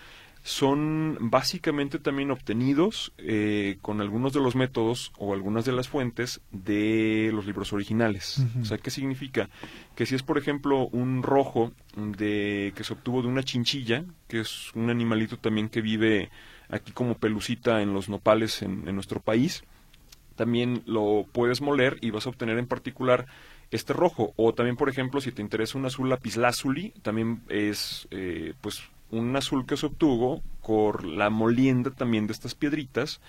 son 0.43 1.17
básicamente 1.21 1.99
también 1.99 2.29
obtenidos 2.29 3.13
eh, 3.17 3.77
con 3.81 4.01
algunos 4.01 4.33
de 4.33 4.41
los 4.41 4.57
métodos 4.57 5.13
o 5.17 5.33
algunas 5.33 5.63
de 5.63 5.71
las 5.71 5.87
fuentes 5.87 6.41
de 6.51 7.31
los 7.33 7.45
libros 7.45 7.71
originales. 7.71 8.45
O 8.61 8.65
sea, 8.65 8.77
¿qué 8.77 8.91
significa? 8.91 9.49
Que 9.95 10.05
si 10.05 10.15
es, 10.15 10.23
por 10.23 10.37
ejemplo, 10.37 10.87
un 10.87 11.23
rojo 11.23 11.71
de 11.95 12.73
que 12.75 12.83
se 12.83 12.91
obtuvo 12.91 13.21
de 13.21 13.29
una 13.29 13.43
chinchilla, 13.43 14.03
que 14.27 14.41
es 14.41 14.73
un 14.75 14.89
animalito 14.89 15.37
también 15.37 15.69
que 15.69 15.81
vive 15.81 16.29
aquí 16.67 16.91
como 16.91 17.17
pelucita 17.17 17.81
en 17.81 17.93
los 17.93 18.09
nopales 18.09 18.63
en 18.63 18.93
nuestro 18.95 19.21
país, 19.21 19.63
también 20.35 20.83
lo 20.85 21.25
puedes 21.31 21.61
moler 21.61 21.97
y 22.01 22.11
vas 22.11 22.25
a 22.25 22.29
obtener 22.29 22.57
en 22.57 22.67
particular 22.67 23.25
este 23.71 23.93
rojo. 23.93 24.33
O 24.35 24.53
también, 24.53 24.75
por 24.75 24.89
ejemplo, 24.89 25.21
si 25.21 25.31
te 25.31 25.41
interesa 25.41 25.77
un 25.77 25.85
azul 25.85 26.09
lapislázuli, 26.09 26.91
también 27.01 27.41
es 27.49 28.07
eh, 28.11 28.53
pues 28.61 28.83
un 29.11 29.35
azul 29.35 29.65
que 29.65 29.77
se 29.77 29.85
obtuvo 29.85 30.41
por 30.65 31.05
la 31.05 31.29
molienda 31.29 31.91
también 31.91 32.27
de 32.27 32.33
estas 32.33 32.55
piedritas 32.55 33.21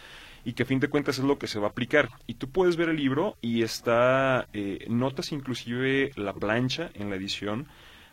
y 0.45 0.53
que 0.53 0.63
a 0.63 0.67
fin 0.67 0.81
de 0.81 0.89
cuentas 0.89 1.19
es 1.19 1.25
lo 1.25 1.39
que 1.39 1.47
se 1.47 1.59
va 1.59 1.69
a 1.69 1.71
aplicar. 1.71 2.11
Y 2.27 2.35
tú 2.35 2.49
puedes 2.51 2.77
ver 2.77 2.89
el 2.89 2.97
libro 2.97 3.37
y 3.41 3.63
está, 3.63 4.49
eh, 4.53 4.87
notas 4.89 5.33
inclusive 5.33 6.13
la 6.17 6.33
plancha 6.33 6.91
en 6.95 7.11
la 7.11 7.17
edición, 7.17 7.67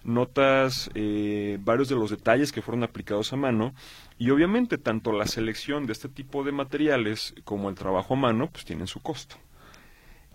notas 0.03 0.89
eh, 0.95 1.57
varios 1.61 1.89
de 1.89 1.95
los 1.95 2.09
detalles 2.09 2.51
que 2.51 2.61
fueron 2.61 2.83
aplicados 2.83 3.33
a 3.33 3.35
mano 3.35 3.73
y 4.21 4.29
obviamente 4.29 4.77
tanto 4.77 5.13
la 5.13 5.25
selección 5.25 5.87
de 5.87 5.93
este 5.93 6.07
tipo 6.07 6.43
de 6.43 6.51
materiales 6.51 7.33
como 7.43 7.69
el 7.69 7.75
trabajo 7.75 8.13
a 8.13 8.17
mano 8.17 8.51
pues 8.51 8.65
tienen 8.65 8.85
su 8.85 8.99
costo. 8.99 9.35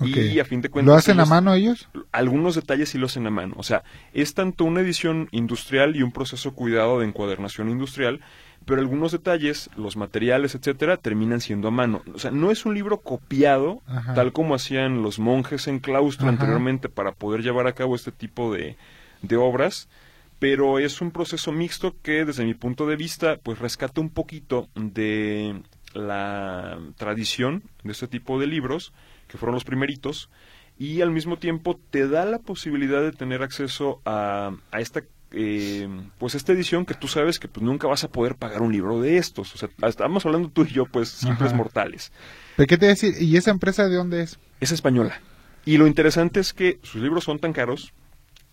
Y 0.00 0.40
a 0.40 0.44
fin 0.44 0.60
de 0.60 0.70
cuentas... 0.70 0.92
¿Lo 0.92 0.98
hacen 0.98 1.20
a 1.20 1.24
mano 1.24 1.54
ellos? 1.54 1.88
Algunos 2.10 2.56
detalles 2.56 2.88
sí 2.88 2.98
lo 2.98 3.06
hacen 3.06 3.28
a 3.28 3.30
mano. 3.30 3.54
O 3.56 3.62
sea, 3.62 3.84
es 4.12 4.34
tanto 4.34 4.64
una 4.64 4.80
edición 4.80 5.28
industrial 5.30 5.94
y 5.94 6.02
un 6.02 6.10
proceso 6.10 6.52
cuidado 6.52 6.98
de 6.98 7.06
encuadernación 7.06 7.70
industrial, 7.70 8.22
pero 8.64 8.80
algunos 8.80 9.12
detalles, 9.12 9.70
los 9.76 9.96
materiales, 9.96 10.56
etcétera, 10.56 10.96
terminan 10.96 11.40
siendo 11.40 11.68
a 11.68 11.70
mano. 11.70 12.02
O 12.12 12.18
sea, 12.18 12.32
no 12.32 12.50
es 12.50 12.66
un 12.66 12.74
libro 12.74 12.98
copiado, 13.02 13.82
tal 14.16 14.32
como 14.32 14.56
hacían 14.56 15.00
los 15.00 15.20
monjes 15.20 15.68
en 15.68 15.78
claustro 15.78 16.28
anteriormente 16.28 16.88
para 16.88 17.12
poder 17.12 17.42
llevar 17.42 17.68
a 17.68 17.74
cabo 17.74 17.94
este 17.94 18.10
tipo 18.10 18.52
de, 18.52 18.76
de 19.22 19.36
obras, 19.36 19.88
pero 20.38 20.78
es 20.78 21.00
un 21.00 21.10
proceso 21.10 21.52
mixto 21.52 21.96
que 22.02 22.24
desde 22.24 22.44
mi 22.44 22.54
punto 22.54 22.86
de 22.86 22.96
vista 22.96 23.38
pues 23.42 23.58
rescata 23.58 24.00
un 24.00 24.10
poquito 24.10 24.68
de 24.74 25.62
la 25.94 26.78
tradición 26.96 27.62
de 27.84 27.92
este 27.92 28.08
tipo 28.08 28.38
de 28.38 28.46
libros, 28.46 28.92
que 29.28 29.38
fueron 29.38 29.54
los 29.54 29.64
primeritos, 29.64 30.28
y 30.78 31.00
al 31.00 31.10
mismo 31.10 31.38
tiempo 31.38 31.80
te 31.90 32.06
da 32.06 32.24
la 32.26 32.38
posibilidad 32.38 33.00
de 33.02 33.12
tener 33.12 33.42
acceso 33.42 34.02
a, 34.04 34.52
a 34.70 34.80
esta 34.80 35.02
eh, 35.32 35.88
pues 36.18 36.34
esta 36.34 36.52
edición 36.52 36.86
que 36.86 36.94
tú 36.94 37.08
sabes 37.08 37.38
que 37.38 37.48
pues 37.48 37.64
nunca 37.64 37.88
vas 37.88 38.04
a 38.04 38.08
poder 38.08 38.36
pagar 38.36 38.62
un 38.62 38.72
libro 38.72 39.00
de 39.00 39.18
estos. 39.18 39.54
O 39.54 39.58
sea, 39.58 39.68
estamos 39.86 40.24
hablando 40.24 40.50
tú 40.50 40.62
y 40.62 40.72
yo, 40.72 40.86
pues, 40.86 41.08
simples 41.08 41.52
mortales. 41.52 42.12
¿Pero 42.56 42.66
qué 42.66 42.78
te 42.78 42.86
decir? 42.86 43.14
¿Y 43.20 43.36
esa 43.36 43.50
empresa 43.50 43.88
de 43.88 43.96
dónde 43.96 44.22
es? 44.22 44.38
Es 44.60 44.72
española. 44.72 45.20
Y 45.64 45.78
lo 45.78 45.86
interesante 45.86 46.40
es 46.40 46.52
que 46.52 46.78
sus 46.82 47.02
libros 47.02 47.24
son 47.24 47.38
tan 47.38 47.52
caros 47.52 47.92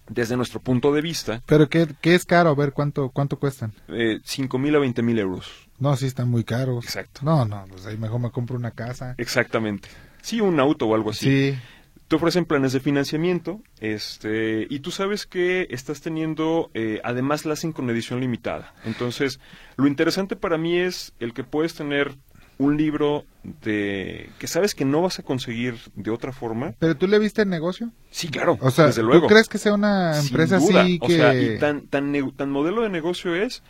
desde 0.10 0.36
nuestro 0.38 0.60
punto 0.60 0.92
de 0.94 1.02
vista, 1.02 1.42
Pero 1.46 1.70
¿qué, 1.70 1.88
qué 2.02 2.16
es 2.16 2.26
caro? 2.26 2.50
A 2.50 2.56
ver, 2.56 2.74
¿cuánto, 2.74 3.10
cuánto 3.10 3.38
cuestan? 3.40 3.74
eh, 3.88 4.20
5 4.24 4.58
mil 4.60 4.76
a 4.76 4.80
20 4.80 5.02
mil 5.02 5.18
euros. 5.20 5.50
No, 5.80 5.96
sí 5.96 6.06
están 6.06 6.30
muy 6.30 6.44
caros. 6.44 6.84
Exacto. 6.86 7.22
No, 7.24 7.46
no, 7.46 7.66
pues 7.70 7.86
ahí 7.86 7.98
mejor 7.98 8.20
me 8.20 8.32
compro 8.32 8.56
una 8.56 8.72
casa. 8.72 9.16
Exactamente. 9.18 9.90
Sí, 10.22 10.40
un 10.42 10.60
auto 10.60 10.88
o 10.88 10.96
algo 10.96 11.10
así. 11.10 11.26
Sí. 11.54 11.60
Te 12.08 12.18
ofrecen 12.18 12.46
planes 12.46 12.74
de 12.74 12.80
financiamiento, 12.80 13.62
este, 13.80 14.68
y 14.70 14.80
tú 14.80 14.92
sabes 14.92 15.26
que 15.26 15.68
estás 15.72 16.02
teniendo, 16.02 16.70
eh, 16.74 17.00
además 17.04 17.46
la 17.46 17.54
hacen 17.54 17.72
con 17.72 17.90
edición 17.90 18.20
limitada. 18.20 18.74
Entonces, 18.86 19.40
lo 19.78 19.88
interesante 19.88 20.36
para 20.36 20.58
mí 20.58 20.78
es 20.78 21.14
el 21.20 21.34
que 21.34 21.44
puedes 21.44 21.74
tener 21.74 22.16
un 22.60 22.78
libro 22.78 23.26
de 23.64 24.30
que 24.40 24.48
sabes 24.48 24.76
que 24.76 24.86
no 24.86 25.02
vas 25.02 25.20
a 25.20 25.24
conseguir 25.24 25.76
de 25.96 26.12
otra 26.12 26.32
forma. 26.32 26.74
¿Pero 26.80 26.96
tú 26.96 27.08
le 27.08 27.20
viste 27.20 27.42
el 27.42 27.50
negocio? 27.50 27.92
Sí, 28.12 28.28
claro, 28.30 28.58
O 28.62 28.72
sea, 28.72 28.86
desde 28.88 29.04
luego. 29.04 29.22
¿tú 29.28 29.34
crees 29.34 29.50
que 29.50 29.58
sea 29.58 29.74
una 29.74 30.14
Sin 30.14 30.30
empresa 30.30 30.60
duda. 30.60 30.82
así 30.84 31.00
O 31.02 31.08
que... 31.08 31.16
sea, 31.18 31.34
y 31.42 31.58
tan, 31.58 31.88
tan, 31.88 32.32
tan 32.36 32.50
modelo 32.52 32.84
de 32.84 32.90
negocio 32.90 33.36
es 33.36 33.64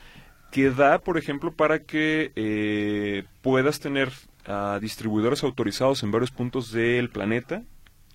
que 0.52 0.70
da, 0.70 1.00
por 1.00 1.18
ejemplo, 1.18 1.54
para 1.54 1.80
que 1.80 2.32
eh, 2.36 3.24
puedas 3.42 3.80
tener 3.80 4.12
a 4.46 4.78
distribuidores 4.82 5.44
autorizados 5.44 6.04
en 6.04 6.12
varios 6.12 6.32
puntos 6.32 6.72
del 6.72 7.10
planeta. 7.10 7.64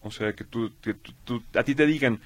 O 0.02 0.10
sea, 0.12 0.32
que, 0.34 0.44
tú, 0.44 0.70
que 0.80 0.94
tú- 0.94 1.12
tú- 1.24 1.42
a 1.54 1.64
ti 1.64 1.74
te 1.74 1.84
digan, 1.86 2.20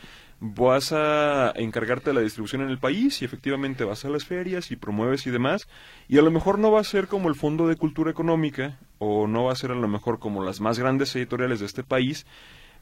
vas 0.44 0.90
a 0.92 1.52
encargarte 1.54 2.10
de 2.10 2.14
la 2.14 2.20
distribución 2.20 2.62
en 2.62 2.68
el 2.68 2.78
país 2.78 3.22
y 3.22 3.24
efectivamente 3.24 3.84
vas 3.84 4.04
a 4.04 4.08
las 4.08 4.24
ferias 4.24 4.72
y 4.72 4.76
promueves 4.76 5.24
y 5.28 5.30
demás. 5.30 5.68
Y 6.08 6.18
a 6.18 6.22
lo 6.22 6.32
mejor 6.32 6.58
no 6.58 6.72
va 6.72 6.80
a 6.80 6.84
ser 6.84 7.06
como 7.06 7.28
el 7.28 7.36
Fondo 7.36 7.68
de 7.68 7.76
Cultura 7.76 8.10
Económica 8.10 8.76
o 8.98 9.28
no 9.28 9.44
va 9.44 9.52
a 9.52 9.56
ser 9.56 9.70
a 9.70 9.76
lo 9.76 9.86
mejor 9.86 10.18
como 10.18 10.42
las 10.42 10.60
más 10.60 10.80
grandes 10.80 11.14
editoriales 11.14 11.60
de 11.60 11.66
este 11.66 11.84
país 11.84 12.26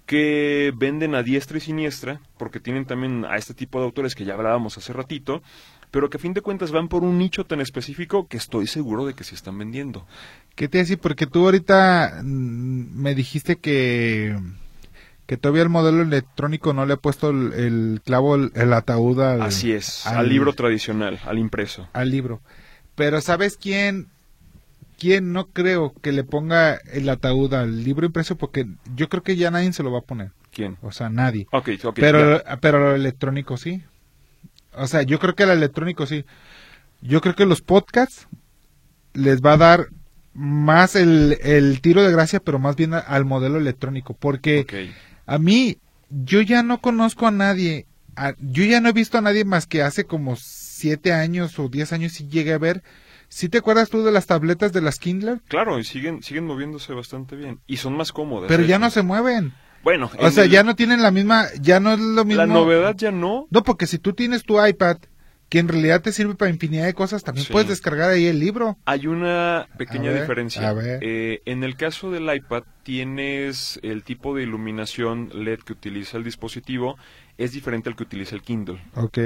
que 0.07 0.73
venden 0.75 1.15
a 1.15 1.23
diestra 1.23 1.59
y 1.59 1.61
siniestra, 1.61 2.23
porque 2.39 2.61
tienen 2.61 2.87
también 2.87 3.27
a 3.27 3.37
este 3.37 3.53
tipo 3.53 3.79
de 3.79 3.85
autores 3.85 4.15
que 4.15 4.25
ya 4.25 4.35
hablábamos 4.35 4.79
hace 4.79 4.95
ratito, 4.95 5.43
pero 5.91 6.09
que 6.09 6.17
a 6.17 6.21
fin 6.21 6.33
de 6.33 6.41
cuentas 6.41 6.73
van 6.73 6.89
por 6.89 7.05
un 7.05 7.19
nicho 7.19 7.45
tan 7.45 7.61
específico 7.61 8.27
que 8.27 8.39
estoy 8.39 8.67
seguro 8.69 9.05
de 9.05 9.13
que 9.13 9.23
se 9.23 9.35
están 9.35 9.59
vendiendo. 9.59 10.07
¿Qué 10.55 10.67
te 10.67 10.79
decía? 10.79 10.97
Porque 10.97 11.27
tú 11.27 11.45
ahorita 11.45 12.23
mm, 12.25 13.03
me 13.03 13.15
dijiste 13.15 13.57
que 13.57 14.35
que 15.31 15.37
todavía 15.37 15.63
el 15.63 15.69
modelo 15.69 16.03
electrónico 16.03 16.73
no 16.73 16.87
le 16.87 16.95
ha 16.95 16.97
puesto 16.97 17.31
el, 17.31 17.53
el 17.53 18.01
clavo, 18.05 18.35
el, 18.35 18.51
el 18.57 18.73
ataúd 18.73 19.21
al, 19.21 19.43
Así 19.43 19.71
es, 19.71 20.05
al, 20.05 20.29
libro 20.29 20.55
tradicional, 20.55 21.21
al 21.25 21.39
impreso. 21.39 21.89
al 21.93 22.11
libro. 22.11 22.41
Pero 22.97 23.21
¿sabes 23.21 23.57
quién? 23.57 24.09
¿Quién 24.99 25.33
no 25.33 25.47
creo 25.47 25.95
que 26.03 26.11
le 26.11 26.25
ponga 26.25 26.81
el 26.93 27.09
ataúd 27.09 27.55
al 27.55 27.85
libro 27.85 28.07
impreso? 28.07 28.35
Porque 28.35 28.67
yo 28.97 29.09
creo 29.09 29.23
que 29.23 29.37
ya 29.37 29.53
nadie 29.53 29.73
se 29.73 29.85
lo 29.85 29.93
va 29.93 30.01
a 30.01 30.03
poner. 30.03 30.33
¿Quién? 30.51 30.79
O 30.83 30.91
sea, 30.91 31.11
nadie. 31.11 31.47
Ok, 31.53 31.69
ok. 31.85 31.95
pero, 31.95 32.43
ya. 32.43 32.57
pero 32.57 32.81
lo 32.81 32.97
electrónico 32.97 33.57
sí. 33.57 33.85
O 34.75 34.89
sea, 34.89 35.03
yo 35.03 35.21
creo 35.21 35.37
que 35.37 35.45
el 35.45 35.51
electrónico 35.51 36.07
sí. 36.07 36.25
Yo 37.03 37.21
creo 37.21 37.37
que 37.37 37.47
los 37.47 37.63
podcasts 37.63 38.27
les 39.15 39.41
va 39.43 39.53
a 39.53 39.59
dar 39.59 39.87
más 40.35 40.97
el, 40.97 41.39
el 41.45 41.81
tiro 41.83 42.03
de 42.03 42.11
gracia, 42.11 42.41
pero 42.41 42.59
más 42.59 42.75
bien 42.75 42.95
al 42.95 43.25
modelo 43.25 43.59
electrónico. 43.59 44.15
Porque. 44.19 44.67
A 45.35 45.39
mí, 45.39 45.79
yo 46.11 46.41
ya 46.41 46.63
no 46.63 46.81
conozco 46.81 47.27
a 47.27 47.31
nadie. 47.31 47.87
a- 48.17 48.35
yo 48.41 48.65
ya 48.65 48.81
no 48.81 48.89
he 48.89 48.93
visto 48.93 49.17
a 49.17 49.21
nadie 49.23 49.45
más 49.45 49.67
que 49.67 49.83
hace 49.83 50.05
como 50.05 50.35
siete 50.37 51.13
años 51.13 51.59
o 51.59 51.69
diez 51.69 51.93
años 51.93 52.13
si 52.13 52.27
llegué 52.29 52.53
a 52.53 52.59
ver. 52.59 52.83
¿Sí 53.29 53.49
te 53.49 53.59
acuerdas 53.59 53.89
tú 53.89 54.03
de 54.03 54.11
las 54.11 54.27
tabletas 54.27 54.73
de 54.73 54.81
las 54.83 54.99
Kindle? 54.99 55.41
Claro, 55.49 55.79
y 55.79 55.85
siguen, 55.85 56.23
siguen 56.23 56.45
moviéndose 56.45 56.93
bastante 56.93 57.37
bien. 57.37 57.61
Y 57.67 57.77
son 57.79 57.97
más 57.97 58.13
cómodas. 58.13 58.49
Pero 58.49 58.65
ya 58.65 58.77
hecho. 58.77 58.85
no 58.85 58.91
se 58.91 59.03
mueven. 59.03 59.55
Bueno, 59.85 60.11
O 60.19 60.31
sea, 60.33 60.45
el- 60.45 60.51
ya 60.51 60.65
no 60.65 60.75
tienen 60.75 61.01
la 61.01 61.11
misma, 61.13 61.47
ya 61.63 61.79
no 61.81 61.93
es 61.93 62.01
lo 62.01 62.25
mismo. 62.25 62.43
La 62.43 62.47
novedad 62.53 62.95
ya 62.97 63.13
no. 63.13 63.47
No, 63.51 63.63
porque 63.63 63.87
si 63.87 63.99
tú 63.99 64.13
tienes 64.13 64.43
tu 64.43 64.63
iPad, 64.63 64.99
que 65.51 65.59
en 65.59 65.69
realidad 65.69 66.01
te 66.01 66.13
sirve 66.13 66.37
para 66.37 66.51
infinidad 66.51 66.87
de 66.87 66.95
cosas, 66.95 67.23
también 67.25 67.45
Sí. 67.47 67.53
puedes 67.53 67.69
descargar 67.69 68.11
ahí 68.11 68.25
el 68.27 68.39
libro. 68.41 68.79
Hay 68.87 69.07
una 69.09 69.67
pequeña 69.77 70.09
A 70.11 70.13
ver, 70.13 70.21
diferencia. 70.23 70.67
a 70.69 70.73
ver. 70.73 71.01
Eh, 71.03 71.43
en 71.45 71.65
el 71.65 71.77
caso 71.77 72.11
del 72.11 72.33
iPad 72.35 72.63
tienes 72.85 73.79
el 73.83 74.03
tipo 74.05 74.35
de 74.35 74.45
iluminación 74.45 75.29
LED 75.35 75.59
que 75.61 75.73
utiliza 75.73 76.17
el 76.17 76.25
dispositivo 76.25 76.97
es 77.41 77.53
diferente 77.53 77.89
al 77.89 77.97
que 77.97 78.03
utiliza 78.03 78.35
el 78.35 78.43
Kindle 78.43 78.79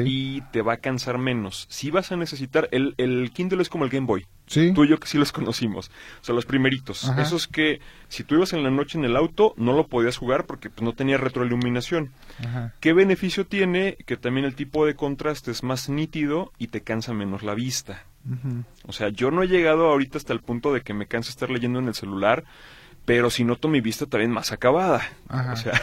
y 0.04 0.40
te 0.52 0.62
va 0.62 0.74
a 0.74 0.76
cansar 0.76 1.18
menos. 1.18 1.66
Si 1.68 1.90
vas 1.90 2.12
a 2.12 2.16
necesitar 2.16 2.68
el, 2.70 2.94
el 2.96 3.32
Kindle 3.32 3.60
es 3.60 3.68
como 3.68 3.84
el 3.84 3.90
Game 3.90 4.06
Boy. 4.06 4.24
Sí. 4.46 4.72
Tú 4.72 4.84
y 4.84 4.88
yo 4.88 5.00
que 5.00 5.08
sí 5.08 5.18
los 5.18 5.32
conocimos. 5.32 5.90
O 6.20 6.24
sea, 6.24 6.32
los 6.32 6.46
primeritos. 6.46 7.08
Ajá. 7.08 7.22
Esos 7.22 7.48
que 7.48 7.80
si 8.08 8.22
tú 8.22 8.36
ibas 8.36 8.52
en 8.52 8.62
la 8.62 8.70
noche 8.70 8.98
en 8.98 9.04
el 9.04 9.16
auto 9.16 9.52
no 9.56 9.72
lo 9.72 9.88
podías 9.88 10.16
jugar 10.16 10.46
porque 10.46 10.70
pues, 10.70 10.82
no 10.82 10.92
tenía 10.92 11.16
retroiluminación. 11.16 12.12
Ajá. 12.38 12.72
¿Qué 12.78 12.92
beneficio 12.92 13.46
tiene? 13.46 13.96
Que 14.06 14.16
también 14.16 14.46
el 14.46 14.54
tipo 14.54 14.86
de 14.86 14.94
contraste 14.94 15.50
es 15.50 15.64
más 15.64 15.88
nítido 15.88 16.52
y 16.56 16.68
te 16.68 16.82
cansa 16.82 17.14
menos 17.14 17.42
la 17.42 17.54
vista. 17.54 18.04
Ujú. 18.30 18.62
O 18.86 18.92
sea, 18.92 19.08
yo 19.08 19.32
no 19.32 19.42
he 19.42 19.48
llegado 19.48 19.90
ahorita 19.90 20.18
hasta 20.18 20.32
el 20.32 20.40
punto 20.40 20.72
de 20.72 20.82
que 20.82 20.94
me 20.94 21.06
canso 21.06 21.30
estar 21.30 21.50
leyendo 21.50 21.80
en 21.80 21.88
el 21.88 21.94
celular, 21.94 22.44
pero 23.04 23.28
si 23.28 23.42
noto 23.42 23.66
mi 23.68 23.80
vista 23.80 24.06
también 24.06 24.30
más 24.30 24.52
acabada. 24.52 25.02
Ajá. 25.28 25.52
O 25.52 25.56
sea, 25.56 25.82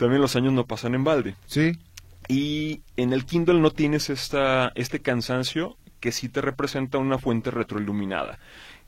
también 0.00 0.22
los 0.22 0.34
años 0.34 0.52
no 0.54 0.66
pasan 0.66 0.94
en 0.94 1.04
balde. 1.04 1.34
Sí. 1.46 1.78
Y 2.26 2.80
en 2.96 3.12
el 3.12 3.26
Kindle 3.26 3.60
no 3.60 3.70
tienes 3.70 4.08
esta, 4.08 4.72
este 4.74 5.00
cansancio 5.00 5.76
que 6.00 6.10
sí 6.10 6.28
te 6.30 6.40
representa 6.40 6.96
una 6.98 7.18
fuente 7.18 7.50
retroiluminada. 7.50 8.38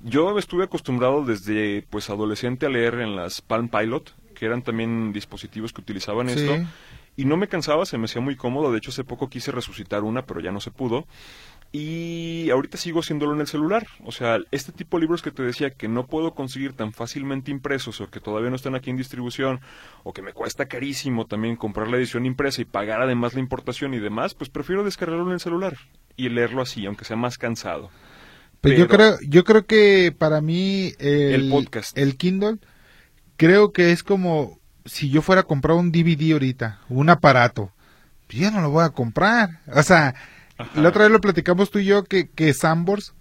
Yo 0.01 0.39
estuve 0.39 0.65
acostumbrado 0.65 1.25
desde 1.25 1.83
pues 1.91 2.09
adolescente 2.09 2.65
a 2.67 2.71
leer 2.71 2.95
en 2.95 3.15
las 3.15 3.43
Palm 3.43 3.69
Pilot, 3.69 4.15
que 4.35 4.47
eran 4.47 4.63
también 4.63 5.13
dispositivos 5.13 5.73
que 5.73 5.83
utilizaban 5.83 6.29
Sí. 6.31 6.41
esto, 6.41 6.67
y 7.15 7.27
no 7.27 7.37
me 7.37 7.47
cansaba, 7.47 7.85
se 7.85 7.99
me 7.99 8.07
hacía 8.07 8.23
muy 8.23 8.35
cómodo. 8.37 8.73
De 8.73 8.79
hecho, 8.79 8.91
hace 8.91 9.05
poco 9.05 9.29
quise 9.29 9.53
resucitar 9.53 10.03
una, 10.05 10.25
pero 10.25 10.41
ya 10.41 10.51
no 10.51 10.61
se 10.61 10.71
pudo. 10.71 11.07
Y 11.75 12.51
ahorita 12.51 12.77
sigo 12.77 13.01
haciéndolo 13.01 13.33
en 13.33 13.41
el 13.41 13.47
celular. 13.47 13.87
O 14.05 14.13
sea, 14.13 14.37
este 14.51 14.73
tipo 14.73 14.99
de 14.99 15.03
libros 15.03 15.23
que 15.23 15.31
te 15.31 15.43
decía 15.43 15.71
que 15.71 15.89
no 15.89 16.07
puedo 16.07 16.35
conseguir 16.35 16.75
tan 16.75 16.93
fácilmente 16.93 17.51
impresos 17.51 18.01
o 18.03 18.11
que 18.11 18.21
todavía 18.21 18.51
no 18.51 18.57
están 18.57 18.75
aquí 18.75 18.91
en 18.91 18.99
distribución 18.99 19.61
o 20.05 20.13
que 20.13 20.21
me 20.21 20.35
cuesta 20.35 20.67
carísimo 20.67 21.25
también 21.27 21.57
comprar 21.57 21.89
la 21.89 21.97
edición 21.97 22.27
impresa 22.27 22.61
y 22.61 22.67
pagar 22.67 23.01
además 23.01 23.33
la 23.33 23.41
importación 23.41 23.95
y 23.95 24.01
demás, 24.01 24.35
pues 24.35 24.51
prefiero 24.51 24.85
descargarlo 24.85 25.27
en 25.29 25.33
el 25.33 25.41
celular 25.41 25.79
y 26.15 26.29
leerlo 26.29 26.61
así, 26.61 26.85
aunque 26.85 27.07
sea 27.07 27.17
más 27.17 27.39
cansado. 27.39 27.91
Pues 28.61 28.79
yo 28.79 28.87
Pero- 28.87 29.17
creo, 29.17 29.19
yo 29.27 29.45
creo 29.45 29.65
que 29.67 30.15
para 30.17 30.43
mí 30.43 30.93
el, 30.99 31.45
El 31.45 31.51
podcast. 31.51 31.97
el 31.97 32.17
Kindle, 32.19 32.59
creo 33.39 33.73
que 33.73 33.93
es 33.93 34.03
como 34.03 34.59
si 34.85 35.09
yo 35.09 35.23
fuera 35.23 35.41
a 35.41 35.45
comprar 35.45 35.77
un 35.79 35.91
DVD 35.91 36.33
ahorita, 36.35 36.81
un 36.91 37.09
aparato. 37.09 37.73
Pues 38.27 38.39
ya 38.41 38.51
no 38.51 38.61
lo 38.61 38.71
voy 38.71 38.85
a 38.85 38.91
comprar. 38.91 39.61
O 39.75 39.83
sea, 39.83 40.15
Ajá. 40.59 40.81
la 40.81 40.89
otra 40.91 41.03
vez 41.05 41.13
lo 41.13 41.21
platicamos 41.21 41.71
tú 41.71 41.79
y 41.81 41.85
yo 41.87 42.05
que, 42.05 42.29
que 42.31 42.53
Sambors 42.55 43.15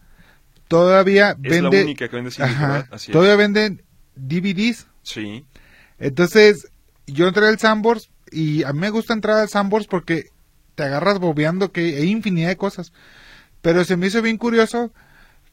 todavía 0.67 1.31
Es 1.43 1.51
vende. 1.51 1.77
la 1.79 1.83
única 1.85 2.07
que 2.09 2.15
vende 2.15 2.31
CDs, 2.31 2.41
Ajá, 2.41 2.67
¿verdad? 2.67 2.87
Así 2.91 3.11
es. 3.11 3.13
todavía 3.13 3.35
venden 3.35 3.83
DVDs. 4.15 4.87
Sí, 5.03 5.45
Entonces, 5.99 6.67
yo 7.07 7.27
entré 7.27 7.47
al 7.47 7.59
Sambors 7.59 8.09
y 8.31 8.63
a 8.63 8.73
mí 8.73 8.79
me 8.79 8.89
gusta 8.89 9.13
entrar 9.13 9.37
al 9.37 9.49
Sambors 9.49 9.87
porque 9.87 10.25
te 10.75 10.83
agarras 10.83 11.19
bobeando 11.19 11.71
que 11.71 11.97
hay 11.97 12.09
infinidad 12.09 12.49
de 12.49 12.57
cosas. 12.57 12.93
Pero 13.61 13.83
se 13.85 13.97
me 13.97 14.07
hizo 14.07 14.21
bien 14.21 14.37
curioso 14.37 14.91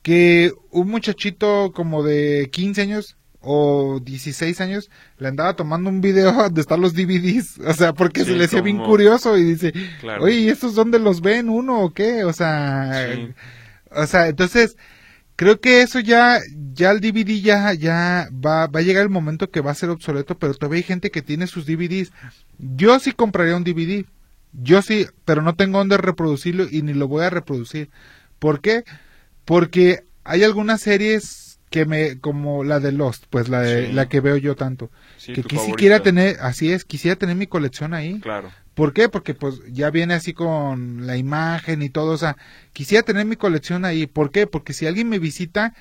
que 0.02 0.52
un 0.70 0.88
muchachito 0.88 1.72
como 1.74 2.02
de 2.02 2.48
15 2.52 2.82
años 2.82 3.16
o 3.40 4.00
16 4.00 4.60
años 4.60 4.90
le 5.18 5.28
andaba 5.28 5.54
tomando 5.54 5.90
un 5.90 6.00
video 6.00 6.32
donde 6.32 6.60
están 6.60 6.80
los 6.80 6.94
DVDs. 6.94 7.58
O 7.58 7.72
sea, 7.74 7.92
porque 7.92 8.20
Sí, 8.24 8.30
se 8.32 8.36
le 8.36 8.44
hacía 8.44 8.60
bien 8.62 8.78
curioso 8.78 9.36
y 9.38 9.44
dice, 9.44 9.72
Claro. 10.00 10.24
oye, 10.24 10.36
¿y 10.36 10.48
estos 10.48 10.74
dónde 10.74 10.98
los 10.98 11.20
ven 11.20 11.48
uno 11.48 11.80
o 11.80 11.92
qué? 11.94 12.24
O 12.24 12.32
sea, 12.32 13.14
Sí. 13.14 13.28
o 13.90 14.06
sea, 14.06 14.28
entonces 14.28 14.76
creo 15.36 15.60
que 15.60 15.82
eso 15.82 16.00
ya, 16.00 16.40
ya 16.74 16.90
el 16.90 17.00
DVD 17.00 17.40
ya, 17.40 17.72
ya 17.74 18.28
va, 18.32 18.66
va 18.66 18.80
a 18.80 18.82
llegar 18.82 19.04
el 19.04 19.08
momento 19.08 19.50
que 19.50 19.60
va 19.60 19.70
a 19.70 19.74
ser 19.76 19.90
obsoleto, 19.90 20.36
pero 20.38 20.52
todavía 20.54 20.78
hay 20.78 20.82
gente 20.82 21.10
que 21.12 21.22
tiene 21.22 21.46
sus 21.46 21.64
DVDs. 21.64 22.10
Yo 22.58 22.98
sí 22.98 23.12
compraría 23.12 23.56
un 23.56 23.62
DVD. 23.64 24.04
Yo 24.52 24.82
sí, 24.82 25.06
pero 25.24 25.42
no 25.42 25.54
tengo 25.54 25.78
dónde 25.78 25.96
reproducirlo 25.96 26.66
y 26.68 26.82
ni 26.82 26.92
lo 26.92 27.06
voy 27.06 27.22
a 27.24 27.30
reproducir. 27.30 27.90
¿Por 28.40 28.60
qué? 28.60 28.82
Porque 29.44 30.04
hay 30.24 30.42
algunas 30.42 30.80
series 30.80 31.47
que 31.70 31.84
me, 31.86 32.18
como 32.18 32.64
la 32.64 32.80
de 32.80 32.92
Lost, 32.92 33.24
pues 33.30 33.48
la 33.48 33.60
de, 33.60 33.86
Sí. 33.88 33.92
la 33.92 34.08
que 34.08 34.20
veo 34.20 34.36
yo 34.36 34.56
tanto, 34.56 34.90
sí, 35.16 35.32
que 35.32 35.42
quisiera 35.42 36.00
tener, 36.00 36.36
así 36.40 36.72
es, 36.72 36.84
quisiera 36.84 37.16
tener 37.16 37.36
mi 37.36 37.46
colección 37.46 37.94
ahí. 37.94 38.20
Claro. 38.20 38.50
¿Por 38.74 38.92
qué? 38.92 39.08
Porque 39.08 39.34
pues 39.34 39.60
ya 39.70 39.90
viene 39.90 40.14
así 40.14 40.32
con 40.34 41.06
la 41.06 41.16
imagen 41.16 41.82
y 41.82 41.90
todo, 41.90 42.12
o 42.12 42.16
sea, 42.18 42.36
quisiera 42.72 43.02
tener 43.02 43.26
mi 43.26 43.34
colección 43.36 43.84
ahí. 43.84 44.06
¿Por 44.06 44.30
qué? 44.30 44.46
Porque 44.46 44.72
si 44.72 44.86
alguien 44.86 45.08
me 45.08 45.18
visita, 45.18 45.74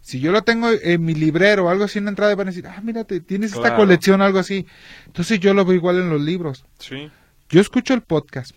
si 0.00 0.20
yo 0.20 0.32
lo 0.32 0.40
tengo 0.42 0.70
en 0.70 1.04
mi 1.04 1.14
librero 1.14 1.66
o 1.66 1.68
algo 1.68 1.84
así 1.84 1.98
en 1.98 2.04
la 2.06 2.10
entrada, 2.10 2.34
van 2.34 2.48
a 2.48 2.50
decir, 2.50 2.66
ah, 2.66 2.80
mírate, 2.82 3.20
tienes 3.20 3.52
esta 3.52 3.76
colección 3.76 4.22
o 4.22 4.24
algo 4.24 4.38
así. 4.38 4.66
Entonces 5.06 5.38
yo 5.38 5.52
lo 5.52 5.66
veo 5.66 5.74
igual 5.76 5.96
en 5.98 6.08
los 6.08 6.22
libros. 6.22 6.64
Sí, 6.78 7.10
Yo 7.50 7.60
escucho 7.60 7.92
el 7.92 8.00
podcast, 8.00 8.52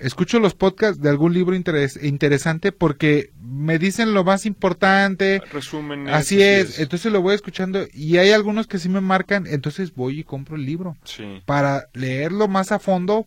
escucho 0.00 0.38
los 0.40 0.54
podcasts 0.54 1.00
de 1.00 1.08
algún 1.10 1.32
libro 1.32 1.54
interes- 1.56 2.02
interesante 2.02 2.72
porque 2.72 3.30
me 3.40 3.78
dicen 3.78 4.14
lo 4.14 4.24
más 4.24 4.46
importante. 4.46 5.42
resumen. 5.52 6.08
Así 6.08 6.42
es, 6.42 6.78
entonces 6.78 7.12
lo 7.12 7.22
voy 7.22 7.34
escuchando 7.34 7.86
y 7.92 8.16
hay 8.16 8.30
algunos 8.32 8.66
que 8.66 8.78
sí 8.78 8.88
me 8.88 9.00
marcan, 9.00 9.46
entonces 9.46 9.94
voy 9.94 10.20
y 10.20 10.24
compro 10.24 10.56
el 10.56 10.64
libro 10.66 10.96
Sí. 11.04 11.42
para 11.46 11.86
leerlo 11.94 12.48
más 12.48 12.72
a 12.72 12.78
fondo 12.78 13.26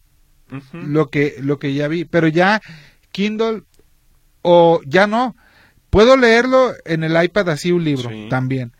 lo 0.74 1.08
que 1.10 1.36
lo 1.40 1.58
que 1.58 1.74
ya 1.74 1.88
vi, 1.88 2.06
pero 2.06 2.28
ya 2.28 2.62
Kindle 3.12 3.64
o 4.42 4.82
ya 4.86 5.08
no. 5.08 5.36
Puedo 5.90 6.18
leerlo 6.18 6.74
en 6.86 7.04
el 7.04 7.24
iPad 7.24 7.50
así 7.50 7.72
un 7.72 7.84
libro 7.84 8.10
Sí. 8.10 8.28
también. 8.30 8.74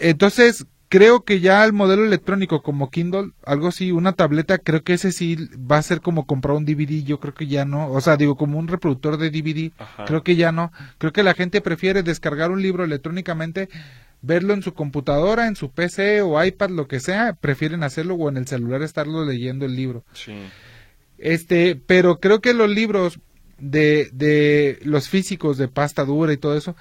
Entonces, 0.00 0.66
creo 0.88 1.24
que 1.24 1.40
ya 1.40 1.64
el 1.64 1.72
modelo 1.72 2.04
electrónico 2.04 2.62
como 2.62 2.90
Kindle, 2.90 3.32
algo 3.44 3.68
así, 3.68 3.92
una 3.92 4.12
tableta, 4.12 4.58
creo 4.58 4.82
que 4.82 4.94
ese 4.94 5.12
sí 5.12 5.36
va 5.58 5.78
a 5.78 5.82
ser 5.82 6.00
como 6.00 6.26
comprar 6.26 6.56
un 6.56 6.64
DVD, 6.64 7.02
yo 7.02 7.18
creo 7.20 7.34
que 7.34 7.46
ya 7.46 7.64
no, 7.64 7.90
o 7.90 8.00
sea, 8.00 8.16
digo 8.16 8.36
como 8.36 8.58
un 8.58 8.68
reproductor 8.68 9.16
de 9.16 9.30
DVD, 9.30 9.72
Ajá. 9.78 10.04
creo 10.04 10.22
que 10.22 10.36
ya 10.36 10.52
no. 10.52 10.72
Creo 10.98 11.12
que 11.12 11.22
la 11.22 11.34
gente 11.34 11.60
prefiere 11.60 12.02
descargar 12.02 12.50
un 12.50 12.62
libro 12.62 12.84
electrónicamente, 12.84 13.68
verlo 14.22 14.54
en 14.54 14.62
su 14.62 14.74
computadora, 14.74 15.46
en 15.48 15.56
su 15.56 15.70
PC 15.70 16.22
o 16.22 16.42
iPad, 16.42 16.70
lo 16.70 16.88
que 16.88 17.00
sea, 17.00 17.34
prefieren 17.34 17.82
hacerlo 17.82 18.14
o 18.14 18.28
en 18.28 18.36
el 18.36 18.46
celular 18.46 18.82
estarlo 18.82 19.24
leyendo 19.24 19.66
el 19.66 19.76
libro. 19.76 20.04
Sí. 20.12 20.34
Este, 21.18 21.76
pero 21.76 22.20
creo 22.20 22.40
que 22.40 22.54
los 22.54 22.70
libros 22.70 23.20
de, 23.58 24.10
de 24.12 24.78
los 24.82 25.08
físicos 25.08 25.56
de 25.56 25.68
pasta 25.68 26.04
dura 26.04 26.32
y 26.32 26.36
todo 26.36 26.56
eso, 26.56 26.76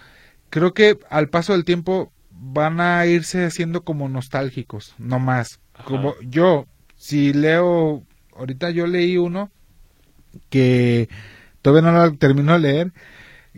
creo 0.50 0.74
que 0.74 1.00
al 1.10 1.30
paso 1.30 1.54
del 1.54 1.66
tiempo 1.66 2.12
van 2.38 2.80
a 2.82 3.06
irse 3.06 3.46
haciendo 3.46 3.84
como 3.84 4.10
nostálgicos, 4.10 4.96
no 4.98 5.20
más. 5.20 5.60
Ajá. 5.74 5.86
Como 5.86 6.16
yo, 6.22 6.68
si 6.96 7.34
leo, 7.34 8.04
ahorita 8.36 8.70
yo 8.70 8.88
leí 8.88 9.18
uno 9.18 9.52
que 10.50 11.10
todavía 11.62 11.92
no 11.92 11.98
lo 11.98 12.14
termino 12.18 12.54
de 12.54 12.60
leer, 12.60 12.94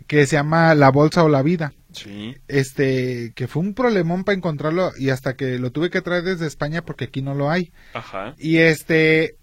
que 0.06 0.26
se 0.26 0.36
llama 0.36 0.74
La 0.74 0.90
Bolsa 0.90 1.24
o 1.24 1.28
la 1.28 1.42
Vida. 1.42 1.72
Sí. 1.92 2.36
Este, 2.48 3.32
que 3.34 3.48
fue 3.48 3.62
un 3.62 3.74
problemón 3.74 4.24
para 4.24 4.36
encontrarlo 4.36 4.92
y 4.98 5.10
hasta 5.10 5.34
que 5.34 5.58
lo 5.58 5.72
tuve 5.72 5.90
que 5.90 6.02
traer 6.02 6.22
desde 6.22 6.46
España 6.46 6.82
porque 6.82 7.06
aquí 7.06 7.22
no 7.22 7.34
lo 7.34 7.50
hay. 7.50 7.72
Ajá. 7.94 8.34
Y 8.38 8.58
este, 8.58 9.36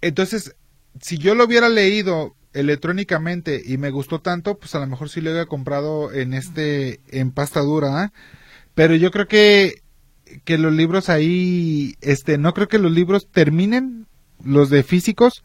entonces, 0.00 0.54
si 1.00 1.18
yo 1.18 1.34
lo 1.34 1.44
hubiera 1.44 1.68
leído 1.68 2.34
electrónicamente 2.52 3.62
y 3.64 3.78
me 3.78 3.90
gustó 3.90 4.20
tanto, 4.20 4.58
pues 4.58 4.74
a 4.74 4.80
lo 4.80 4.86
mejor 4.86 5.08
sí 5.08 5.20
lo 5.20 5.30
hubiera 5.30 5.46
comprado 5.46 6.12
en 6.12 6.34
este, 6.34 7.00
en 7.08 7.32
pasta 7.32 7.60
dura, 7.60 8.04
¿ah? 8.04 8.12
Pero 8.74 8.94
yo 8.94 9.10
creo 9.10 9.26
que, 9.26 9.82
que 10.44 10.58
los 10.58 10.72
libros 10.72 11.08
ahí, 11.08 11.94
este, 12.00 12.38
no 12.38 12.54
creo 12.54 12.68
que 12.68 12.78
los 12.78 12.92
libros 12.92 13.28
terminen, 13.30 14.06
los 14.44 14.70
de 14.70 14.82
físicos, 14.82 15.42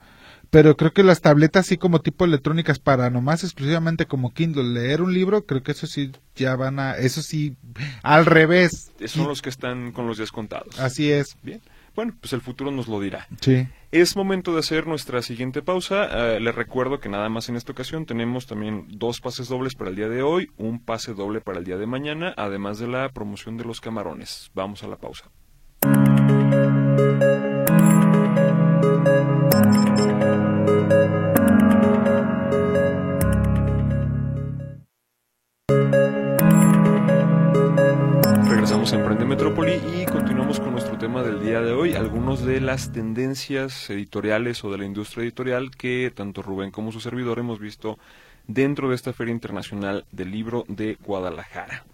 pero 0.49 0.77
creo 0.77 0.93
que 0.93 1.03
las 1.03 1.21
tabletas 1.21 1.65
así 1.65 1.77
como 1.77 1.99
tipo 1.99 2.23
electrónicas 2.23 2.79
para 2.79 3.09
nomás 3.09 3.43
exclusivamente 3.43 4.05
como 4.05 4.33
Kindle 4.33 4.63
leer 4.63 5.01
un 5.01 5.13
libro, 5.13 5.45
creo 5.45 5.61
que 5.61 5.73
eso 5.73 5.87
sí 5.87 6.11
ya 6.35 6.55
van 6.55 6.79
a, 6.79 6.93
eso 6.93 7.21
sí, 7.21 7.57
al 8.01 8.25
revés. 8.25 8.91
Son 9.05 9.27
los 9.27 9.41
que 9.41 9.49
están 9.49 9.91
con 9.91 10.07
los 10.07 10.17
días 10.17 10.31
contados. 10.31 10.79
Así 10.79 11.11
es, 11.11 11.35
Bien. 11.43 11.61
Bueno, 11.97 12.13
pues 12.21 12.31
el 12.31 12.41
futuro 12.41 12.69
nos 12.69 12.87
lo 12.87 13.01
dirá. 13.01 13.27
sí. 13.41 13.67
Es 13.89 14.15
momento 14.15 14.53
de 14.53 14.59
hacer 14.59 14.85
nuestra 14.85 15.23
siguiente 15.23 15.63
pausa. 15.63 16.35
Eh, 16.35 16.39
les 16.39 16.53
recuerdo 16.53 16.99
que 16.99 17.09
nada 17.09 17.27
más 17.27 17.49
en 17.49 17.55
esta 17.55 17.71
ocasión 17.71 18.05
tenemos 18.05 18.45
también 18.45 18.85
dos 18.87 19.19
pases 19.19 19.47
dobles 19.47 19.73
para 19.73 19.89
el 19.89 19.95
día 19.95 20.07
de 20.07 20.21
hoy, 20.21 20.51
un 20.57 20.79
pase 20.79 21.15
doble 21.15 21.41
para 21.41 21.57
el 21.57 21.65
día 21.65 21.77
de 21.77 21.87
mañana, 21.87 22.35
además 22.37 22.77
de 22.77 22.87
la 22.87 23.09
promoción 23.09 23.57
de 23.57 23.63
los 23.63 23.81
camarones. 23.81 24.51
Vamos 24.53 24.83
a 24.83 24.87
la 24.87 24.97
pausa. 24.97 25.31
Emprende 38.97 39.25
Metrópoli 39.25 39.79
y 39.95 40.05
continuamos 40.05 40.59
con 40.59 40.71
nuestro 40.71 40.97
tema 40.97 41.21
del 41.21 41.39
día 41.39 41.61
de 41.61 41.71
hoy, 41.71 41.93
algunos 41.93 42.41
de 42.41 42.59
las 42.59 42.91
tendencias 42.91 43.91
editoriales 43.91 44.63
o 44.63 44.71
de 44.71 44.79
la 44.79 44.85
industria 44.85 45.23
editorial 45.23 45.69
que 45.69 46.11
tanto 46.13 46.41
Rubén 46.41 46.71
como 46.71 46.91
su 46.91 46.99
servidor 46.99 47.37
hemos 47.37 47.59
visto 47.59 47.99
dentro 48.47 48.89
de 48.89 48.95
esta 48.95 49.13
Feria 49.13 49.31
Internacional 49.31 50.05
del 50.11 50.31
Libro 50.31 50.65
de 50.67 50.97
Guadalajara. 51.05 51.85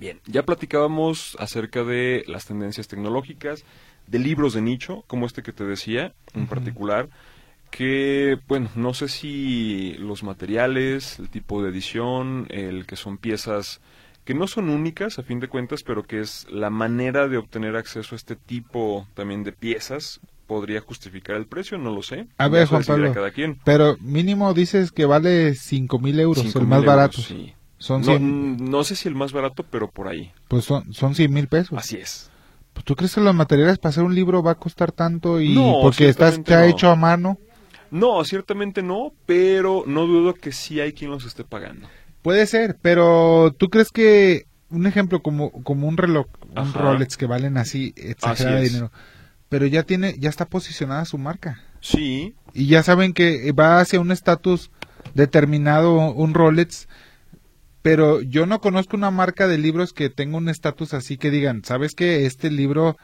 Bien, 0.00 0.20
ya 0.26 0.42
platicábamos 0.42 1.36
acerca 1.38 1.84
de 1.84 2.24
las 2.26 2.44
tendencias 2.44 2.88
tecnológicas, 2.88 3.64
de 4.08 4.18
libros 4.18 4.52
de 4.52 4.62
nicho, 4.62 5.04
como 5.06 5.26
este 5.26 5.44
que 5.44 5.52
te 5.52 5.64
decía 5.64 6.12
en 6.34 6.48
particular, 6.48 7.08
que, 7.70 8.36
bueno, 8.48 8.68
no 8.74 8.94
sé 8.94 9.08
si 9.08 9.94
los 9.94 10.24
materiales, 10.24 11.20
el 11.20 11.30
tipo 11.30 11.62
de 11.62 11.70
edición, 11.70 12.46
el 12.50 12.84
que 12.84 12.96
son 12.96 13.16
piezas 13.16 13.80
que 14.24 14.34
no 14.34 14.46
son 14.46 14.68
únicas 14.70 15.18
a 15.18 15.22
fin 15.22 15.40
de 15.40 15.48
cuentas, 15.48 15.82
pero 15.82 16.02
que 16.04 16.20
es 16.20 16.46
la 16.50 16.70
manera 16.70 17.28
de 17.28 17.36
obtener 17.38 17.76
acceso 17.76 18.14
a 18.14 18.16
este 18.16 18.36
tipo 18.36 19.06
también 19.14 19.42
de 19.44 19.52
piezas 19.52 20.20
podría 20.46 20.80
justificar 20.80 21.36
el 21.36 21.46
precio, 21.46 21.78
no 21.78 21.90
lo 21.94 22.02
sé. 22.02 22.26
A 22.36 22.48
ver, 22.48 22.66
Juan 22.68 22.84
Pablo. 22.84 23.12
cada 23.14 23.30
quien. 23.30 23.58
Pero 23.64 23.96
mínimo 24.00 24.52
dices 24.54 24.92
que 24.92 25.06
vale 25.06 25.54
cinco 25.54 25.98
mil 25.98 26.20
euros, 26.20 26.44
Cinco 26.44 26.58
el 26.58 26.64
mil 26.66 26.70
más 26.70 26.78
euros, 26.80 26.94
barato. 26.96 27.22
sí. 27.22 27.54
Son 27.78 28.00
No, 28.02 28.06
100, 28.06 28.70
no 28.70 28.84
sé 28.84 28.94
si 28.94 29.08
el 29.08 29.16
más 29.16 29.32
barato, 29.32 29.64
pero 29.68 29.90
por 29.90 30.06
ahí. 30.06 30.30
pues 30.46 30.64
son, 30.64 30.92
son 30.94 31.16
100 31.16 31.32
mil 31.32 31.48
pesos. 31.48 31.76
Así 31.76 31.96
es. 31.96 32.30
Pues, 32.74 32.84
¿Tú 32.84 32.94
crees 32.94 33.12
que 33.14 33.20
los 33.20 33.34
materiales 33.34 33.78
para 33.78 33.90
hacer 33.90 34.04
un 34.04 34.14
libro 34.14 34.40
va 34.42 34.52
a 34.52 34.56
costar 34.56 34.92
tanto 34.92 35.40
y 35.40 35.52
No, 35.54 35.78
porque 35.82 36.08
estás 36.08 36.38
hecho 36.46 36.90
a 36.90 36.96
mano? 36.96 37.38
No, 37.90 38.22
ciertamente 38.24 38.82
no, 38.82 39.12
pero 39.26 39.82
no 39.86 40.06
dudo 40.06 40.34
que 40.34 40.52
sí 40.52 40.80
hay 40.80 40.92
quien 40.92 41.10
los 41.10 41.24
esté 41.24 41.44
pagando. 41.44 41.88
Puede 42.22 42.46
ser, 42.46 42.78
pero 42.80 43.54
¿tú 43.58 43.68
crees 43.68 43.90
que 43.90 44.46
un 44.70 44.86
ejemplo 44.86 45.22
como, 45.22 45.50
como 45.50 45.86
un 45.86 45.96
reloj, 45.96 46.26
un. 46.56 46.72
Rolex 46.72 47.16
que 47.16 47.26
valen 47.26 47.56
así 47.56 47.92
es. 47.96 48.16
dinero, 48.62 48.90
pero 49.48 49.66
ya 49.66 49.82
tiene, 49.82 50.16
ya 50.18 50.30
está 50.30 50.46
posicionada 50.46 51.04
su 51.04 51.18
marca 51.18 51.60
Sí, 51.80 52.36
y 52.54 52.66
ya 52.66 52.82
saben 52.84 53.12
que 53.12 53.50
va 53.52 53.80
hacia 53.80 54.00
un 54.00 54.12
estatus 54.12 54.70
determinado 55.14 56.12
un 56.12 56.32
Rolex, 56.32 56.88
pero 57.82 58.20
yo 58.20 58.46
no 58.46 58.60
conozco 58.60 58.96
una 58.96 59.10
marca 59.10 59.48
de 59.48 59.58
libros 59.58 59.92
que 59.92 60.08
tenga 60.08 60.36
un 60.36 60.48
estatus 60.48 60.94
así 60.94 61.18
que 61.18 61.30
digan, 61.32 61.64
¿sabes 61.64 61.94
que 61.94 62.24
este 62.24 62.52
libro 62.52 62.96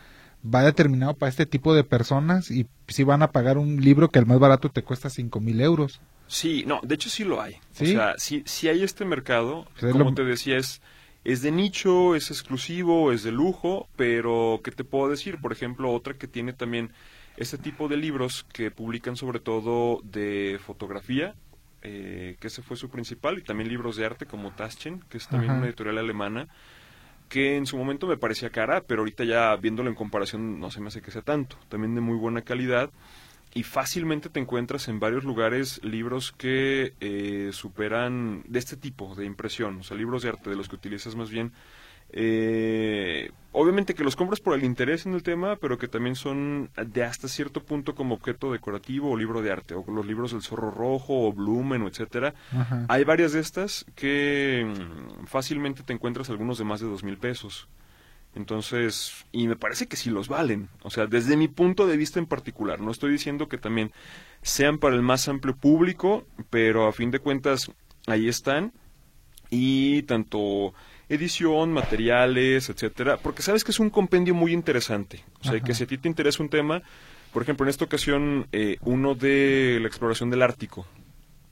va 0.45 0.63
determinado 0.63 1.17
para 1.17 1.31
este 1.31 1.47
tipo 1.47 1.75
de 1.75 1.85
personas 1.85 2.51
y 2.51 2.69
si 2.89 3.05
van 3.05 3.23
a 3.23 3.33
pagar 3.33 3.59
un 3.59 3.81
libro 3.81 4.09
que 4.11 4.19
el 4.19 4.27
más 4.27 4.39
barato 4.39 4.71
te 4.71 4.83
cuesta 4.85 5.11
cinco 5.11 5.41
mil 5.41 5.61
euros? 5.61 6.01
sí, 6.27 6.65
no, 6.67 6.81
de 6.83 6.95
hecho 6.95 7.11
sí 7.11 7.25
lo 7.25 7.41
hay. 7.41 7.57
¿Sí? 7.73 7.85
O 7.85 7.87
sea, 7.87 8.15
sí, 8.19 8.43
sí 8.47 8.69
hay 8.69 8.83
este 8.83 9.05
mercado, 9.05 9.67
Pues 9.79 9.85
es 9.85 9.89
como 9.93 10.13
lo- 10.13 10.15
te 10.15 10.25
decía, 10.25 10.57
es, 10.59 10.81
es 11.25 11.43
de 11.43 11.51
nicho, 11.53 12.15
es 12.15 12.31
exclusivo, 12.31 13.13
es 13.13 13.23
de 13.23 13.33
lujo, 13.33 13.89
pero 13.97 14.61
¿qué 14.65 14.71
te 14.71 14.85
puedo 14.85 15.11
decir? 15.11 15.41
Por 15.41 15.53
ejemplo, 15.53 15.93
otra 15.93 16.15
que 16.15 16.29
tiene 16.29 16.53
también 16.53 16.93
este 17.37 17.59
tipo 17.59 17.89
de 17.89 17.97
libros 17.97 18.45
que 18.53 18.71
publican 18.71 19.17
sobre 19.17 19.41
todo 19.41 20.01
de 20.03 20.59
fotografía, 20.65 21.35
eh, 21.83 22.37
que 22.41 22.49
ese 22.49 22.63
fue 22.63 22.77
su 22.77 22.91
principal, 22.91 23.39
y 23.39 23.43
también 23.43 23.69
libros 23.69 23.97
de 23.97 24.05
arte 24.07 24.27
como 24.27 24.53
Taschen, 24.53 25.01
que 25.09 25.19
es 25.19 25.29
también 25.29 25.53
Ajá. 25.53 25.59
una 25.59 25.67
editorial 25.67 25.99
alemana, 25.99 26.49
que 27.29 27.57
en 27.57 27.67
su 27.67 27.77
momento 27.77 28.07
me 28.07 28.17
parecía 28.17 28.51
cara, 28.51 28.83
pero 28.87 29.03
ahorita 29.03 29.25
ya 29.25 29.55
viéndolo 29.57 29.89
en 29.89 29.95
comparación 29.95 30.59
no 30.61 30.71
se 30.71 30.81
me 30.81 30.89
hace 30.89 31.03
que 31.03 31.11
sea 31.11 31.23
tanto. 31.23 31.57
También 31.69 31.95
de 31.95 32.01
muy 32.01 32.17
buena 32.17 32.43
calidad 32.43 32.91
y 33.55 33.63
fácilmente 33.63 34.29
te 34.29 34.41
encuentras 34.41 34.89
en 34.89 35.01
varios 35.01 35.25
lugares 35.25 35.83
libros 35.83 36.33
que 36.33 36.95
eh, 37.01 37.51
superan 37.53 38.43
de 38.47 38.59
este 38.59 38.77
tipo 38.77 39.15
de 39.15 39.25
impresión, 39.25 39.79
o 39.79 39.83
sea, 39.83 39.97
libros 39.97 40.23
de 40.23 40.31
arte 40.31 40.51
de 40.51 40.57
los 40.57 40.69
que 40.69 40.77
utilizas 40.77 41.17
más 41.17 41.31
bien. 41.31 41.53
Eh, 42.11 43.31
obviamente 43.53 43.95
que 43.95 44.05
los 44.05 44.17
compras 44.17 44.41
por 44.41 44.55
el 44.55 44.65
interés 44.65 45.07
en 45.07 45.15
el 45.15 45.23
tema, 45.23 45.57
pero 45.57 45.79
que 45.79 45.89
también 45.89 46.17
son 46.17 46.71
de 46.77 47.05
hasta 47.05 47.29
cierto 47.29 47.63
punto 47.63 47.95
como 47.95 48.15
objeto 48.15 48.53
decorativo 48.53 49.11
o 49.11 49.17
libro 49.17 49.43
de 49.43 49.53
arte, 49.53 49.75
o 49.75 49.85
los 49.89 50.07
libros 50.07 50.33
del 50.33 50.43
zorro 50.43 50.71
rojo 50.71 51.27
o 51.29 51.33
Blumen, 51.33 51.83
o 51.83 51.89
etcétera. 51.89 52.35
Ajá. 52.53 52.87
Hay 52.89 53.05
varias 53.05 53.33
de 53.33 53.41
estas 53.41 53.85
que 53.95 54.65
mm, 54.67 55.27
fácilmente 55.27 55.83
te 55.83 55.93
encuentras 55.93 56.31
algunos 56.31 56.59
de 56.59 56.65
más 56.65 56.81
de 56.81 56.87
dos 56.87 57.05
mil 57.05 57.19
pesos. 57.19 57.69
Entonces, 58.35 59.27
y 59.33 59.49
me 59.49 59.57
parece 59.57 59.87
que 59.87 59.97
sí 59.97 60.11
los 60.11 60.29
valen. 60.29 60.69
O 60.83 60.91
sea, 60.91 61.07
desde 61.07 61.37
mi 61.37 61.49
punto 61.49 61.87
de 61.87 61.97
vista 61.97 62.19
en 62.19 62.27
particular. 62.27 62.81
No 62.81 62.91
estoy 62.91 63.11
diciendo 63.11 63.49
que 63.49 63.59
también 63.59 63.91
sean 64.43 64.79
para 64.79 64.95
el 64.95 65.03
más 65.03 65.29
amplio 65.29 65.57
público, 65.57 66.27
pero 66.51 66.87
a 66.87 66.93
fin 66.93 67.11
de 67.11 67.19
cuentas 67.19 67.71
ahí 68.07 68.29
están. 68.29 68.73
Y 69.51 70.03
tanto 70.03 70.75
edición, 71.09 71.73
materiales, 71.73 72.69
etcétera, 72.69 73.17
porque 73.17 73.43
sabes 73.43 73.65
que 73.65 73.71
es 73.71 73.81
un 73.81 73.91
compendio 73.91 74.35
muy 74.35 74.53
interesante. 74.53 75.25
O 75.41 75.45
sea, 75.45 75.55
Ajá. 75.55 75.65
que 75.65 75.75
si 75.75 75.85
a 75.85 75.87
ti 75.87 75.99
te 75.99 76.09
interesa 76.09 76.43
un 76.43 76.51
tema, 76.51 76.83
por 77.33 77.43
ejemplo, 77.43 77.65
en 77.65 77.71
esta 77.71 77.85
ocasión, 77.85 78.47
eh, 78.53 78.77
uno 78.83 79.15
de 79.15 79.79
la 79.81 79.89
exploración 79.89 80.31
del 80.31 80.43
Ártico, 80.43 80.87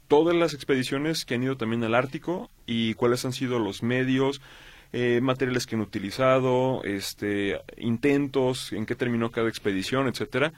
todas 0.09 0.37
las 0.37 0.55
expediciones 0.55 1.25
que 1.25 1.35
han 1.35 1.42
ido 1.42 1.57
también 1.57 1.83
al 1.85 1.95
Ártico 1.95 2.51
y 2.66 2.95
cuáles 2.95 3.25
han 3.25 3.33
sido 3.33 3.59
los 3.59 3.83
medios, 3.83 4.40
eh, 4.92 5.21
materiales 5.21 5.66
que 5.66 5.75
han 5.75 5.81
utilizado, 5.81 6.83
este, 6.85 7.61
intentos, 7.77 8.73
en 8.73 8.87
qué 8.87 8.95
terminó 8.95 9.31
cada 9.31 9.49
expedición, 9.49 10.07
etcétera, 10.07 10.53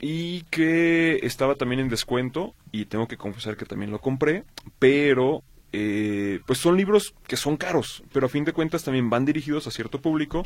y 0.00 0.42
que 0.50 1.20
estaba 1.22 1.54
también 1.54 1.80
en 1.80 1.88
descuento 1.88 2.54
y 2.72 2.86
tengo 2.86 3.06
que 3.06 3.16
confesar 3.16 3.56
que 3.56 3.64
también 3.64 3.90
lo 3.90 4.00
compré, 4.00 4.44
pero 4.78 5.42
eh, 5.76 6.40
pues 6.46 6.58
son 6.58 6.76
libros 6.76 7.14
que 7.26 7.36
son 7.36 7.56
caros, 7.56 8.02
pero 8.12 8.26
a 8.26 8.28
fin 8.28 8.44
de 8.44 8.52
cuentas 8.52 8.84
también 8.84 9.10
van 9.10 9.24
dirigidos 9.24 9.66
a 9.66 9.70
cierto 9.70 9.98
público 10.00 10.44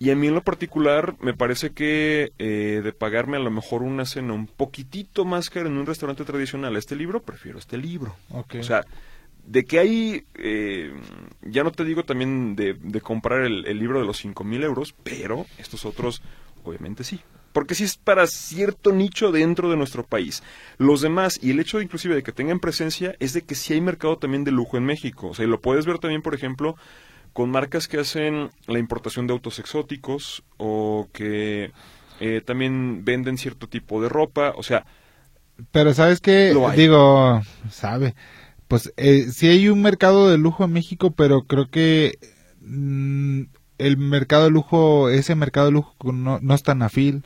Y 0.00 0.10
a 0.10 0.16
mí 0.16 0.28
en 0.28 0.34
lo 0.34 0.42
particular 0.42 1.16
me 1.20 1.34
parece 1.34 1.70
que 1.70 2.32
eh, 2.38 2.80
de 2.84 2.92
pagarme 2.92 3.36
a 3.36 3.40
lo 3.40 3.50
mejor 3.50 3.82
una 3.82 4.04
cena 4.04 4.32
un 4.32 4.46
poquitito 4.46 5.24
más 5.24 5.50
cara 5.50 5.68
en 5.68 5.76
un 5.76 5.86
restaurante 5.86 6.24
tradicional 6.24 6.76
a 6.76 6.78
este 6.78 6.94
libro, 6.94 7.20
prefiero 7.22 7.58
este 7.58 7.76
libro. 7.78 8.14
O 8.60 8.62
sea, 8.62 8.84
de 9.44 9.64
que 9.64 9.78
hay, 9.80 10.24
eh, 10.34 10.92
ya 11.42 11.64
no 11.64 11.72
te 11.72 11.84
digo 11.84 12.04
también 12.04 12.54
de, 12.54 12.74
de 12.74 13.00
comprar 13.00 13.42
el, 13.42 13.66
el 13.66 13.78
libro 13.78 13.98
de 13.98 14.06
los 14.06 14.18
cinco 14.18 14.44
mil 14.44 14.62
euros, 14.62 14.94
pero 15.02 15.46
estos 15.58 15.84
otros, 15.84 16.22
obviamente 16.62 17.02
sí. 17.02 17.20
Porque 17.58 17.74
sí 17.74 17.82
es 17.82 17.96
para 17.96 18.28
cierto 18.28 18.92
nicho 18.92 19.32
dentro 19.32 19.68
de 19.68 19.76
nuestro 19.76 20.06
país. 20.06 20.44
Los 20.76 21.00
demás, 21.00 21.40
y 21.42 21.50
el 21.50 21.58
hecho 21.58 21.82
inclusive 21.82 22.14
de 22.14 22.22
que 22.22 22.30
tengan 22.30 22.60
presencia, 22.60 23.16
es 23.18 23.32
de 23.32 23.42
que 23.42 23.56
sí 23.56 23.72
hay 23.72 23.80
mercado 23.80 24.16
también 24.16 24.44
de 24.44 24.52
lujo 24.52 24.76
en 24.76 24.84
México. 24.84 25.26
O 25.26 25.34
sea, 25.34 25.44
y 25.44 25.48
lo 25.48 25.60
puedes 25.60 25.84
ver 25.84 25.98
también, 25.98 26.22
por 26.22 26.36
ejemplo, 26.36 26.76
con 27.32 27.50
marcas 27.50 27.88
que 27.88 27.98
hacen 27.98 28.50
la 28.68 28.78
importación 28.78 29.26
de 29.26 29.32
autos 29.32 29.58
exóticos 29.58 30.44
o 30.56 31.08
que 31.12 31.72
eh, 32.20 32.42
también 32.46 33.04
venden 33.04 33.36
cierto 33.38 33.68
tipo 33.68 34.00
de 34.00 34.08
ropa. 34.08 34.52
O 34.56 34.62
sea, 34.62 34.86
Pero 35.72 35.92
sabes 35.94 36.20
que, 36.20 36.54
digo, 36.76 37.42
sabe, 37.72 38.14
pues 38.68 38.92
eh, 38.96 39.32
sí 39.32 39.48
hay 39.48 39.68
un 39.68 39.82
mercado 39.82 40.30
de 40.30 40.38
lujo 40.38 40.62
en 40.62 40.74
México, 40.74 41.10
pero 41.10 41.42
creo 41.42 41.68
que 41.68 42.20
mm, 42.60 43.42
el 43.78 43.96
mercado 43.96 44.44
de 44.44 44.50
lujo, 44.50 45.08
ese 45.08 45.34
mercado 45.34 45.66
de 45.66 45.72
lujo 45.72 45.96
no, 46.12 46.38
no 46.40 46.54
es 46.54 46.62
tan 46.62 46.82
afil. 46.82 47.24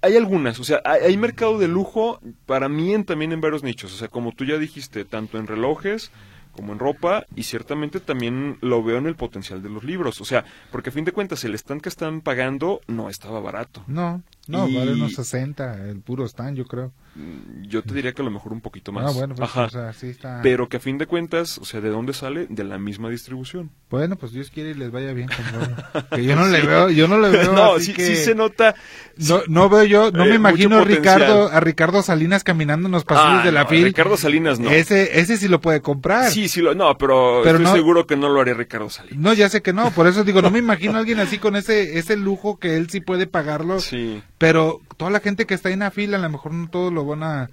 Hay 0.00 0.16
algunas, 0.16 0.58
o 0.60 0.64
sea, 0.64 0.80
hay, 0.84 1.02
hay 1.02 1.16
mercado 1.16 1.58
de 1.58 1.68
lujo 1.68 2.20
para 2.46 2.68
mí 2.68 2.94
en, 2.94 3.04
también 3.04 3.32
en 3.32 3.40
varios 3.40 3.62
nichos, 3.62 3.92
o 3.92 3.96
sea, 3.96 4.08
como 4.08 4.32
tú 4.32 4.44
ya 4.44 4.58
dijiste, 4.58 5.04
tanto 5.04 5.38
en 5.38 5.46
relojes 5.46 6.10
como 6.52 6.72
en 6.72 6.78
ropa 6.78 7.24
y 7.34 7.44
ciertamente 7.44 7.98
también 7.98 8.58
lo 8.60 8.82
veo 8.82 8.98
en 8.98 9.06
el 9.06 9.16
potencial 9.16 9.62
de 9.62 9.70
los 9.70 9.84
libros, 9.84 10.20
o 10.20 10.24
sea, 10.24 10.44
porque 10.70 10.90
a 10.90 10.92
fin 10.92 11.04
de 11.04 11.12
cuentas 11.12 11.44
el 11.44 11.54
stand 11.54 11.80
que 11.80 11.88
están 11.88 12.20
pagando 12.20 12.80
no 12.86 13.08
estaba 13.08 13.40
barato. 13.40 13.82
No, 13.86 14.22
no, 14.48 14.66
Y- 14.68 14.76
vale 14.76 14.92
unos 14.92 15.14
60, 15.14 15.88
el 15.88 16.00
puro 16.00 16.24
stand, 16.26 16.56
yo 16.56 16.64
creo. 16.66 16.92
Mm, 17.14 17.62
Yo 17.68 17.82
te 17.82 17.92
diría 17.94 18.12
que 18.12 18.22
a 18.22 18.24
lo 18.24 18.30
mejor 18.30 18.52
un 18.52 18.60
poquito 18.62 18.90
más. 18.90 19.04
Ah, 19.10 19.12
bueno, 19.14 19.34
pues, 19.34 19.48
Ajá. 19.50 19.64
o 19.64 19.70
sea, 19.70 19.92
sí 19.92 20.08
está. 20.08 20.40
Pero 20.42 20.68
que 20.68 20.78
a 20.78 20.80
fin 20.80 20.96
de 20.98 21.06
cuentas, 21.06 21.58
o 21.58 21.64
sea, 21.64 21.80
¿de 21.80 21.90
dónde 21.90 22.12
sale? 22.14 22.46
De 22.48 22.64
la 22.64 22.78
misma 22.78 23.08
distribución. 23.10 23.70
Bueno, 23.90 24.16
pues 24.16 24.32
Dios 24.32 24.50
quiere 24.50 24.70
y 24.70 24.74
les 24.74 24.90
vaya 24.90 25.12
bien. 25.12 25.28
que 26.14 26.24
yo 26.24 26.34
no 26.36 26.46
le 26.48 26.62
veo, 26.62 26.90
yo 26.90 27.08
no 27.08 27.18
le 27.20 27.28
veo. 27.28 27.52
no, 27.52 27.74
así 27.74 27.86
sí, 27.86 27.92
que... 27.92 28.06
sí 28.06 28.16
se 28.16 28.34
nota. 28.34 28.74
No, 29.16 29.42
no 29.48 29.68
veo 29.68 29.84
yo, 29.84 30.10
no 30.10 30.24
Eh, 30.24 30.30
me 30.30 30.34
imagino 30.36 30.78
mucho 30.78 30.80
a 30.80 30.96
Ricardo, 30.96 31.48
a 31.50 31.60
Ricardo 31.60 32.02
Salinas 32.02 32.44
caminando 32.44 32.86
en 32.88 32.92
los 32.92 33.04
pasillos 33.04 33.40
Ah, 33.42 33.44
de 33.44 33.52
la 33.52 33.62
no, 33.64 33.68
FIL. 33.68 33.84
Ricardo 33.84 34.16
Salinas 34.16 34.58
no. 34.58 34.70
Ese, 34.70 35.20
ese 35.20 35.36
sí 35.36 35.48
lo 35.48 35.60
puede 35.60 35.82
comprar. 35.82 36.30
Sí, 36.30 36.48
sí, 36.48 36.62
lo, 36.62 36.74
no, 36.74 36.96
pero, 36.96 37.40
Pero 37.44 37.58
estoy 37.58 37.64
no- 37.70 37.74
seguro 37.76 38.06
que 38.06 38.16
no 38.16 38.28
lo 38.30 38.40
haría 38.40 38.54
Ricardo 38.54 38.88
Salinas. 38.88 39.18
No, 39.18 39.34
ya 39.34 39.48
sé 39.50 39.60
que 39.62 39.72
no, 39.74 39.90
por 39.90 40.06
eso 40.06 40.24
digo, 40.24 40.40
no 40.40 40.50
me 40.50 40.58
imagino 40.60 40.94
a 40.96 41.00
alguien 41.00 41.20
así 41.20 41.38
con 41.38 41.56
ese, 41.56 41.98
ese 41.98 42.16
lujo 42.16 42.58
que 42.58 42.76
él 42.78 42.88
sí 42.90 43.00
puede 43.00 43.26
pagarlo, 43.26 43.80
Sí. 43.80 44.22
Pero 44.42 44.80
toda 44.96 45.10
la 45.10 45.20
gente 45.20 45.46
que 45.46 45.54
está 45.54 45.70
en 45.70 45.78
la 45.80 45.90
fila, 45.90 46.16
a 46.16 46.20
lo 46.20 46.28
mejor 46.30 46.52
no 46.52 46.68
todos 46.68 46.92
lo 46.92 47.04
van 47.06 47.22
a, 47.22 47.48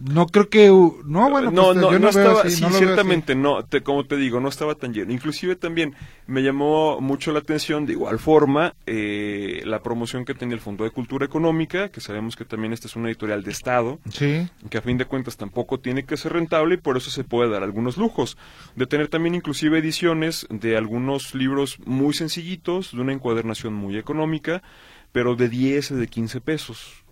no 0.00 0.26
creo 0.26 0.48
que, 0.48 0.68
no, 0.68 1.28
bueno, 1.28 1.50
no, 1.50 1.64
pues, 1.64 1.76
no, 1.76 1.90
yo 1.90 1.98
no 1.98 1.98
no, 1.98 1.98
veo 1.98 2.08
estaba, 2.10 2.40
así, 2.42 2.50
sí, 2.56 2.62
no 2.62 2.70
ciertamente 2.70 3.34
no, 3.34 3.64
te- 3.64 3.82
como 3.82 4.04
te 4.06 4.16
digo, 4.16 4.38
no 4.38 4.48
estaba 4.48 4.76
tan 4.76 4.94
lleno. 4.94 5.12
Inclusive 5.12 5.56
también 5.56 5.94
me 6.28 6.42
llamó 6.44 7.00
mucho 7.00 7.32
la 7.32 7.40
atención, 7.40 7.84
de 7.86 7.94
igual 7.94 8.20
forma, 8.20 8.74
eh, 8.86 9.62
la 9.64 9.80
promoción 9.82 10.24
que 10.24 10.34
tenía 10.34 10.54
el 10.54 10.60
Fondo 10.60 10.84
de 10.84 10.90
Cultura 10.90 11.26
Económica, 11.26 11.88
que 11.88 12.00
sabemos 12.00 12.36
que 12.36 12.44
también 12.44 12.72
esta 12.72 12.86
es 12.86 12.94
una 12.94 13.08
editorial 13.08 13.42
de 13.42 13.50
Estado, 13.50 13.98
Sí, 14.12 14.46
que 14.70 14.78
a 14.78 14.82
fin 14.82 14.98
de 14.98 15.06
cuentas 15.06 15.36
tampoco 15.36 15.80
tiene 15.80 16.04
que 16.04 16.16
ser 16.16 16.34
rentable 16.34 16.74
y 16.76 16.78
por 16.78 16.96
eso 16.96 17.10
se 17.10 17.24
puede 17.24 17.50
dar 17.50 17.64
algunos 17.64 17.96
lujos. 17.96 18.36
De 18.76 18.86
tener 18.86 19.08
también 19.08 19.34
inclusive 19.34 19.78
ediciones 19.78 20.46
de 20.50 20.76
algunos 20.76 21.34
libros 21.34 21.78
muy 21.86 22.14
sencillitos, 22.14 22.92
de 22.92 23.00
una 23.00 23.12
encuadernación 23.14 23.74
muy 23.74 23.96
económica, 23.98 24.62
pero 25.12 25.34
de 25.36 25.48
10 25.48 25.92
o 25.92 25.96
de 25.96 26.06
15 26.08 26.40
pesos. 26.40 27.04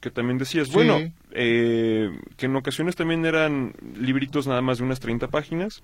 Que 0.00 0.10
también 0.10 0.36
decías, 0.38 0.66
Sí. 0.68 0.74
bueno, 0.74 0.98
eh, 1.30 2.10
que 2.36 2.46
en 2.46 2.56
ocasiones 2.56 2.96
también 2.96 3.24
eran 3.24 3.74
libritos 3.96 4.46
nada 4.48 4.60
más 4.60 4.78
de 4.78 4.84
unas 4.84 4.98
30 4.98 5.28
páginas, 5.28 5.82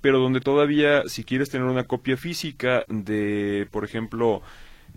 pero 0.00 0.20
donde 0.20 0.40
todavía, 0.40 1.02
si 1.06 1.24
quieres 1.24 1.50
tener 1.50 1.66
una 1.66 1.84
copia 1.84 2.16
física 2.16 2.84
de, 2.88 3.66
por 3.72 3.84
ejemplo, 3.84 4.40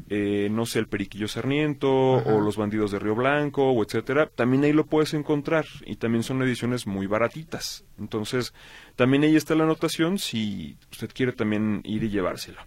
eh, 0.10 0.49
no 0.51 0.65
sé, 0.67 0.79
el 0.79 0.88
Periquillo 0.88 1.27
Sarniento 1.27 2.17
Ajá. 2.19 2.29
o 2.36 2.41
los 2.41 2.58
Bandidos 2.58 2.91
de 2.91 2.99
Río 2.99 3.15
Blanco 3.15 3.71
o 3.71 3.84
etcétera, 3.84 4.27
también 4.34 4.63
ahí 4.63 4.71
lo 4.71 4.86
puedes 4.86 5.13
encontrar 5.15 5.65
y 5.86 5.95
también 5.95 6.23
son 6.23 6.41
ediciones 6.43 6.86
muy 6.86 7.08
baratitas. 7.08 7.84
Entonces, 7.97 8.53
también 8.95 9.23
ahí 9.23 9.36
está 9.36 9.55
la 9.55 9.63
anotación 9.63 10.19
si 10.19 10.77
usted 10.91 11.10
quiere 11.13 11.32
también 11.34 11.82
ir 11.84 12.03
y 12.03 12.10
llevárselo. 12.10 12.62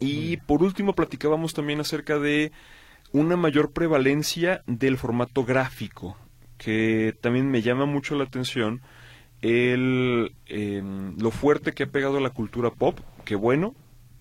Y 0.00 0.36
por 0.38 0.62
último, 0.62 0.94
platicábamos 0.94 1.54
también 1.54 1.80
acerca 1.80 2.18
de 2.18 2.52
una 3.12 3.36
mayor 3.36 3.72
prevalencia 3.72 4.62
del 4.66 4.98
formato 4.98 5.44
gráfico, 5.44 6.16
que 6.58 7.16
también 7.20 7.50
me 7.50 7.62
llama 7.62 7.86
mucho 7.86 8.14
la 8.16 8.24
atención 8.24 8.82
el, 9.40 10.32
em, 10.46 11.16
lo 11.18 11.30
fuerte 11.30 11.72
que 11.72 11.84
ha 11.84 11.90
pegado 11.90 12.20
la 12.20 12.30
cultura 12.30 12.70
pop, 12.70 12.98
que 13.24 13.34
bueno, 13.34 13.74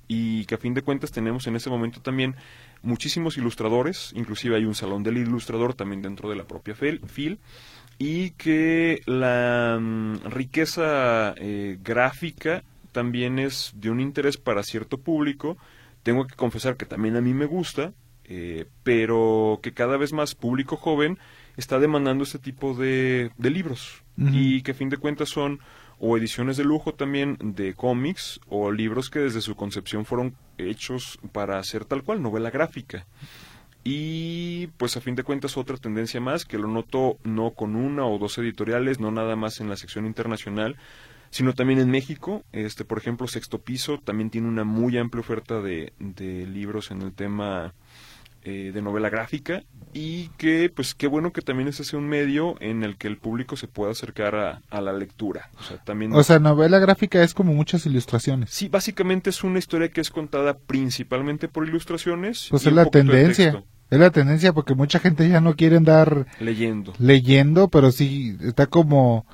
y 0.08 0.46
que 0.46 0.56
a 0.56 0.58
fin 0.58 0.74
de 0.74 0.84
cuentas 0.84 1.12
tenemos 1.12 1.48
en 1.48 1.56
ese 1.56 1.70
momento 1.70 2.02
también 2.02 2.36
muchísimos 2.82 3.38
ilustradores, 3.38 4.14
inclusive 4.16 4.56
hay 4.56 4.66
un 4.66 4.76
salón 4.76 5.04
del 5.04 5.18
ilustrador 5.18 5.74
también 5.74 6.02
dentro 6.02 6.30
de 6.30 6.36
la 6.36 6.46
propia 6.46 6.76
FIL, 6.76 7.40
y 8.00 8.32
que 8.32 9.02
la 9.06 9.78
mm, 9.82 10.30
riqueza 10.30 11.34
eh, 11.38 11.78
gráfica 11.84 12.64
también 12.92 13.40
es 13.40 13.72
de 13.76 13.90
un 13.90 14.00
interés 14.00 14.38
para 14.38 14.64
cierto 14.64 14.98
público. 14.98 15.58
Tengo 16.04 16.26
que 16.26 16.36
confesar 16.36 16.78
que 16.78 16.86
también 16.86 17.16
a 17.16 17.22
mí 17.22 17.34
me 17.34 17.46
gusta, 17.46 17.94
eh, 18.26 18.66
pero 18.84 19.60
que 19.62 19.74
cada 19.74 19.98
vez 19.98 20.14
más 20.14 20.36
público 20.36 20.78
joven 20.78 21.18
está 21.56 21.80
demandando 21.80 22.24
este 22.24 22.40
tipo 22.40 22.74
de, 22.74 23.32
de 23.38 23.50
libros 23.50 24.04
y 24.18 24.64
que 24.64 24.72
a 24.72 24.76
fin 24.76 24.90
de 24.90 24.98
cuentas 24.98 25.30
son 25.30 25.60
o 26.00 26.18
ediciones 26.18 26.58
de 26.58 26.64
lujo 26.64 26.94
también 26.94 27.38
de 27.40 27.74
cómics 27.74 28.40
o 28.48 28.72
libros 28.72 29.10
que 29.10 29.20
desde 29.20 29.42
su 29.42 29.56
concepción 29.56 30.06
fueron 30.06 30.36
hechos 30.58 31.20
para 31.32 31.60
hacer 31.60 31.86
tal 31.86 32.04
cual 32.04 32.22
novela 32.22 32.52
gráfica. 32.52 33.06
Y 33.84 34.68
pues 34.78 34.98
a 34.98 35.02
fin 35.02 35.16
de 35.16 35.24
cuentas 35.24 35.56
otra 35.56 35.78
tendencia 35.78 36.20
más 36.20 36.46
que 36.46 36.58
lo 36.58 36.68
noto 36.68 37.18
no 37.24 37.52
con 37.52 37.76
una 37.76 38.06
o 38.06 38.18
dos 38.18 38.38
editoriales, 38.38 39.00
no 39.00 39.12
nada 39.12 39.36
más 39.36 39.60
en 39.62 39.70
la 39.70 39.78
sección 39.78 40.06
internacional, 40.06 40.76
sino 41.30 41.54
también 41.54 41.80
en 41.80 41.90
México. 41.90 42.44
Este, 42.52 42.86
por 42.86 42.98
ejemplo, 42.98 43.28
Sexto 43.28 43.60
Piso 43.60 44.00
también 44.00 44.30
tiene 44.30 44.48
una 44.48 44.64
muy 44.64 44.98
amplia 44.98 45.22
oferta 45.22 45.62
de, 45.62 45.94
de 46.00 46.46
libros 46.48 46.92
en 46.92 47.02
el 47.02 47.14
tema 47.14 47.74
eh, 48.50 48.72
de 48.74 48.82
novela 48.82 49.10
gráfica 49.10 49.64
y 49.92 50.30
que 50.38 50.72
pues 50.74 50.96
qué 50.96 51.08
bueno 51.08 51.34
que 51.34 51.42
también 51.42 51.68
ese 51.68 51.84
sea 51.84 52.00
un 52.00 52.08
medio 52.08 52.56
en 52.62 52.84
el 52.84 52.96
que 52.96 53.10
el 53.10 53.18
público 53.18 53.58
se 53.58 53.68
pueda 53.68 53.92
acercar 53.92 54.36
a, 54.36 54.62
a 54.70 54.80
la 54.80 54.94
lectura. 54.94 55.50
O 55.60 55.64
sea, 55.64 55.84
también 55.84 56.14
o 56.14 56.24
sea, 56.24 56.40
novela 56.40 56.80
gráfica 56.80 57.22
es 57.24 57.34
como 57.34 57.52
muchas 57.54 57.86
ilustraciones. 57.86 58.52
Sí, 58.52 58.70
básicamente 58.70 59.32
es 59.32 59.44
una 59.44 59.60
historia 59.60 59.90
que 59.90 60.00
es 60.00 60.12
contada 60.12 60.58
principalmente 60.58 61.50
por 61.50 61.68
ilustraciones. 61.68 62.48
Pues 62.50 62.64
y 62.64 62.70
es 62.70 62.74
la 62.74 62.86
tendencia, 62.86 63.66
es 63.90 64.00
la 64.00 64.12
tendencia 64.12 64.54
porque 64.54 64.76
mucha 64.76 65.00
gente 65.00 65.28
ya 65.28 65.42
no 65.42 65.58
quiere 65.58 65.76
andar 65.76 66.28
leyendo. 66.40 66.94
leyendo, 67.00 67.68
pero 67.68 67.92
sí 67.92 68.38
está 68.40 68.68
como 68.68 69.26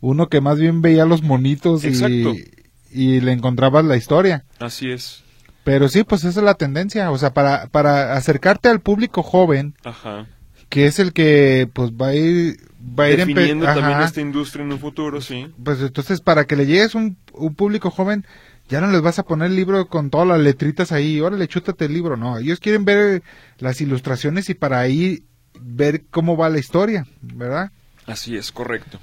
uno 0.00 0.28
que 0.28 0.40
más 0.40 0.58
bien 0.58 0.82
veía 0.82 1.04
los 1.04 1.22
monitos 1.22 1.84
y, 1.84 2.44
y 2.90 3.20
le 3.20 3.32
encontrabas 3.32 3.84
la 3.84 3.96
historia. 3.96 4.44
Así 4.58 4.90
es. 4.90 5.22
Pero 5.64 5.88
sí, 5.88 6.04
pues 6.04 6.22
esa 6.24 6.40
es 6.40 6.44
la 6.44 6.54
tendencia, 6.54 7.10
o 7.10 7.18
sea, 7.18 7.34
para, 7.34 7.66
para 7.66 8.12
acercarte 8.14 8.68
al 8.68 8.80
público 8.80 9.24
joven, 9.24 9.74
Ajá. 9.82 10.26
que 10.68 10.86
es 10.86 11.00
el 11.00 11.12
que 11.12 11.68
pues 11.72 11.90
va 11.90 12.08
a 12.08 12.14
ir, 12.14 12.58
va 12.80 13.04
a 13.04 13.10
ir 13.10 13.16
Definiendo 13.18 13.64
también 13.64 13.94
Ajá. 13.98 14.04
esta 14.04 14.20
industria 14.20 14.64
en 14.64 14.72
un 14.72 14.78
futuro, 14.78 15.20
sí. 15.20 15.48
Pues 15.64 15.80
entonces 15.80 16.20
para 16.20 16.44
que 16.44 16.54
le 16.54 16.66
llegues 16.66 16.94
un, 16.94 17.16
un 17.32 17.56
público 17.56 17.90
joven, 17.90 18.24
ya 18.68 18.80
no 18.80 18.86
les 18.92 19.02
vas 19.02 19.18
a 19.18 19.24
poner 19.24 19.48
el 19.50 19.56
libro 19.56 19.88
con 19.88 20.10
todas 20.10 20.28
las 20.28 20.38
letritas 20.38 20.92
ahí, 20.92 21.20
órale, 21.20 21.48
chútate 21.48 21.86
el 21.86 21.94
libro, 21.94 22.16
no, 22.16 22.38
ellos 22.38 22.60
quieren 22.60 22.84
ver 22.84 23.24
las 23.58 23.80
ilustraciones 23.80 24.48
y 24.50 24.54
para 24.54 24.78
ahí 24.78 25.24
ver 25.60 26.04
cómo 26.10 26.36
va 26.36 26.48
la 26.48 26.60
historia, 26.60 27.06
¿verdad? 27.22 27.72
Así 28.06 28.36
es, 28.36 28.52
correcto. 28.52 29.00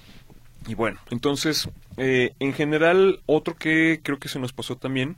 Y 0.68 0.76
bueno, 0.76 1.00
entonces, 1.10 1.70
eh, 1.98 2.34
en 2.40 2.54
general, 2.54 3.22
otro 3.26 3.56
que 3.56 4.00
creo 4.02 4.20
que 4.20 4.30
se 4.30 4.40
nos 4.40 4.54
pasó 4.54 4.78
también, 4.78 5.18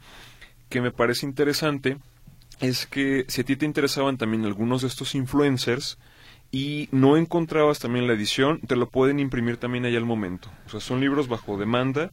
que 0.69 0.81
me 0.81 0.91
parece 0.91 1.25
interesante, 1.25 1.97
es 2.59 2.85
que 2.85 3.25
si 3.27 3.41
a 3.41 3.43
ti 3.43 3.55
te 3.55 3.65
interesaban 3.65 4.17
también 4.17 4.45
algunos 4.45 4.81
de 4.81 4.87
estos 4.87 5.13
influencers 5.15 5.97
y 6.51 6.87
no 6.91 7.17
encontrabas 7.17 7.79
también 7.79 8.07
la 8.07 8.13
edición, 8.13 8.59
te 8.61 8.75
lo 8.75 8.89
pueden 8.89 9.19
imprimir 9.19 9.57
también 9.57 9.85
ahí 9.85 9.95
al 9.95 10.05
momento. 10.05 10.49
O 10.65 10.69
sea, 10.69 10.79
son 10.79 10.99
libros 10.99 11.27
bajo 11.27 11.57
demanda 11.57 12.11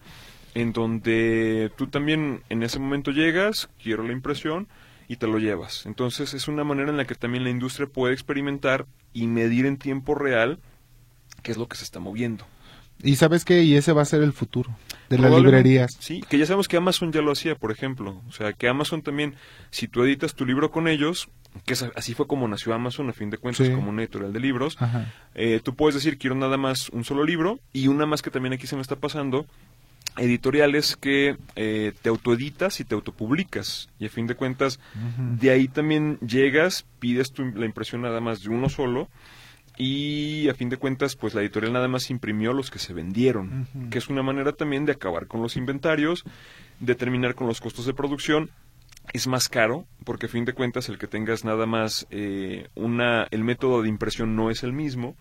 en 0.54 0.72
donde 0.72 1.70
tú 1.76 1.86
también 1.86 2.42
en 2.48 2.62
ese 2.62 2.78
momento 2.78 3.10
llegas, 3.10 3.70
quiero 3.82 4.02
la 4.02 4.12
impresión 4.12 4.68
y 5.08 5.16
te 5.16 5.26
lo 5.26 5.38
llevas. 5.38 5.86
Entonces 5.86 6.34
es 6.34 6.48
una 6.48 6.64
manera 6.64 6.90
en 6.90 6.96
la 6.96 7.06
que 7.06 7.14
también 7.14 7.44
la 7.44 7.50
industria 7.50 7.86
puede 7.86 8.14
experimentar 8.14 8.86
y 9.12 9.26
medir 9.26 9.66
en 9.66 9.78
tiempo 9.78 10.14
real 10.14 10.58
qué 11.42 11.52
es 11.52 11.56
lo 11.56 11.68
que 11.68 11.76
se 11.76 11.84
está 11.84 12.00
moviendo. 12.00 12.46
Y 13.02 13.16
sabes 13.16 13.44
qué, 13.44 13.62
y 13.64 13.74
ese 13.74 13.92
va 13.92 14.02
a 14.02 14.06
ser 14.06 14.22
el 14.22 14.32
futuro. 14.32 14.76
de 15.08 15.18
las 15.18 15.30
librerías. 15.42 15.94
Sí, 15.98 16.22
que 16.26 16.38
ya 16.38 16.46
sabemos 16.46 16.68
que 16.68 16.78
Amazon 16.78 17.12
ya 17.12 17.20
lo 17.20 17.32
hacía, 17.32 17.54
por 17.54 17.70
ejemplo. 17.70 18.22
O 18.28 18.32
sea, 18.32 18.54
que 18.54 18.66
Amazon 18.66 19.02
también, 19.02 19.34
si 19.70 19.86
tú 19.86 20.02
editas 20.04 20.34
tu 20.34 20.46
libro 20.46 20.70
con 20.70 20.88
ellos, 20.88 21.28
que 21.66 21.74
es- 21.74 21.84
así 21.96 22.14
fue 22.14 22.26
como 22.26 22.48
nació 22.48 22.72
Amazon, 22.72 23.10
a 23.10 23.12
fin 23.12 23.28
de 23.28 23.36
cuentas, 23.36 23.66
Sí. 23.66 23.74
como 23.74 23.90
una 23.90 24.00
editorial 24.02 24.32
de 24.32 24.40
libros, 24.40 24.78
eh, 25.34 25.60
tú 25.62 25.74
puedes 25.74 25.96
decir, 25.96 26.16
quiero 26.16 26.34
nada 26.34 26.56
más 26.56 26.88
un 26.88 27.04
solo 27.04 27.24
libro, 27.24 27.60
y 27.74 27.88
una 27.88 28.06
más 28.06 28.22
que 28.22 28.30
también 28.30 28.54
aquí 28.54 28.66
se 28.66 28.74
me 28.74 28.80
está 28.80 28.96
pasando, 28.96 29.44
editoriales 30.16 30.96
que 30.96 31.36
eh, 31.56 31.92
te 32.02 32.08
autoeditas 32.08 32.80
y 32.80 32.84
te 32.84 32.94
autopublicas. 32.94 33.88
Y 33.98 34.06
a 34.06 34.08
fin 34.10 34.26
de 34.26 34.34
cuentas, 34.34 34.78
de 35.18 35.50
ahí 35.50 35.68
también 35.68 36.18
llegas, 36.20 36.84
pides 37.00 37.32
tu- 37.32 37.44
la 37.54 37.66
impresión 37.66 38.02
nada 38.02 38.20
más 38.20 38.42
de 38.42 38.48
uno 38.50 38.68
solo, 38.68 39.08
y 39.84 40.48
a 40.48 40.54
fin 40.54 40.68
de 40.68 40.76
cuentas, 40.76 41.16
pues 41.16 41.34
la 41.34 41.40
editorial 41.40 41.72
nada 41.72 41.88
más 41.88 42.08
imprimió 42.08 42.52
los 42.52 42.70
que 42.70 42.78
se 42.78 42.92
vendieron, 42.92 43.66
que 43.90 43.98
es 43.98 44.08
una 44.08 44.22
manera 44.22 44.52
también 44.52 44.86
de 44.86 44.92
acabar 44.92 45.26
con 45.26 45.42
los 45.42 45.56
inventarios, 45.56 46.22
de 46.78 46.94
terminar 46.94 47.34
con 47.34 47.48
los 47.48 47.60
costos 47.60 47.86
de 47.86 47.92
producción. 47.92 48.50
Es 49.12 49.26
más 49.26 49.48
caro, 49.48 49.84
porque 50.04 50.26
a 50.26 50.28
fin 50.28 50.44
de 50.44 50.52
cuentas 50.52 50.88
el 50.88 50.98
que 50.98 51.08
tengas 51.08 51.44
nada 51.44 51.66
más 51.66 52.06
eh, 52.10 52.68
una, 52.76 53.26
el 53.32 53.42
método 53.42 53.82
de 53.82 53.88
impresión 53.88 54.36
no 54.36 54.50
es 54.50 54.62
el 54.62 54.72
mismo, 54.72 55.16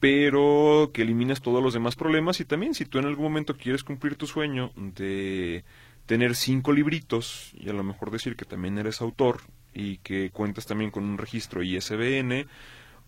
pero 0.00 0.90
que 0.92 1.00
eliminas 1.00 1.40
todos 1.40 1.62
los 1.62 1.72
demás 1.72 1.96
problemas 1.96 2.40
y 2.40 2.44
también 2.44 2.74
si 2.74 2.84
tú 2.84 2.98
en 2.98 3.06
algún 3.06 3.24
momento 3.24 3.56
quieres 3.56 3.84
cumplir 3.84 4.16
tu 4.16 4.26
sueño 4.26 4.70
de 4.76 5.64
tener 6.04 6.36
cinco 6.36 6.72
libritos 6.72 7.54
y 7.54 7.70
a 7.70 7.72
lo 7.72 7.84
mejor 7.84 8.10
decir 8.10 8.36
que 8.36 8.44
también 8.44 8.76
eres 8.76 9.00
autor 9.00 9.40
y 9.72 9.96
que 9.98 10.28
cuentas 10.28 10.66
también 10.66 10.90
con 10.90 11.04
un 11.04 11.16
registro 11.16 11.62
ISBN 11.62 12.46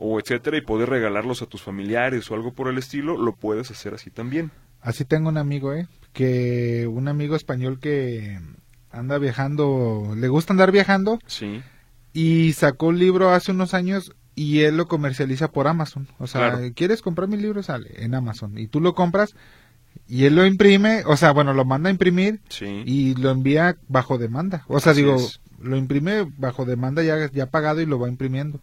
o 0.03 0.19
etcétera 0.19 0.57
y 0.57 0.63
poder 0.63 0.89
regalarlos 0.89 1.43
a 1.43 1.47
tus 1.47 1.63
familiares 1.63 2.31
o 2.31 2.35
algo 2.35 2.53
por 2.55 2.69
el 2.69 2.79
estilo, 2.79 3.17
lo 3.19 3.37
puedes 3.37 3.71
hacer 3.71 3.95
así 3.95 4.11
también. 4.11 4.51
Así 4.81 5.05
tengo 5.05 5.29
un 5.29 5.37
amigo, 5.37 5.75
¿eh? 5.75 5.87
Que 6.15 6.89
un 6.91 7.07
amigo 7.07 7.37
español 7.37 7.79
que 7.79 8.41
anda 8.91 9.19
viajando, 9.19 10.15
le 10.17 10.29
gusta 10.29 10.53
andar 10.55 10.73
viajando 10.73 11.19
Sí, 11.27 11.63
y 12.13 12.53
sacó 12.55 12.87
un 12.87 12.99
libro 12.99 13.31
hace 13.31 13.53
unos 13.53 13.75
años 13.75 14.13
y 14.35 14.61
él 14.61 14.77
lo 14.79 14.89
comercializa 14.89 15.53
por 15.53 15.69
Amazon. 15.69 16.09
O 16.19 16.27
sea, 16.27 16.53
Claro. 16.53 16.73
¿quieres 16.75 17.03
comprar 17.03 17.29
mi 17.29 17.37
libro? 17.37 17.63
Sale 17.63 17.91
en 18.03 18.15
Amazon. 18.15 18.57
Y 18.59 18.67
tú 18.69 18.81
lo 18.81 18.95
compras 18.95 19.35
y 20.09 20.25
él 20.25 20.35
lo 20.35 20.47
imprime, 20.47 21.03
o 21.07 21.17
sea, 21.17 21.33
bueno, 21.33 21.53
lo 21.53 21.65
manda 21.65 21.89
a 21.89 21.93
imprimir 21.93 22.41
sí. 22.49 22.83
y 22.87 23.15
lo 23.17 23.31
envía 23.31 23.77
bajo 23.87 24.17
demanda. 24.19 24.65
O 24.67 24.81
sea, 24.81 24.93
Así 24.93 25.03
digo, 25.03 25.17
es. 25.17 25.41
lo 25.61 25.77
imprime 25.77 26.27
bajo 26.39 26.65
demanda 26.65 27.03
ya, 27.03 27.31
ya 27.31 27.47
pagado 27.51 27.81
y 27.83 27.87
lo 27.87 27.99
va 27.99 28.09
imprimiendo. 28.09 28.61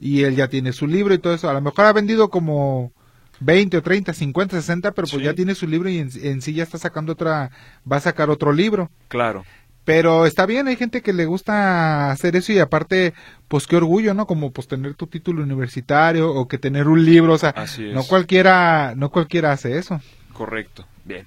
Y 0.00 0.22
él 0.24 0.36
ya 0.36 0.48
tiene 0.48 0.72
su 0.72 0.86
libro 0.86 1.14
y 1.14 1.18
todo 1.18 1.34
eso. 1.34 1.48
A 1.50 1.52
lo 1.54 1.60
mejor 1.60 1.84
ha 1.86 1.92
vendido 1.92 2.30
como 2.30 2.92
20 3.40 3.76
o 3.78 3.82
30, 3.82 4.12
50, 4.12 4.56
60, 4.60 4.92
pero 4.92 5.06
pues 5.08 5.20
Sí. 5.20 5.24
ya 5.24 5.34
tiene 5.34 5.54
su 5.54 5.66
libro 5.66 5.88
y 5.88 5.98
en, 5.98 6.10
en 6.22 6.42
sí 6.42 6.52
ya 6.54 6.62
está 6.62 6.78
sacando 6.78 7.12
otra, 7.12 7.50
va 7.90 7.96
a 7.96 8.00
sacar 8.00 8.30
otro 8.30 8.52
libro. 8.52 8.90
Claro. 9.08 9.44
Pero 9.84 10.26
está 10.26 10.44
bien, 10.44 10.68
hay 10.68 10.76
gente 10.76 11.00
que 11.00 11.14
le 11.14 11.24
gusta 11.24 12.10
hacer 12.10 12.36
eso 12.36 12.52
y 12.52 12.58
aparte, 12.58 13.14
pues 13.48 13.66
qué 13.66 13.76
orgullo, 13.76 14.12
¿no? 14.12 14.26
Como 14.26 14.50
pues 14.52 14.68
tener 14.68 14.94
tu 14.94 15.06
título 15.06 15.42
universitario 15.42 16.30
o 16.30 16.46
que 16.46 16.58
tener 16.58 16.88
un 16.88 17.04
libro, 17.06 17.32
o 17.32 17.38
sea, 17.38 17.50
Así 17.50 17.88
es. 17.88 17.94
no 17.94 18.04
cualquiera, 18.04 18.92
no 18.96 19.10
cualquiera 19.10 19.50
hace 19.52 19.78
eso. 19.78 19.98
Correcto, 20.34 20.86
bien. 21.06 21.26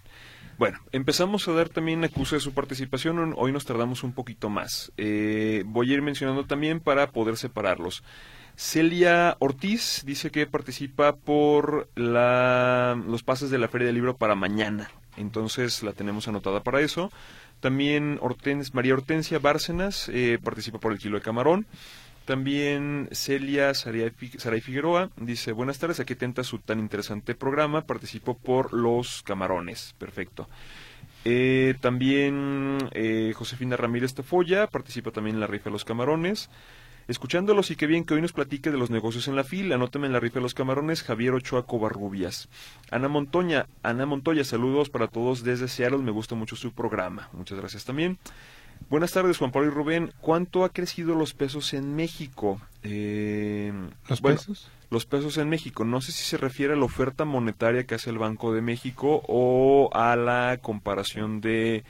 Bueno, 0.60 0.78
empezamos 0.92 1.48
a 1.48 1.54
dar 1.54 1.70
también 1.70 2.04
acuse 2.04 2.36
de 2.36 2.40
su 2.40 2.54
participación. 2.54 3.34
Hoy 3.36 3.52
nos 3.52 3.66
tardamos 3.66 4.04
un 4.04 4.14
poquito 4.14 4.48
más. 4.52 4.92
Eh, 4.96 5.64
voy 5.66 5.90
a 5.90 5.94
ir 5.96 6.04
mencionando 6.04 6.46
también 6.46 6.80
para 6.82 7.08
poder 7.10 7.38
separarlos. 7.38 8.04
Celia 8.56 9.36
Ortiz 9.40 10.04
dice 10.06 10.30
que 10.32 10.48
participa 10.48 11.16
por 11.16 11.90
la, 11.96 13.02
los 13.08 13.24
pases 13.24 13.50
de 13.50 13.58
la 13.58 13.68
Feria 13.68 13.88
del 13.88 13.96
Libro 13.96 14.18
para 14.18 14.36
mañana. 14.36 14.92
Entonces 15.18 15.84
la 15.84 15.94
tenemos 15.94 16.28
anotada 16.28 16.62
para 16.62 16.82
eso. 16.82 17.12
También 17.60 18.20
María 18.74 18.94
Hortensia 18.94 19.40
Bárcenas 19.40 20.10
eh, 20.10 20.40
participa 20.44 20.80
por 20.80 20.92
el 20.92 21.00
kilo 21.00 21.18
de 21.18 21.24
camarón. 21.24 21.68
También 22.26 23.10
Celia 23.12 23.74
Saray 23.74 24.62
Figueroa 24.62 25.10
dice, 25.18 25.52
buenas 25.52 25.80
tardes, 25.80 26.00
aquí 26.00 26.16
tenta 26.16 26.44
su 26.44 26.60
tan 26.60 26.80
interesante 26.80 27.36
programa, 27.36 27.82
participo 27.82 28.38
por 28.38 28.74
los 28.74 29.24
camarones, 29.24 29.96
perfecto. 29.98 30.48
Eh, 31.26 31.76
también 31.82 32.78
eh, 32.94 33.34
Josefina 33.36 33.76
Ramírez 33.76 34.14
Tafoya 34.14 34.68
participa 34.68 35.12
también 35.12 35.36
en 35.36 35.40
la 35.40 35.48
rifa 35.48 35.66
de 35.66 35.72
los 35.72 35.86
camarones. 35.86 36.50
Escuchándolos 37.12 37.72
y 37.72 37.76
qué 37.76 37.88
bien 37.88 38.06
que 38.06 38.14
hoy 38.14 38.22
nos 38.22 38.32
platique 38.32 38.72
de 38.72 38.78
los 38.78 38.90
negocios 38.90 39.28
en 39.28 39.36
la 39.36 39.44
fila. 39.44 39.76
Anótame 39.76 40.08
en 40.08 40.14
la 40.14 40.22
rifa 40.22 40.36
de 40.36 40.44
los 40.44 40.54
camarones, 40.54 41.04
Javier 41.04 41.34
Ochoa 41.34 41.66
Covarrubias. 41.66 42.48
Ana 42.90 43.10
Montoya, 43.10 43.68
Ana 43.84 44.06
Montoya, 44.06 44.46
saludos 44.46 44.90
para 44.90 45.10
todos 45.10 45.44
desde 45.44 45.68
Seattle. 45.68 45.98
Me 45.98 46.12
gusta 46.12 46.36
mucho 46.36 46.56
su 46.56 46.72
programa. 46.72 47.28
Muchas 47.34 47.58
gracias 47.58 47.84
también. 47.84 48.18
Buenas 48.90 49.12
tardes, 49.12 49.38
Juan 49.38 49.52
Pablo 49.52 49.68
y 49.68 49.72
Rubén. 49.72 50.14
¿Cuánto 50.22 50.64
ha 50.64 50.70
crecido 50.70 51.14
los 51.14 51.34
pesos 51.34 51.74
en 51.74 51.98
México? 51.98 52.62
Eh, 52.82 53.74
¿Los 54.08 54.22
bueno, 54.22 54.38
pesos? 54.38 54.72
los 54.90 55.06
pesos 55.06 55.38
en 55.38 55.50
México. 55.50 55.84
No 55.84 56.00
sé 56.00 56.14
si 56.14 56.24
se 56.24 56.38
refiere 56.38 56.76
a 56.76 56.78
la 56.78 56.86
oferta 56.86 57.26
monetaria 57.26 57.84
que 57.86 57.96
hace 57.96 58.10
el 58.10 58.20
Banco 58.20 58.54
de 58.54 58.62
México 58.62 59.22
o 59.28 59.90
a 59.92 60.16
la 60.16 60.60
comparación 60.62 61.42
de 61.42 61.84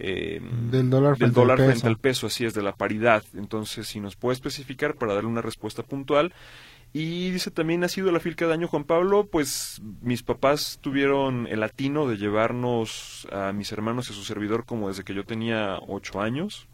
eh, 0.00 0.40
Del 0.70 0.90
dólar 0.90 1.10
del 1.10 1.18
frente 1.18 1.40
al 1.40 1.46
dólar 1.46 1.56
peso. 1.58 1.70
frente 1.70 1.86
al 1.86 1.98
peso, 1.98 2.26
así 2.26 2.44
es, 2.44 2.54
de 2.54 2.62
la 2.62 2.74
paridad. 2.74 3.22
Entonces, 3.34 3.86
si 3.86 4.00
nos 4.00 4.16
puede 4.16 4.34
especificar 4.34 4.94
para 4.94 5.14
darle 5.14 5.28
una 5.28 5.42
respuesta 5.42 5.82
puntual. 5.82 6.32
Y 6.92 7.30
dice 7.30 7.52
también, 7.52 7.84
ha 7.84 7.88
sido 7.88 8.10
la 8.10 8.18
FIL 8.18 8.34
cada 8.34 8.54
año, 8.54 8.66
Juan 8.66 8.82
Pablo, 8.82 9.28
pues 9.30 9.80
mis 10.02 10.24
papás 10.24 10.78
tuvieron 10.80 11.46
el 11.46 11.62
atino 11.62 12.08
de 12.08 12.16
llevarnos 12.16 13.28
a 13.30 13.52
mis 13.52 13.70
hermanos 13.70 14.08
y 14.08 14.12
a 14.12 14.16
su 14.16 14.24
servidor 14.24 14.64
como 14.64 14.88
desde 14.88 15.04
que 15.04 15.14
yo 15.14 15.24
tenía 15.24 15.78
ocho 15.86 16.20
años. 16.20 16.66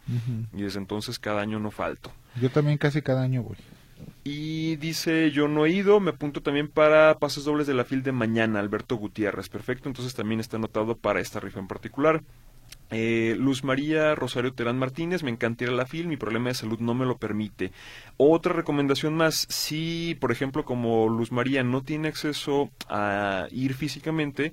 Y 0.54 0.62
desde 0.62 0.78
entonces 0.78 1.18
cada 1.18 1.42
año 1.42 1.58
no 1.58 1.70
falto. 1.70 2.12
Yo 2.40 2.48
también 2.48 2.78
casi 2.78 3.02
cada 3.02 3.22
año 3.22 3.42
voy. 3.42 3.56
Y 4.24 4.76
dice, 4.76 5.30
yo 5.30 5.48
no 5.48 5.66
he 5.66 5.70
ido, 5.70 6.00
me 6.00 6.10
apunto 6.10 6.42
también 6.42 6.68
para 6.68 7.18
pases 7.18 7.44
dobles 7.44 7.66
de 7.66 7.74
la 7.74 7.84
fil 7.84 8.02
de 8.02 8.12
mañana, 8.12 8.58
Alberto 8.58 8.96
Gutiérrez. 8.96 9.48
Perfecto, 9.48 9.88
entonces 9.88 10.14
también 10.14 10.40
está 10.40 10.56
anotado 10.56 10.96
para 10.96 11.20
esta 11.20 11.40
rifa 11.40 11.60
en 11.60 11.68
particular. 11.68 12.22
Eh, 12.90 13.34
Luz 13.38 13.64
María 13.64 14.14
Rosario 14.14 14.52
Terán 14.52 14.78
Martínez, 14.78 15.22
me 15.22 15.30
encanta 15.30 15.64
ir 15.64 15.70
a 15.70 15.74
la 15.74 15.86
FIL, 15.86 16.06
mi 16.06 16.16
problema 16.16 16.48
de 16.48 16.54
salud 16.54 16.78
no 16.78 16.94
me 16.94 17.04
lo 17.04 17.16
permite. 17.16 17.72
Otra 18.16 18.52
recomendación 18.52 19.14
más, 19.14 19.46
si 19.48 20.16
por 20.20 20.30
ejemplo 20.30 20.64
como 20.64 21.08
Luz 21.08 21.32
María 21.32 21.64
no 21.64 21.82
tiene 21.82 22.08
acceso 22.08 22.70
a 22.88 23.48
ir 23.50 23.74
físicamente, 23.74 24.52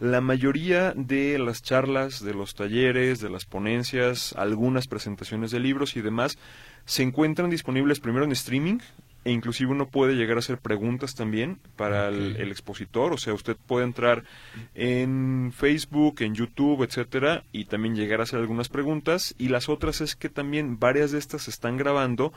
la 0.00 0.20
mayoría 0.20 0.92
de 0.96 1.38
las 1.38 1.62
charlas, 1.62 2.24
de 2.24 2.32
los 2.32 2.54
talleres, 2.54 3.20
de 3.20 3.28
las 3.28 3.44
ponencias, 3.44 4.34
algunas 4.36 4.86
presentaciones 4.88 5.50
de 5.50 5.60
libros 5.60 5.96
y 5.96 6.00
demás, 6.00 6.38
se 6.86 7.02
encuentran 7.02 7.50
disponibles 7.50 8.00
primero 8.00 8.24
en 8.24 8.32
streaming 8.32 8.78
e 9.24 9.30
inclusive 9.32 9.70
uno 9.70 9.88
puede 9.88 10.14
llegar 10.14 10.36
a 10.36 10.40
hacer 10.40 10.58
preguntas 10.58 11.14
también 11.14 11.58
para 11.76 12.08
el, 12.08 12.32
Ok. 12.32 12.40
el 12.40 12.50
expositor, 12.50 13.12
o 13.12 13.18
sea, 13.18 13.34
usted 13.34 13.56
puede 13.66 13.84
entrar 13.84 14.24
en 14.74 15.52
Facebook, 15.54 16.22
en 16.22 16.34
YouTube, 16.34 16.82
etcétera, 16.82 17.44
y 17.52 17.66
también 17.66 17.96
llegar 17.96 18.20
a 18.20 18.22
hacer 18.22 18.38
algunas 18.40 18.68
preguntas 18.68 19.34
y 19.38 19.48
las 19.48 19.68
otras 19.68 20.00
es 20.00 20.16
que 20.16 20.28
también 20.28 20.78
varias 20.78 21.10
de 21.12 21.18
estas 21.18 21.42
se 21.42 21.50
están 21.50 21.76
grabando 21.76 22.32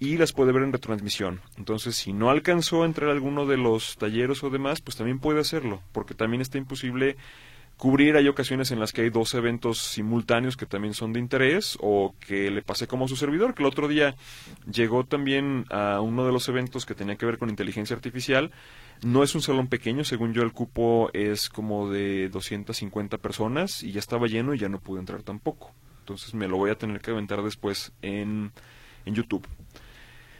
y 0.00 0.16
las 0.16 0.32
puede 0.32 0.52
ver 0.52 0.64
en 0.64 0.72
retransmisión. 0.72 1.40
Entonces, 1.56 1.94
si 1.94 2.12
no 2.12 2.30
alcanzó 2.30 2.82
a 2.82 2.86
entrar 2.86 3.10
a 3.10 3.12
alguno 3.12 3.46
de 3.46 3.56
los 3.56 3.96
talleres 3.96 4.42
o 4.42 4.50
demás, 4.50 4.80
pues 4.80 4.96
también 4.96 5.20
puede 5.20 5.40
hacerlo, 5.40 5.82
porque 5.92 6.14
también 6.14 6.40
está 6.40 6.58
imposible 6.58 7.16
cubrir. 7.84 8.16
Hay 8.16 8.28
ocasiones 8.28 8.70
en 8.70 8.80
las 8.80 8.94
que 8.94 9.02
hay 9.02 9.10
dos 9.10 9.34
eventos 9.34 9.76
simultáneos 9.76 10.56
que 10.56 10.64
también 10.64 10.94
son 10.94 11.12
de 11.12 11.20
interés 11.20 11.76
o 11.82 12.14
que 12.18 12.50
le 12.50 12.62
pasé 12.62 12.86
como 12.86 13.04
a 13.04 13.08
su 13.08 13.14
servidor, 13.14 13.54
que 13.54 13.62
el 13.62 13.66
otro 13.66 13.88
día 13.88 14.16
llegó 14.72 15.04
también 15.04 15.66
a 15.68 16.00
uno 16.00 16.24
de 16.24 16.32
los 16.32 16.48
eventos 16.48 16.86
que 16.86 16.94
tenía 16.94 17.16
que 17.16 17.26
ver 17.26 17.36
con 17.36 17.50
inteligencia 17.50 17.94
artificial. 17.94 18.52
No 19.04 19.22
es 19.22 19.34
un 19.34 19.42
salón 19.42 19.66
pequeño, 19.66 20.02
según 20.02 20.32
yo 20.32 20.40
el 20.40 20.52
cupo 20.52 21.10
es 21.12 21.50
como 21.50 21.90
de 21.90 22.30
250 22.30 23.18
personas 23.18 23.82
y 23.82 23.92
ya 23.92 23.98
estaba 24.00 24.28
lleno 24.28 24.54
y 24.54 24.58
ya 24.58 24.70
no 24.70 24.80
pude 24.80 25.00
entrar 25.00 25.22
tampoco. 25.22 25.74
Entonces 25.98 26.32
me 26.32 26.48
lo 26.48 26.56
voy 26.56 26.70
a 26.70 26.78
tener 26.78 27.02
que 27.02 27.10
aventar 27.10 27.42
después 27.42 27.92
en, 28.00 28.50
en 29.04 29.14
YouTube. 29.14 29.46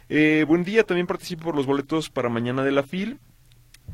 Eh, 0.09 0.45
buen 0.47 0.63
día, 0.63 0.83
también 0.83 1.05
participo 1.05 1.43
por 1.43 1.55
los 1.55 1.67
boletos 1.67 2.09
para 2.09 2.27
mañana 2.27 2.63
de 2.63 2.71
la 2.71 2.81
FIL. 2.81 3.19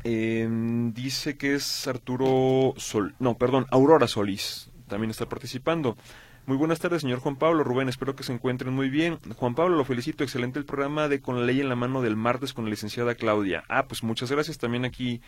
Eh, 0.04 0.48
dice 0.94 1.36
que 1.36 1.54
es 1.54 1.86
Arturo 1.86 2.74
Sol, 2.76 3.14
no, 3.18 3.36
perdón, 3.36 3.66
Aurora 3.70 4.08
Solís. 4.08 4.70
También 4.88 5.10
está 5.10 5.26
participando. 5.26 5.96
Muy 6.44 6.56
buenas 6.56 6.80
tardes, 6.80 7.02
señor 7.02 7.20
Juan 7.20 7.36
Pablo. 7.36 7.62
Rubén, 7.62 7.88
espero 7.88 8.16
que 8.16 8.24
se 8.24 8.32
encuentren 8.32 8.74
muy 8.74 8.90
bien. 8.90 9.18
Juan 9.36 9.54
Pablo, 9.54 9.76
lo 9.76 9.84
felicito. 9.84 10.24
Excelente 10.24 10.58
el 10.58 10.64
programa 10.64 11.06
de 11.06 11.20
Con 11.20 11.38
la 11.38 11.46
Ley 11.46 11.60
en 11.60 11.68
la 11.68 11.76
Mano 11.76 12.02
del 12.02 12.16
martes 12.16 12.52
con 12.52 12.64
la 12.64 12.70
licenciada 12.70 13.14
Claudia. 13.14 13.62
Ah, 13.68 13.86
pues 13.86 14.02
muchas 14.02 14.30
gracias. 14.30 14.58
También 14.58 14.84
aquí, 14.84 15.20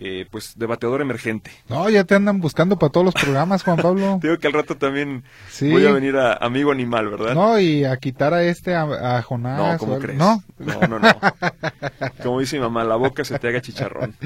eh, 0.00 0.26
pues, 0.30 0.54
debateador 0.58 1.00
emergente. 1.00 1.50
No, 1.68 1.88
ya 1.88 2.04
te 2.04 2.14
andan 2.14 2.40
buscando 2.40 2.78
para 2.78 2.90
todos 2.90 3.04
los 3.04 3.14
programas, 3.14 3.62
Juan 3.62 3.76
Pablo. 3.76 4.18
Te 4.20 4.28
digo 4.28 4.40
que 4.40 4.46
al 4.48 4.52
rato 4.52 4.76
también 4.76 5.22
Sí. 5.48 5.70
voy 5.70 5.86
a 5.86 5.92
venir 5.92 6.16
a 6.16 6.34
Amigo 6.34 6.72
Animal, 6.72 7.08
¿verdad? 7.10 7.34
No, 7.34 7.58
y 7.60 7.84
a 7.84 7.96
quitar 7.98 8.34
a 8.34 8.42
este, 8.42 8.74
a, 8.74 8.82
a 9.18 9.22
Jonás. 9.22 9.58
No, 9.58 9.78
¿cómo 9.78 9.98
crees? 9.98 10.18
No, 10.18 10.42
no, 10.58 10.88
no. 10.88 10.98
no. 10.98 11.16
Como 12.22 12.40
dice 12.40 12.56
mi 12.56 12.62
mamá, 12.62 12.84
la 12.84 12.96
boca 12.96 13.24
se 13.24 13.38
te 13.38 13.48
haga 13.48 13.60
chicharrón. 13.60 14.16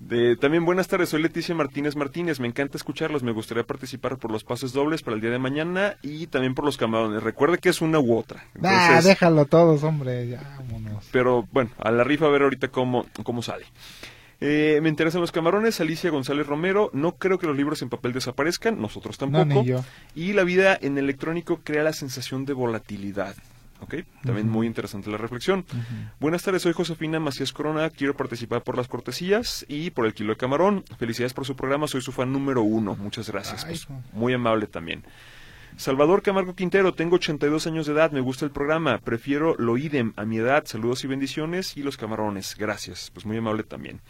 De, 0.00 0.36
también 0.36 0.64
buenas 0.64 0.86
tardes, 0.86 1.08
soy 1.08 1.20
Leticia 1.20 1.56
Martínez 1.56 1.96
Martínez, 1.96 2.38
me 2.38 2.46
encanta 2.46 2.76
escucharlos, 2.76 3.24
me 3.24 3.32
gustaría 3.32 3.64
participar 3.64 4.16
por 4.16 4.30
los 4.30 4.44
pases 4.44 4.72
dobles 4.72 5.02
para 5.02 5.16
el 5.16 5.20
día 5.20 5.30
de 5.30 5.40
mañana 5.40 5.96
y 6.02 6.28
también 6.28 6.54
por 6.54 6.64
los 6.64 6.76
camarones. 6.76 7.20
Recuerde 7.20 7.58
que 7.58 7.68
es 7.68 7.80
una 7.80 7.98
u 7.98 8.16
otra. 8.16 8.44
Ah, 8.62 9.00
déjalo 9.02 9.46
todos, 9.46 9.82
hombre, 9.82 10.28
ya, 10.28 10.40
vámonos. 10.56 11.04
pero 11.10 11.48
bueno, 11.50 11.70
a 11.80 11.90
la 11.90 12.04
rifa 12.04 12.26
a 12.26 12.28
ver 12.28 12.42
ahorita 12.42 12.68
cómo, 12.68 13.06
cómo 13.24 13.42
sale. 13.42 13.64
Eh, 14.40 14.78
me 14.82 14.88
interesan 14.88 15.20
los 15.20 15.32
camarones, 15.32 15.80
Alicia 15.80 16.10
González 16.10 16.46
Romero, 16.46 16.90
no 16.92 17.16
creo 17.16 17.38
que 17.38 17.46
los 17.48 17.56
libros 17.56 17.82
en 17.82 17.88
papel 17.88 18.12
desaparezcan, 18.12 18.80
nosotros 18.80 19.20
No, 19.20 19.38
tampoco. 19.38 19.62
ni 19.62 19.68
yo. 19.68 19.84
Y 20.14 20.32
la 20.32 20.44
vida 20.44 20.78
en 20.80 20.96
electrónico 20.96 21.60
crea 21.64 21.82
la 21.82 21.92
sensación 21.92 22.44
de 22.44 22.52
volatilidad. 22.52 23.34
¿Ok? 23.80 23.94
También 24.24 24.48
muy 24.48 24.66
interesante 24.66 25.08
la 25.08 25.18
reflexión. 25.18 25.64
Buenas 26.18 26.42
tardes, 26.42 26.62
soy 26.62 26.72
Josefina 26.72 27.20
Macías 27.20 27.52
Corona. 27.52 27.90
Quiero 27.90 28.16
participar 28.16 28.62
por 28.64 28.76
las 28.76 28.88
cortesías 28.88 29.64
y 29.68 29.90
por 29.90 30.04
el 30.04 30.14
kilo 30.14 30.32
de 30.32 30.36
camarón. 30.36 30.82
Felicidades 30.98 31.32
por 31.32 31.44
su 31.46 31.54
programa, 31.54 31.86
soy 31.86 32.00
su 32.00 32.10
fan 32.10 32.32
número 32.32 32.62
uno. 32.62 32.96
Muchas 32.96 33.30
gracias. 33.30 33.64
Ay, 33.64 33.78
Pues, 33.86 33.88
muy 34.12 34.32
amable 34.32 34.66
también. 34.66 35.04
Salvador 35.76 36.22
Camargo 36.22 36.56
Quintero, 36.56 36.92
tengo 36.92 37.16
82 37.16 37.68
años 37.68 37.86
de 37.86 37.92
edad, 37.92 38.10
me 38.10 38.18
gusta 38.20 38.44
el 38.44 38.50
programa, 38.50 38.98
prefiero 38.98 39.54
lo 39.58 39.78
idem 39.78 40.12
a 40.16 40.24
mi 40.24 40.38
edad, 40.38 40.64
saludos 40.66 41.04
y 41.04 41.06
bendiciones 41.06 41.76
y 41.76 41.84
los 41.84 41.96
camarones, 41.96 42.56
gracias, 42.58 43.12
pues 43.14 43.24
muy 43.26 43.36
amable 43.36 43.62
también. 43.62 44.00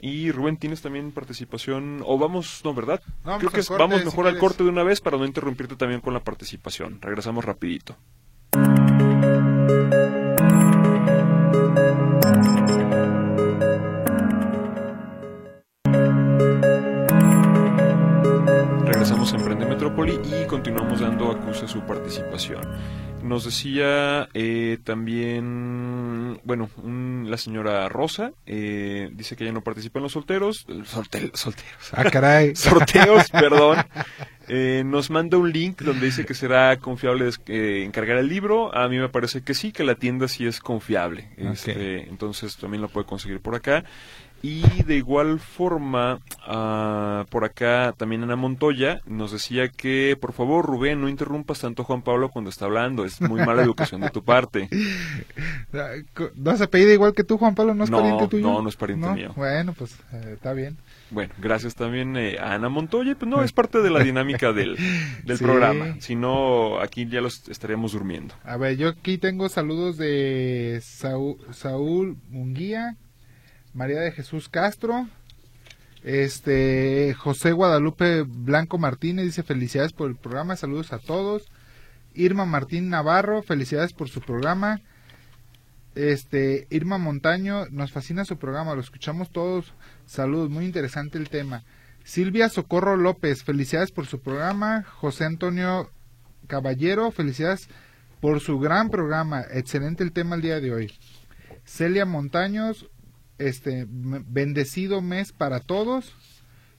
Y 0.00 0.30
Rubén, 0.30 0.56
¿tienes 0.56 0.80
también 0.80 1.10
participación? 1.12 2.02
O 2.06 2.18
vamos, 2.18 2.60
no, 2.64 2.72
¿verdad? 2.72 3.02
Creo 3.38 3.50
que 3.50 3.62
corte, 3.64 3.82
vamos 3.82 4.00
si 4.00 4.04
mejor 4.06 4.26
al 4.28 4.38
corte 4.38 4.62
de 4.62 4.70
una 4.70 4.84
vez 4.84 5.00
para 5.00 5.18
no 5.18 5.26
interrumpirte 5.26 5.76
también 5.76 6.00
con 6.00 6.14
la 6.14 6.20
participación. 6.20 7.00
Regresamos 7.00 7.44
rapidito. 7.44 7.96
Emprende 19.32 19.66
Metrópoli 19.66 20.18
y 20.24 20.46
continuamos 20.46 21.00
dando 21.00 21.30
a 21.30 21.38
Cuse 21.40 21.68
su 21.68 21.80
participación. 21.82 22.62
Nos 23.22 23.44
decía 23.44 24.28
eh, 24.32 24.78
también, 24.84 26.40
bueno, 26.44 26.70
un- 26.82 27.26
la 27.28 27.36
señora 27.36 27.88
Rosa, 27.88 28.32
eh, 28.46 29.10
dice 29.12 29.36
que 29.36 29.44
ella 29.44 29.52
no 29.52 29.60
participa 29.62 29.98
en 29.98 30.04
los 30.04 30.12
solteros, 30.12 30.66
solte- 30.68 31.30
solteros, 31.34 31.90
Ah, 31.92 32.04
caray. 32.04 32.54
sorteos, 32.56 33.28
perdón. 33.30 33.78
Eh, 34.50 34.82
nos 34.82 35.10
manda 35.10 35.36
un 35.36 35.52
link 35.52 35.82
donde 35.82 36.06
dice 36.06 36.24
que 36.24 36.32
será 36.32 36.78
confiable 36.78 37.28
eh, 37.48 37.82
encargar 37.84 38.16
el 38.16 38.28
libro. 38.30 38.74
A 38.74 38.88
mí 38.88 38.96
me 38.96 39.10
parece 39.10 39.42
que 39.42 39.52
sí, 39.52 39.72
que 39.72 39.84
la 39.84 39.94
tienda 39.96 40.26
sí 40.26 40.46
es 40.46 40.58
confiable. 40.60 41.28
Este, 41.36 42.08
entonces 42.08 42.56
también 42.56 42.80
lo 42.80 42.88
puede 42.88 43.04
conseguir 43.06 43.40
por 43.40 43.54
acá. 43.54 43.84
Y 44.40 44.84
de 44.84 44.94
igual 44.96 45.40
forma, 45.40 46.20
ah, 46.46 47.26
por 47.28 47.44
acá 47.44 47.92
también 47.96 48.22
Ana 48.22 48.36
Montoya 48.36 49.00
nos 49.04 49.32
decía 49.32 49.68
que, 49.68 50.16
por 50.20 50.32
favor, 50.32 50.64
Rubén, 50.64 51.00
no 51.00 51.08
interrumpas 51.08 51.60
tanto 51.60 51.82
a 51.82 51.84
Juan 51.84 52.02
Pablo 52.02 52.28
cuando 52.28 52.48
está 52.48 52.66
hablando. 52.66 53.04
Es 53.04 53.20
muy 53.20 53.44
mala 53.44 53.62
educación 53.62 54.00
de 54.00 54.10
tu 54.10 54.22
parte. 54.22 54.68
¿No 56.36 56.56
se 56.56 56.64
apellida 56.64 56.92
igual 56.92 57.14
que 57.14 57.24
tú, 57.24 57.36
Juan 57.38 57.54
Pablo? 57.54 57.74
¿No 57.74 57.84
es 57.84 57.90
No, 57.90 57.98
pariente 57.98 58.28
tuyo? 58.28 58.46
no, 58.46 58.62
no 58.62 58.68
es 58.68 58.76
pariente 58.76 59.08
mío. 59.10 59.32
Bueno, 59.36 59.72
pues 59.72 59.96
eh, 60.12 60.32
está 60.34 60.52
bien. 60.52 60.76
Bueno, 61.10 61.32
gracias 61.38 61.74
también 61.74 62.16
eh, 62.16 62.38
a 62.38 62.54
Ana 62.54 62.68
Montoya. 62.68 63.16
Pues 63.18 63.28
no, 63.28 63.42
es 63.42 63.52
parte 63.52 63.80
de 63.82 63.90
la 63.90 64.00
dinámica 64.04 64.52
del, 64.52 64.76
del 65.24 65.38
Sí. 65.38 65.44
programa. 65.44 65.96
Si 66.00 66.14
no, 66.14 66.78
aquí 66.80 67.06
ya 67.08 67.20
los 67.20 67.48
estaríamos 67.48 67.92
durmiendo. 67.92 68.34
A 68.44 68.56
ver, 68.56 68.76
yo 68.76 68.88
aquí 68.88 69.18
tengo 69.18 69.48
saludos 69.48 69.96
de 69.96 70.78
Saúl, 70.82 71.38
Saúl 71.52 72.16
Munguía, 72.28 72.96
María 73.78 74.00
de 74.00 74.10
Jesús 74.10 74.48
Castro, 74.48 75.08
este 76.02 77.14
José 77.14 77.52
Guadalupe 77.52 78.22
Blanco 78.22 78.76
Martínez 78.76 79.26
dice 79.26 79.44
felicidades 79.44 79.92
por 79.92 80.10
el 80.10 80.16
programa, 80.16 80.56
saludos 80.56 80.92
a 80.92 80.98
todos. 80.98 81.48
Irma 82.12 82.44
Martín 82.44 82.88
Navarro, 82.88 83.40
felicidades 83.44 83.92
por 83.92 84.08
su 84.08 84.20
programa. 84.20 84.80
Este 85.94 86.66
Irma 86.70 86.98
Montaño, 86.98 87.66
nos 87.70 87.92
fascina 87.92 88.24
su 88.24 88.36
programa, 88.36 88.74
lo 88.74 88.80
escuchamos 88.80 89.30
todos. 89.30 89.72
Saludos, 90.06 90.50
muy 90.50 90.64
interesante 90.64 91.16
el 91.16 91.28
tema. 91.28 91.62
Silvia 92.02 92.48
Socorro 92.48 92.96
López, 92.96 93.44
felicidades 93.44 93.92
por 93.92 94.06
su 94.06 94.18
programa. 94.18 94.82
José 94.82 95.24
Antonio 95.24 95.88
Caballero, 96.48 97.12
felicidades 97.12 97.68
por 98.20 98.40
su 98.40 98.58
gran 98.58 98.90
programa. 98.90 99.44
Excelente 99.52 100.02
el 100.02 100.10
tema 100.10 100.34
el 100.34 100.42
día 100.42 100.58
de 100.58 100.74
hoy. 100.74 100.92
Celia 101.64 102.06
Montaños, 102.06 102.88
este 103.38 103.86
bendecido 103.88 105.00
mes 105.02 105.32
para 105.32 105.60
todos. 105.60 106.14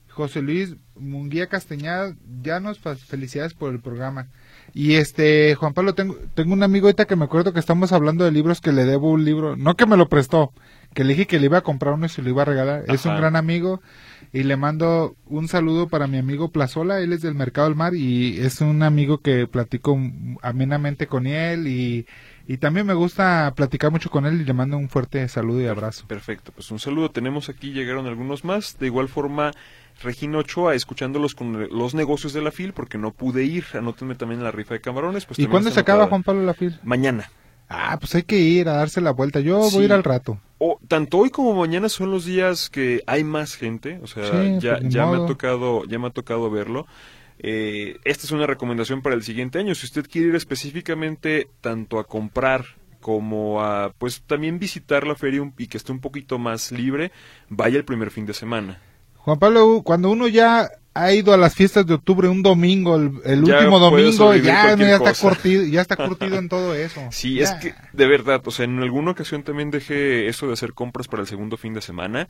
José 0.08 0.42
Luis 0.42 0.74
Munguía 0.96 1.46
Castañeda, 1.46 2.14
Llanos, 2.42 2.80
fa- 2.80 2.96
felicidades 2.96 3.54
por 3.54 3.72
el 3.72 3.80
programa. 3.80 4.26
Y 4.74 4.94
este, 4.94 5.54
Juan 5.54 5.72
Pablo, 5.72 5.94
tengo, 5.94 6.16
tengo 6.34 6.52
un 6.52 6.62
amigo 6.64 6.86
ahorita 6.88 7.06
que 7.06 7.14
me 7.16 7.24
acuerdo 7.24 7.52
que 7.52 7.60
estamos 7.60 7.92
hablando 7.92 8.24
de 8.24 8.32
libros 8.32 8.60
que 8.60 8.72
le 8.72 8.84
debo 8.84 9.10
un 9.10 9.24
libro, 9.24 9.56
no 9.56 9.76
que 9.76 9.86
me 9.86 9.96
lo 9.96 10.08
prestó, 10.08 10.52
que 10.94 11.04
le 11.04 11.10
dije 11.14 11.26
que 11.28 11.38
le 11.38 11.46
iba 11.46 11.58
a 11.58 11.62
comprar 11.62 11.94
uno 11.94 12.06
y 12.06 12.08
se 12.08 12.22
lo 12.22 12.28
iba 12.28 12.42
a 12.42 12.46
regalar. 12.46 12.84
Es 12.88 13.06
un 13.06 13.16
gran 13.16 13.36
amigo 13.36 13.80
y 14.32 14.42
le 14.42 14.56
mando 14.56 15.16
un 15.26 15.46
saludo 15.48 15.88
para 15.88 16.08
mi 16.08 16.18
amigo 16.18 16.50
Plazola, 16.50 17.00
él 17.00 17.12
es 17.12 17.22
del 17.22 17.34
Mercado 17.36 17.68
del 17.68 17.76
Mar 17.76 17.94
y 17.94 18.38
es 18.40 18.60
un 18.60 18.82
amigo 18.82 19.18
que 19.18 19.46
platico 19.46 19.96
amenamente 20.42 21.06
con 21.06 21.26
él 21.28 21.68
y, 21.68 22.06
y 22.46 22.56
también 22.58 22.86
me 22.86 22.94
gusta 22.94 23.52
platicar 23.54 23.90
mucho 23.90 24.10
con 24.10 24.26
él 24.26 24.40
y 24.40 24.44
le 24.44 24.52
mando 24.52 24.76
un 24.76 24.88
fuerte 24.88 25.26
saludo 25.28 25.60
y 25.60 25.66
abrazo. 25.66 26.04
Perfecto, 26.06 26.52
pues 26.52 26.70
un 26.70 26.78
saludo. 26.78 27.10
Tenemos 27.10 27.48
aquí, 27.48 27.72
llegaron 27.72 28.06
algunos 28.06 28.44
más. 28.44 28.78
De 28.78 28.86
igual 28.86 29.08
forma, 29.08 29.52
Regina 30.02 30.38
Ochoa, 30.38 30.74
escuchándolos 30.74 31.34
con 31.34 31.68
los 31.70 31.94
negocios 31.94 32.32
de 32.32 32.42
la 32.42 32.50
FIL, 32.50 32.72
porque 32.72 32.98
no 32.98 33.12
pude 33.12 33.44
ir. 33.44 33.64
Anótenme 33.74 34.14
también 34.14 34.40
en 34.40 34.44
la 34.44 34.50
rifa 34.50 34.74
de 34.74 34.80
camarones. 34.80 35.26
Pues 35.26 35.38
¿Y 35.38 35.46
cuándo 35.46 35.70
se 35.70 35.80
acaba. 35.80 36.06
Juan 36.08 36.22
Pablo 36.22 36.42
la 36.42 36.54
fil? 36.54 36.78
Mañana. 36.82 37.30
Ah, 37.68 37.96
pues 38.00 38.14
hay 38.16 38.24
que 38.24 38.36
ir 38.38 38.68
a 38.68 38.72
darse 38.72 39.00
la 39.00 39.12
vuelta. 39.12 39.38
Yo 39.38 39.62
Sí. 39.68 39.76
voy 39.76 39.82
a 39.82 39.86
ir 39.86 39.92
al 39.92 40.02
rato. 40.02 40.38
O, 40.58 40.80
tanto 40.88 41.18
hoy 41.18 41.30
como 41.30 41.54
mañana 41.54 41.88
son 41.88 42.10
los 42.10 42.24
días 42.24 42.68
que 42.68 43.02
hay 43.06 43.22
más 43.22 43.54
gente, 43.54 44.00
o 44.02 44.06
sea, 44.08 44.24
Sí, 44.24 44.58
ya, 44.60 44.78
pues, 44.78 44.92
ya 44.92 45.06
me 45.06 45.16
ha 45.22 45.26
tocado, 45.26 45.84
ya 45.84 45.98
me 45.98 46.08
ha 46.08 46.10
tocado 46.10 46.50
verlo. 46.50 46.86
Eh, 47.42 47.98
esta 48.04 48.26
es 48.26 48.32
una 48.32 48.46
recomendación 48.46 49.00
para 49.02 49.14
el 49.14 49.22
siguiente 49.22 49.58
año. 49.58 49.74
Si 49.74 49.86
usted 49.86 50.06
quiere 50.10 50.28
ir 50.28 50.34
específicamente 50.34 51.48
tanto 51.60 51.98
a 51.98 52.04
comprar 52.04 52.64
como 53.00 53.62
a, 53.62 53.92
pues 53.96 54.20
también 54.26 54.58
visitar 54.58 55.06
la 55.06 55.14
feria 55.14 55.50
y 55.56 55.66
que 55.66 55.78
esté 55.78 55.90
un 55.90 56.00
poquito 56.00 56.38
más 56.38 56.70
libre, 56.70 57.12
vaya 57.48 57.78
el 57.78 57.84
primer 57.84 58.10
fin 58.10 58.26
de 58.26 58.34
semana. 58.34 58.78
Juan 59.16 59.38
Pablo, 59.38 59.82
cuando 59.84 60.10
uno 60.10 60.28
ya 60.28 60.68
ha 60.92 61.12
ido 61.12 61.32
a 61.32 61.36
las 61.36 61.54
fiestas 61.54 61.86
de 61.86 61.94
octubre 61.94 62.28
un 62.28 62.42
domingo, 62.42 62.96
el, 62.96 63.44
último 63.44 63.78
domingo, 63.78 64.34
ya, 64.34 64.74
ya 64.76 64.96
está 64.96 65.10
cosa. 65.10 65.28
curtido, 65.28 65.64
ya 65.64 65.80
está 65.80 65.96
curtido 65.96 66.36
en 66.36 66.48
todo 66.50 66.74
eso. 66.74 67.00
Sí, 67.10 67.36
Ya. 67.36 67.44
es 67.44 67.50
que 67.52 67.74
de 67.92 68.06
verdad, 68.06 68.42
o 68.44 68.50
sea, 68.50 68.64
en 68.64 68.78
alguna 68.80 69.12
ocasión 69.12 69.42
también 69.44 69.70
dejé 69.70 70.28
eso 70.28 70.46
de 70.46 70.54
hacer 70.54 70.72
compras 70.74 71.06
para 71.08 71.22
el 71.22 71.28
segundo 71.28 71.56
fin 71.56 71.74
de 71.74 71.80
semana, 71.80 72.28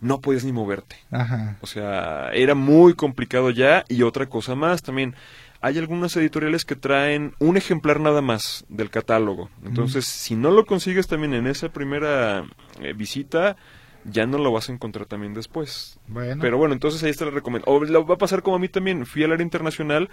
no 0.00 0.20
podías 0.20 0.44
ni 0.44 0.52
moverte. 0.52 0.96
Ajá. 1.10 1.58
O 1.60 1.66
sea, 1.66 2.30
era 2.32 2.54
muy 2.54 2.94
complicado 2.94 3.50
ya 3.50 3.84
y 3.88 4.02
otra 4.02 4.26
cosa 4.26 4.54
más 4.54 4.82
también. 4.82 5.14
Hay 5.62 5.76
algunas 5.76 6.16
editoriales 6.16 6.64
que 6.64 6.74
traen 6.74 7.34
un 7.38 7.58
ejemplar 7.58 8.00
nada 8.00 8.22
más 8.22 8.64
del 8.70 8.88
catálogo. 8.88 9.50
Entonces, 9.62 10.06
si 10.06 10.34
no 10.34 10.50
lo 10.50 10.64
consigues 10.64 11.06
también 11.06 11.34
en 11.34 11.46
esa 11.46 11.68
primera 11.68 12.44
eh, 12.80 12.94
visita, 12.94 13.56
ya 14.04 14.26
no 14.26 14.38
lo 14.38 14.52
vas 14.52 14.68
a 14.68 14.72
encontrar 14.72 15.06
también 15.06 15.34
después. 15.34 15.98
Bueno, 16.06 16.40
Pero 16.40 16.56
bueno, 16.56 16.72
entonces 16.72 17.02
ahí 17.02 17.10
está 17.10 17.26
la 17.26 17.30
recomendación. 17.32 17.76
O 17.76 17.84
lo 17.84 18.06
va 18.06 18.14
a 18.14 18.18
pasar 18.18 18.42
como 18.42 18.56
a 18.56 18.58
mí 18.58 18.68
también. 18.68 19.04
Fui 19.04 19.22
al 19.22 19.32
área 19.32 19.44
internacional, 19.44 20.08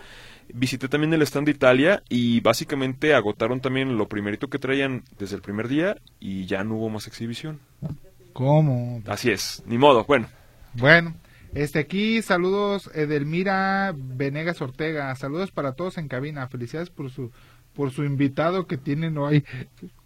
visité 0.54 0.90
también 0.90 1.14
el 1.14 1.22
stand 1.22 1.46
de 1.46 1.52
Italia 1.52 2.04
y 2.10 2.42
básicamente 2.42 3.14
agotaron 3.14 3.62
también 3.62 3.98
lo 3.98 4.08
primerito 4.08 4.50
que 4.50 4.60
traían 4.60 5.04
desde 5.18 5.36
el 5.36 5.42
primer 5.42 5.68
día 5.68 5.98
y 6.20 6.46
ya 6.46 6.64
no 6.64 6.76
hubo 6.76 6.90
más 6.90 7.08
exhibición. 7.08 7.60
¿Cómo? 8.38 9.02
Así 9.08 9.32
es, 9.32 9.64
ni 9.66 9.78
modo. 9.80 10.04
Bueno, 10.06 10.28
Bueno, 10.76 11.16
este 11.56 11.80
aquí 11.80 12.22
saludos 12.22 12.90
Edelmira 12.94 13.94
Venegas 13.98 14.62
Ortega, 14.62 15.16
saludos 15.16 15.50
para 15.50 15.72
todos 15.74 15.98
en 15.98 16.08
cabina, 16.08 16.48
felicidades 16.48 16.92
por 16.92 17.10
su 17.10 17.32
por 17.74 17.92
su 17.92 18.04
invitado 18.04 18.68
que 18.68 18.78
tienen 18.78 19.18
hoy. 19.18 19.44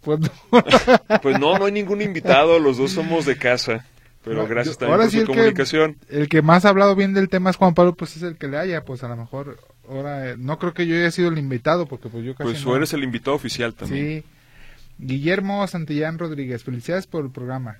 Pues, 0.00 0.20
Pues 1.22 1.38
no, 1.38 1.58
no 1.58 1.66
hay 1.66 1.72
ningún 1.72 2.00
invitado, 2.02 2.58
los 2.58 2.78
dos 2.78 2.92
somos 2.92 3.24
de 3.26 3.36
casa. 3.36 3.84
Pero 4.24 4.42
No, 4.42 4.46
gracias 4.48 4.78
también 4.78 4.92
ahora 4.94 5.04
por 5.04 5.10
sí 5.10 5.16
su 5.16 5.20
el 5.22 5.26
que- 5.26 5.32
comunicación. 5.34 5.96
el 6.08 6.28
que 6.28 6.42
más 6.42 6.64
ha 6.64 6.68
hablado 6.70 6.94
bien 6.94 7.12
del 7.12 7.28
tema 7.28 7.50
es 7.50 7.56
Juan 7.56 7.74
Pablo, 7.74 7.94
pues 7.94 8.16
es 8.16 8.22
el 8.22 8.36
que 8.36 8.46
le 8.48 8.56
haya, 8.56 8.84
pues 8.84 9.02
a 9.04 9.08
lo 9.08 9.16
mejor 9.16 9.58
ahora 9.88 10.30
eh, 10.30 10.36
no 10.38 10.58
creo 10.58 10.72
que 10.74 10.86
yo 10.86 10.94
haya 10.96 11.10
sido 11.10 11.28
el 11.28 11.38
invitado 11.38 11.86
porque 11.86 12.08
pues 12.08 12.24
yo 12.24 12.34
casi 12.34 12.50
Pues 12.52 12.64
no. 12.64 12.70
tú 12.70 12.76
eres 12.76 12.92
el 12.94 13.02
invitado 13.04 13.34
oficial 13.36 13.74
también. 13.74 14.22
Sí. 14.22 14.24
Guillermo 14.98 15.66
Santillán 15.66 16.18
Rodríguez, 16.18 16.62
felicidades 16.62 17.06
por 17.06 17.24
el 17.24 17.30
programa. 17.32 17.76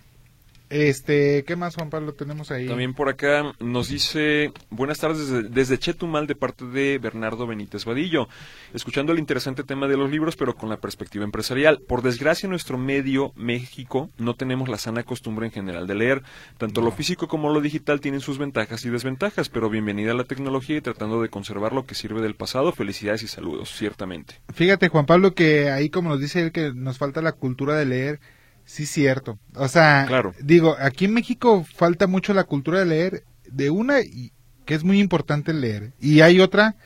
Este, 0.73 1.45
¿qué 1.45 1.55
más, 1.55 1.75
Juan 1.75 1.91
Pablo, 1.91 2.15
tenemos 2.15 2.51
ahí? 2.51 2.67
También 2.67 2.95
por 2.95 3.11
acá 3.11 3.53
nos 3.61 3.91
dice, 3.91 4.53
buenas 4.71 5.01
tardes 5.01 5.29
desde, 5.29 5.49
desde 5.51 5.79
Chetumal 5.79 6.27
de 6.27 6.35
parte 6.35 6.65
de 6.65 6.99
Bernardo 6.99 7.47
Benítez 7.47 7.85
Vadillo, 7.85 8.27
escuchando 8.73 9.13
el 9.13 9.19
interesante 9.19 9.65
tema 9.65 9.87
de 9.87 9.99
los 9.99 10.11
libros, 10.11 10.35
pero 10.35 10.55
con 10.55 10.71
la 10.71 10.79
perspectiva 10.79 11.27
empresarial. 11.27 11.83
Por 11.87 12.01
desgracia, 12.01 12.47
en 12.47 12.53
nuestro 12.53 12.79
medio, 12.79 13.35
México, 13.37 14.09
no 14.17 14.35
tenemos 14.35 14.71
la 14.71 14.79
sana 14.79 15.03
costumbre 15.03 15.45
en 15.45 15.53
general 15.53 15.87
de 15.87 15.95
leer. 15.95 16.23
Tanto 16.57 16.81
lo 16.81 16.91
físico 16.91 17.29
como 17.29 17.53
lo 17.53 17.61
digital 17.61 18.01
tienen 18.01 18.21
sus 18.21 18.39
ventajas 18.39 18.83
y 18.87 18.89
desventajas, 18.89 19.51
pero 19.51 19.69
bienvenida 19.69 20.13
a 20.13 20.15
la 20.15 20.25
tecnología 20.25 20.79
y 20.79 20.81
tratando 20.81 21.21
de 21.21 21.29
conservar 21.29 21.75
lo 21.75 21.85
que 21.85 21.95
sirve 21.95 22.23
del 22.23 22.35
pasado. 22.35 22.73
Felicidades 22.73 23.23
y 23.23 23.29
saludos, 23.29 23.77
ciertamente. 23.77 24.37
Fíjate, 24.55 24.89
Juan 24.89 25.05
Pablo, 25.05 25.35
que 25.35 25.69
ahí, 25.69 25.91
como 25.91 26.09
nos 26.09 26.21
dice 26.21 26.41
él, 26.41 26.51
que 26.51 26.73
nos 26.73 26.97
falta 26.97 27.21
la 27.21 27.33
cultura 27.33 27.77
de 27.77 27.85
leer 27.85 28.21
Sí, 28.65 28.87
cierto. 28.87 29.39
O 29.55 29.69
sea, 29.69 30.05
Claro. 30.07 30.35
digo, 30.41 30.77
aquí 30.81 31.05
en 31.07 31.15
México 31.15 31.65
falta 31.75 32.07
mucho 32.07 32.33
la 32.35 32.45
cultura 32.45 32.79
de 32.81 32.87
leer, 32.87 33.25
de 33.51 33.71
una 33.71 34.01
y- 34.01 34.33
que 34.65 34.75
es 34.75 34.85
muy 34.85 35.01
importante 35.01 35.53
leer, 35.53 35.93
y 36.01 36.21
hay 36.21 36.41
otra 36.41 36.77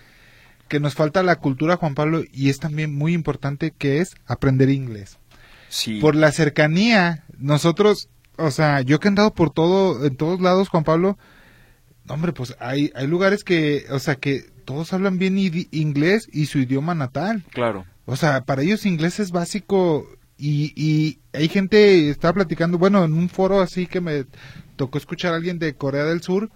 que 0.68 0.80
nos 0.80 0.94
falta 0.94 1.22
la 1.22 1.36
cultura, 1.36 1.76
Juan 1.76 1.94
Pablo, 1.94 2.22
y 2.32 2.48
es 2.50 2.58
también 2.58 2.94
muy 2.94 3.12
importante, 3.14 3.72
que 3.76 4.00
es 4.00 4.16
aprender 4.26 4.68
inglés. 4.70 5.18
Sí, 5.68 6.00
Por 6.00 6.16
la 6.16 6.32
cercanía, 6.32 7.24
nosotros, 7.38 8.08
o 8.36 8.50
sea, 8.50 8.80
yo 8.80 8.98
que 8.98 9.06
he 9.08 9.10
andado 9.10 9.32
por 9.34 9.50
todo, 9.50 10.04
en 10.06 10.16
todos 10.16 10.40
lados, 10.40 10.68
Juan 10.68 10.84
Pablo, 10.84 11.18
hombre, 12.08 12.32
pues 12.32 12.56
hay, 12.58 12.90
hay 12.94 13.06
lugares 13.06 13.44
que, 13.44 13.84
o 13.90 13.98
sea, 13.98 14.16
que 14.16 14.44
todos 14.64 14.92
hablan 14.92 15.18
bien 15.18 15.38
inglés 15.38 16.28
y 16.32 16.46
su 16.46 16.58
idioma 16.58 16.94
natal. 16.94 17.44
claro. 17.52 17.84
O 18.08 18.14
sea, 18.16 18.44
para 18.44 18.62
ellos 18.62 18.86
inglés 18.86 19.18
es 19.18 19.32
básico 19.32 20.06
y, 20.38 20.72
y 20.76 21.18
hay 21.32 21.48
gente, 21.48 22.10
estaba 22.10 22.34
platicando, 22.34 22.78
bueno, 22.78 23.04
en 23.04 23.12
un 23.12 23.28
foro 23.28 23.60
así 23.60 23.86
que 23.86 24.00
me 24.00 24.24
tocó 24.76 24.98
escuchar 24.98 25.32
a 25.32 25.36
alguien 25.36 25.58
de 25.58 25.74
Corea 25.74 26.04
del 26.04 26.22
Sur 26.22 26.50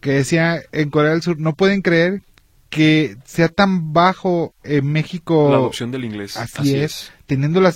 que 0.00 0.12
decía, 0.12 0.60
en 0.72 0.90
Corea 0.90 1.12
del 1.12 1.22
Sur 1.22 1.38
no 1.38 1.54
pueden 1.54 1.82
creer 1.82 2.22
que 2.70 3.16
sea 3.24 3.48
tan 3.48 3.92
bajo 3.92 4.54
en 4.62 4.86
México, 4.90 5.48
La 5.50 5.56
adopción 5.56 5.90
del 5.90 6.04
inglés. 6.04 6.36
así, 6.36 6.76
es, 6.76 7.12
teniendo 7.26 7.60
la, 7.60 7.74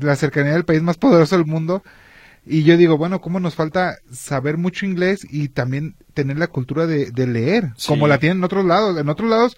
la 0.00 0.16
cercanía 0.16 0.52
del 0.52 0.64
país 0.66 0.82
más 0.82 0.98
poderoso 0.98 1.36
del 1.36 1.46
mundo. 1.46 1.82
Y 2.46 2.62
yo 2.62 2.76
digo, 2.76 2.98
bueno, 2.98 3.22
¿cómo 3.22 3.40
nos 3.40 3.54
falta 3.54 3.96
saber 4.12 4.58
mucho 4.58 4.84
inglés 4.84 5.26
y 5.30 5.48
también 5.48 5.96
tener 6.12 6.36
la 6.36 6.46
cultura 6.48 6.86
de, 6.86 7.10
de 7.10 7.26
leer? 7.26 7.72
Sí. 7.78 7.88
Como 7.88 8.06
la 8.06 8.18
tienen 8.18 8.36
en 8.38 8.44
otros 8.44 8.66
lados. 8.66 8.98
En 8.98 9.08
otros 9.08 9.30
lados, 9.30 9.56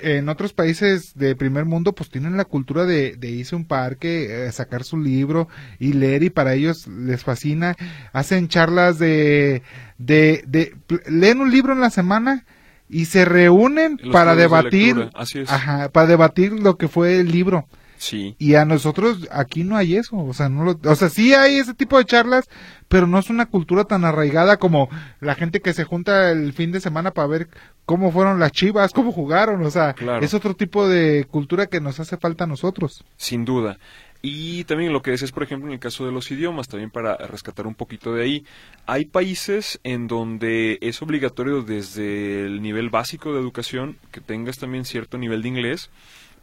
en 0.00 0.28
otros 0.28 0.52
países 0.52 1.14
de 1.14 1.36
primer 1.36 1.64
mundo, 1.64 1.94
pues 1.94 2.10
tienen 2.10 2.36
la 2.36 2.44
cultura 2.44 2.84
de, 2.84 3.16
de 3.16 3.30
irse 3.30 3.54
a 3.54 3.58
un 3.58 3.64
parque, 3.64 4.46
eh, 4.46 4.52
sacar 4.52 4.84
su 4.84 4.98
libro 4.98 5.48
y 5.78 5.92
leer 5.92 6.22
y 6.22 6.30
para 6.30 6.54
ellos 6.54 6.86
les 6.86 7.24
fascina. 7.24 7.76
Hacen 8.12 8.48
charlas 8.48 8.98
de, 8.98 9.62
de, 9.98 10.44
de, 10.46 10.74
leen 11.06 11.40
un 11.40 11.50
libro 11.50 11.72
en 11.72 11.80
la 11.80 11.90
semana 11.90 12.44
y 12.88 13.06
se 13.06 13.24
reúnen 13.24 13.98
para 14.12 14.34
de 14.34 14.42
debatir, 14.42 15.10
así 15.14 15.40
es. 15.40 15.50
ajá, 15.50 15.88
para 15.90 16.06
debatir 16.06 16.52
lo 16.52 16.76
que 16.76 16.88
fue 16.88 17.20
el 17.20 17.30
libro. 17.30 17.66
Sí, 17.98 18.36
Y 18.38 18.54
a 18.54 18.64
nosotros 18.64 19.26
aquí 19.30 19.64
no 19.64 19.76
hay 19.76 19.96
eso, 19.96 20.16
o 20.16 20.34
sea, 20.34 20.48
no 20.48 20.64
lo, 20.64 20.78
o 20.84 20.94
sea, 20.96 21.08
sí 21.08 21.32
hay 21.34 21.56
ese 21.56 21.74
tipo 21.74 21.96
de 21.98 22.04
charlas, 22.04 22.48
pero 22.88 23.06
no 23.06 23.18
es 23.18 23.30
una 23.30 23.46
cultura 23.46 23.84
tan 23.84 24.04
arraigada 24.04 24.58
como 24.58 24.88
la 25.20 25.34
gente 25.34 25.60
que 25.60 25.72
se 25.72 25.84
junta 25.84 26.30
el 26.30 26.52
fin 26.52 26.72
de 26.72 26.80
semana 26.80 27.10
para 27.12 27.28
ver 27.28 27.48
cómo 27.84 28.12
fueron 28.12 28.38
las 28.38 28.52
chivas, 28.52 28.92
cómo 28.92 29.12
jugaron, 29.12 29.62
o 29.64 29.70
sea, 29.70 29.94
Claro. 29.94 30.24
es 30.24 30.34
otro 30.34 30.54
tipo 30.54 30.88
de 30.88 31.26
cultura 31.30 31.66
que 31.66 31.80
nos 31.80 31.98
hace 32.00 32.16
falta 32.16 32.44
a 32.44 32.46
nosotros. 32.46 33.04
sin 33.16 33.44
duda. 33.44 33.78
Y 34.22 34.64
también 34.64 34.92
lo 34.92 35.02
que 35.02 35.12
decías, 35.12 35.30
por 35.30 35.44
ejemplo, 35.44 35.68
en 35.68 35.74
el 35.74 35.78
caso 35.78 36.04
de 36.04 36.10
los 36.10 36.28
idiomas, 36.32 36.66
también 36.66 36.90
para 36.90 37.16
rescatar 37.16 37.66
un 37.66 37.74
poquito 37.76 38.12
de 38.12 38.24
ahí, 38.24 38.44
hay 38.86 39.04
países 39.04 39.78
en 39.84 40.08
donde 40.08 40.78
es 40.80 41.00
obligatorio 41.00 41.62
desde 41.62 42.46
el 42.46 42.60
nivel 42.60 42.90
básico 42.90 43.32
de 43.34 43.40
educación 43.40 43.98
que 44.10 44.20
tengas 44.20 44.58
también 44.58 44.84
cierto 44.84 45.16
nivel 45.18 45.42
de 45.42 45.48
inglés, 45.48 45.90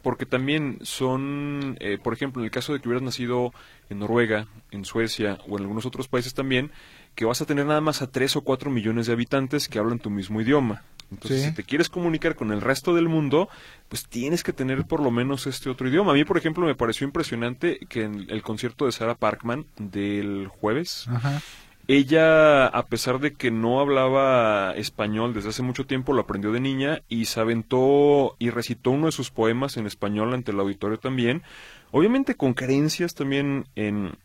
porque 0.04 0.26
también 0.26 0.78
son, 0.82 1.76
eh, 1.80 1.98
por 2.00 2.12
ejemplo, 2.12 2.40
en 2.40 2.44
el 2.44 2.50
caso 2.52 2.72
de 2.72 2.78
que 2.80 2.88
hubieras 2.88 3.02
nacido 3.02 3.52
en 3.90 3.98
Noruega, 3.98 4.46
en 4.70 4.84
Suecia 4.84 5.38
o 5.48 5.56
en 5.56 5.62
algunos 5.62 5.86
otros 5.86 6.06
países 6.06 6.34
también, 6.34 6.70
que 7.16 7.24
vas 7.24 7.40
a 7.40 7.46
tener 7.46 7.66
nada 7.66 7.80
más 7.80 8.02
a 8.02 8.10
3 8.10 8.36
o 8.36 8.42
4 8.42 8.70
millones 8.70 9.06
de 9.08 9.12
habitantes 9.14 9.68
que 9.68 9.80
hablan 9.80 9.98
tu 9.98 10.10
mismo 10.10 10.40
idioma. 10.40 10.82
Entonces, 11.10 11.42
Sí. 11.42 11.48
si 11.48 11.54
te 11.54 11.62
quieres 11.64 11.88
comunicar 11.88 12.34
con 12.34 12.50
el 12.52 12.60
resto 12.60 12.94
del 12.94 13.08
mundo, 13.08 13.48
pues 13.88 14.06
tienes 14.08 14.42
que 14.42 14.52
tener 14.52 14.84
por 14.84 15.00
lo 15.00 15.10
menos 15.10 15.46
este 15.46 15.70
otro 15.70 15.88
idioma. 15.88 16.12
A 16.12 16.14
mí, 16.14 16.24
por 16.24 16.38
ejemplo, 16.38 16.66
me 16.66 16.74
pareció 16.74 17.06
impresionante 17.06 17.78
que 17.88 18.02
en 18.04 18.26
el 18.30 18.42
concierto 18.42 18.86
de 18.86 18.92
Sarah 18.92 19.14
Parkman 19.14 19.66
del 19.78 20.48
jueves, 20.48 21.06
Ajá. 21.08 21.40
Ella, 21.86 22.66
a 22.66 22.86
pesar 22.86 23.18
de 23.20 23.34
que 23.34 23.50
no 23.50 23.80
hablaba 23.80 24.72
español 24.76 25.34
desde 25.34 25.50
hace 25.50 25.62
mucho 25.62 25.86
tiempo, 25.86 26.12
lo 26.14 26.22
aprendió 26.22 26.50
de 26.52 26.60
niña 26.60 27.02
y 27.08 27.26
se 27.26 27.40
aventó 27.40 28.36
y 28.38 28.50
recitó 28.50 28.90
uno 28.90 29.06
de 29.06 29.12
sus 29.12 29.30
poemas 29.30 29.76
en 29.76 29.86
español 29.86 30.32
ante 30.32 30.52
el 30.52 30.60
auditorio 30.60 30.98
también. 30.98 31.42
Obviamente 31.90 32.36
con 32.36 32.54
carencias 32.54 33.14
también 33.14 33.66
en, 33.76 34.16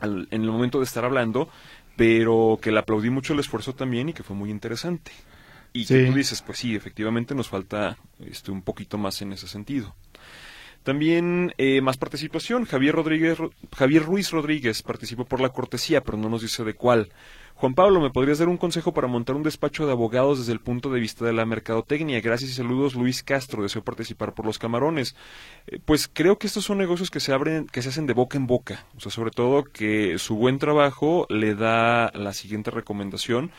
al- 0.00 0.28
en 0.30 0.42
el 0.42 0.50
momento 0.50 0.78
de 0.78 0.84
estar 0.84 1.04
hablando, 1.04 1.48
pero 1.96 2.58
que 2.62 2.72
le 2.72 2.80
aplaudí 2.80 3.10
mucho 3.10 3.34
el 3.34 3.40
esfuerzo 3.40 3.74
también 3.74 4.08
y 4.10 4.14
que 4.14 4.22
fue 4.24 4.36
muy 4.36 4.50
interesante. 4.50 5.12
Y 5.72 5.86
que 5.88 6.00
tú 6.00 6.14
dices, 6.14 6.42
pues 6.42 6.58
sí, 6.58 6.74
efectivamente 6.76 7.34
nos 7.34 7.48
falta 7.48 7.98
este, 8.20 8.50
un 8.52 8.62
poquito 8.62 8.98
más 8.98 9.20
en 9.22 9.32
ese 9.32 9.48
sentido. 9.48 9.94
También 10.84 11.54
eh, 11.56 11.80
más 11.80 11.96
participación. 11.96 12.66
Javier 12.66 12.94
Rodríguez, 12.94 13.38
Javier 13.74 14.04
Ruiz 14.04 14.30
Rodríguez 14.30 14.82
participó 14.82 15.24
por 15.24 15.40
la 15.40 15.48
cortesía, 15.48 16.02
pero 16.02 16.18
no 16.18 16.28
nos 16.28 16.42
dice 16.42 16.62
de 16.62 16.74
cuál. 16.74 17.08
Juan 17.54 17.74
Pablo, 17.74 18.00
¿me 18.00 18.10
podrías 18.10 18.38
dar 18.38 18.48
un 18.48 18.58
consejo 18.58 18.92
para 18.92 19.06
montar 19.06 19.36
un 19.36 19.42
despacho 19.44 19.86
de 19.86 19.92
abogados 19.92 20.40
desde 20.40 20.52
el 20.52 20.60
punto 20.60 20.90
de 20.90 21.00
vista 21.00 21.24
de 21.24 21.32
la 21.32 21.46
mercadotecnia? 21.46 22.20
Gracias 22.20 22.50
y 22.50 22.54
saludos, 22.54 22.96
Luis 22.96 23.22
Castro. 23.22 23.62
Deseo 23.62 23.82
participar 23.82 24.34
por 24.34 24.44
los 24.44 24.58
camarones. 24.58 25.16
Eh, 25.68 25.78
pues 25.82 26.10
creo 26.12 26.36
que 26.36 26.48
estos 26.48 26.64
son 26.64 26.76
negocios 26.76 27.10
que 27.10 27.20
se 27.20 27.32
abren, 27.32 27.66
que 27.66 27.80
se 27.80 27.88
hacen 27.88 28.06
de 28.06 28.12
boca 28.12 28.36
en 28.36 28.46
boca. 28.46 28.84
O 28.96 29.00
sea, 29.00 29.10
sobre 29.10 29.30
todo 29.30 29.64
que 29.64 30.18
su 30.18 30.36
buen 30.36 30.58
trabajo 30.58 31.26
le 31.30 31.54
da 31.54 32.10
la 32.12 32.34
siguiente 32.34 32.70
recomendación. 32.70 33.52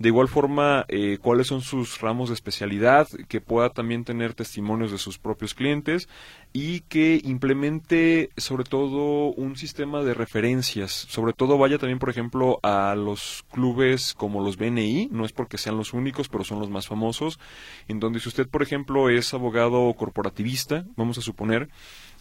De 0.00 0.08
igual 0.08 0.28
forma, 0.28 0.86
eh, 0.88 1.18
cuáles 1.20 1.48
son 1.48 1.60
sus 1.60 2.00
ramos 2.00 2.30
de 2.30 2.34
especialidad, 2.34 3.06
que 3.28 3.42
pueda 3.42 3.68
también 3.68 4.02
tener 4.02 4.32
testimonios 4.32 4.90
de 4.90 4.96
sus 4.96 5.18
propios 5.18 5.52
clientes 5.52 6.08
y 6.54 6.80
que 6.80 7.20
implemente 7.22 8.30
sobre 8.38 8.64
todo 8.64 9.26
un 9.32 9.56
sistema 9.56 10.02
de 10.02 10.14
referencias. 10.14 10.90
Sobre 10.90 11.34
todo 11.34 11.58
vaya 11.58 11.76
también, 11.76 11.98
por 11.98 12.08
ejemplo, 12.08 12.60
a 12.62 12.94
los 12.94 13.44
clubes 13.52 14.14
como 14.14 14.42
los 14.42 14.56
BNI, 14.56 15.10
no 15.12 15.26
es 15.26 15.32
porque 15.32 15.58
sean 15.58 15.76
los 15.76 15.92
únicos, 15.92 16.30
pero 16.30 16.44
son 16.44 16.60
los 16.60 16.70
más 16.70 16.88
famosos, 16.88 17.38
en 17.86 18.00
donde 18.00 18.20
si 18.20 18.30
usted, 18.30 18.48
por 18.48 18.62
ejemplo, 18.62 19.10
es 19.10 19.34
abogado 19.34 19.92
corporativista, 19.92 20.86
vamos 20.96 21.18
a 21.18 21.20
suponer, 21.20 21.68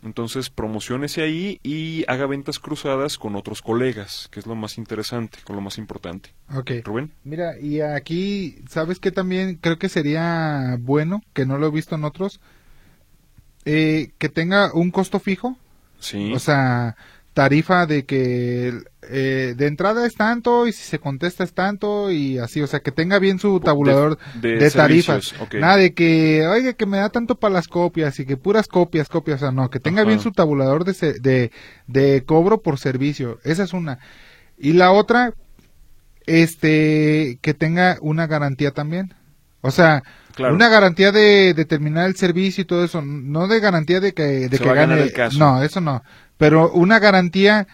entonces 0.04 0.50
promocionese 0.50 1.22
ahí 1.22 1.60
y 1.64 2.04
haga 2.08 2.26
ventas 2.26 2.60
cruzadas 2.60 3.18
con 3.18 3.36
otros 3.36 3.62
colegas, 3.62 4.28
que 4.32 4.40
es 4.40 4.46
lo 4.46 4.56
más 4.56 4.78
interesante, 4.78 5.40
con 5.44 5.56
lo 5.56 5.62
más 5.62 5.78
importante. 5.78 6.32
Ok. 6.56 6.72
Rubén. 6.84 7.12
Mira, 7.24 7.60
y 7.60 7.82
aquí, 7.82 8.60
¿sabes 8.70 9.00
qué 9.00 9.12
también 9.12 9.56
creo 9.56 9.78
que 9.78 9.90
sería 9.90 10.78
bueno, 10.80 11.22
que 11.34 11.46
no 11.46 11.58
lo 11.58 11.68
he 11.68 11.72
visto 11.72 11.96
en 11.96 12.04
otros? 12.06 12.40
Eh, 13.66 14.12
que 14.18 14.30
tenga 14.30 14.74
un 14.74 14.90
costo 14.92 15.20
fijo, 15.20 15.58
Sí. 16.00 16.32
o 16.34 16.40
sea, 16.40 16.96
tarifa 17.34 17.86
de 17.86 18.06
que 18.06 18.74
eh, 19.04 19.54
de 19.58 19.68
entrada 19.68 20.06
es 20.06 20.16
tanto 20.16 20.68
y 20.68 20.74
si 20.74 20.84
se 20.84 21.00
contesta 21.00 21.44
es 21.44 21.54
tanto 21.54 22.12
y 22.12 22.38
así, 22.38 22.62
o 22.62 22.68
sea, 22.68 22.82
que 22.82 22.92
tenga 22.92 23.20
bien 23.20 23.40
su 23.40 23.60
tabulador 23.62 24.18
de, 24.34 24.58
de, 24.58 24.72
tarifas. 24.72 25.26
servicios, 25.28 25.36
ok. 25.40 25.56
Nada 25.56 25.78
de 25.78 25.94
que, 25.94 26.46
oiga, 26.48 26.74
que 26.74 26.86
me 26.86 26.98
da 26.98 27.10
tanto 27.10 27.40
para 27.40 27.54
las 27.54 27.68
copias 27.68 28.20
y 28.20 28.26
que 28.26 28.38
puras 28.38 28.68
copias, 28.68 29.08
copias, 29.10 29.38
o 29.42 29.46
sea, 29.46 29.52
no, 29.52 29.70
que 29.70 29.80
tenga 29.80 30.02
Ajá. 30.02 30.08
bien 30.08 30.20
su 30.20 30.32
tabulador 30.32 30.84
de, 30.86 30.94
se- 30.94 31.20
de, 31.20 31.52
de 31.88 32.24
cobro 32.26 32.62
por 32.62 32.78
servicio. 32.80 33.40
Esa 33.44 33.64
es 33.64 33.74
una. 33.74 34.00
Y 34.58 34.74
la 34.74 34.92
otra, 34.92 35.34
este, 36.26 37.40
que 37.42 37.54
tenga 37.54 37.98
una 38.02 38.28
garantía 38.28 38.72
también. 38.72 39.14
O 39.62 39.72
sea, 39.72 40.04
Claro. 40.40 40.56
una 40.56 40.70
garantía 40.70 41.12
de, 41.12 41.54
de 41.54 41.66
terminar 41.66 42.08
el 42.08 42.16
servicio 42.16 42.62
y 42.62 42.66
todo 42.66 42.84
eso, 42.86 43.02
no 43.02 43.48
de 43.48 43.60
garantía 43.60 44.00
de 44.00 44.14
que, 44.14 44.24
de 44.24 44.50
Se 44.58 44.60
que 44.60 44.66
va 44.66 44.72
a 44.72 44.76
ganar 44.76 44.98
gane. 44.98 45.10
el 45.10 45.14
caso. 45.14 45.38
No, 45.38 45.62
eso 45.62 45.82
no. 45.82 46.02
Pero 46.38 46.72
una 46.72 46.98
garantía 47.00 47.68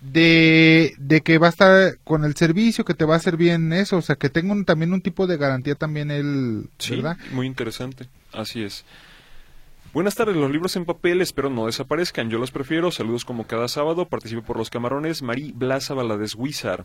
de, 0.00 0.94
de 0.98 1.20
que 1.22 1.38
va 1.38 1.46
a 1.48 1.50
estar 1.50 1.96
con 2.04 2.24
el 2.24 2.34
servicio, 2.36 2.84
que 2.84 2.94
te 2.94 3.04
va 3.04 3.14
a 3.14 3.16
hacer 3.18 3.36
bien 3.36 3.72
eso, 3.72 3.96
o 3.98 4.02
sea, 4.02 4.16
que 4.16 4.28
tenga 4.30 4.52
un- 4.52 4.64
también 4.64 4.92
un 4.92 5.00
tipo 5.02 5.26
de 5.26 5.36
garantía 5.36 5.74
también 5.74 6.10
él, 6.10 6.68
Sí, 6.78 6.96
¿verdad? 6.96 7.16
muy 7.32 7.46
interesante. 7.46 8.06
Así 8.32 8.62
es. 8.62 8.84
Buenas 9.92 10.14
tardes, 10.14 10.36
los 10.36 10.50
libros 10.50 10.76
en 10.76 10.84
papel 10.84 11.20
espero 11.20 11.50
no 11.50 11.66
desaparezcan, 11.66 12.30
yo 12.30 12.38
los 12.38 12.50
prefiero, 12.52 12.92
saludos 12.92 13.24
como 13.24 13.46
cada 13.46 13.66
sábado, 13.66 14.06
participo 14.06 14.42
por 14.42 14.56
los 14.56 14.70
camarones, 14.70 15.20
Marí 15.22 15.52
Blasa 15.54 15.94
Valadez 15.94 16.34
Huizar. 16.36 16.84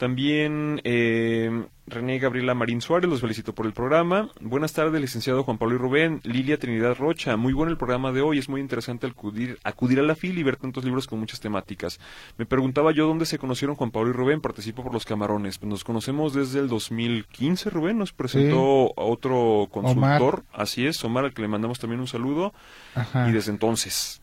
También 0.00 0.80
eh, 0.84 1.66
René 1.86 2.18
Gabriela 2.18 2.54
Marín 2.54 2.80
Suárez, 2.80 3.10
los 3.10 3.20
felicito 3.20 3.54
por 3.54 3.66
el 3.66 3.74
programa. 3.74 4.30
Buenas 4.40 4.72
tardes, 4.72 4.98
licenciado 4.98 5.42
Juan 5.44 5.58
Pablo 5.58 5.74
y 5.74 5.78
Rubén. 5.78 6.22
Lilia 6.24 6.58
Trinidad 6.58 6.96
Rocha, 6.96 7.36
muy 7.36 7.52
bueno 7.52 7.70
el 7.70 7.76
programa 7.76 8.10
de 8.10 8.22
hoy. 8.22 8.38
Es 8.38 8.48
muy 8.48 8.62
interesante 8.62 9.06
acudir, 9.06 9.58
acudir 9.62 10.00
a 10.00 10.02
la 10.02 10.14
FIL 10.14 10.38
y 10.38 10.42
ver 10.42 10.56
tantos 10.56 10.86
libros 10.86 11.06
con 11.06 11.20
muchas 11.20 11.40
temáticas. 11.40 12.00
Me 12.38 12.46
preguntaba 12.46 12.92
yo 12.92 13.06
dónde 13.06 13.26
se 13.26 13.38
conocieron 13.38 13.76
Juan 13.76 13.90
Pablo 13.90 14.08
y 14.08 14.12
Rubén. 14.14 14.40
Participo 14.40 14.82
por 14.82 14.94
los 14.94 15.04
camarones. 15.04 15.62
Nos 15.62 15.84
conocemos 15.84 16.32
desde 16.32 16.60
el 16.60 16.68
2015, 16.68 17.68
Rubén. 17.68 17.98
Nos 17.98 18.14
presentó 18.14 18.94
a 18.96 19.02
otro 19.02 19.68
consultor. 19.70 20.44
Así 20.54 20.86
es, 20.86 21.04
Omar, 21.04 21.26
al 21.26 21.34
que 21.34 21.42
le 21.42 21.48
mandamos 21.48 21.78
también 21.78 22.00
un 22.00 22.08
saludo. 22.08 22.54
Ajá. 22.94 23.28
Y 23.28 23.32
desde 23.32 23.50
entonces. 23.50 24.22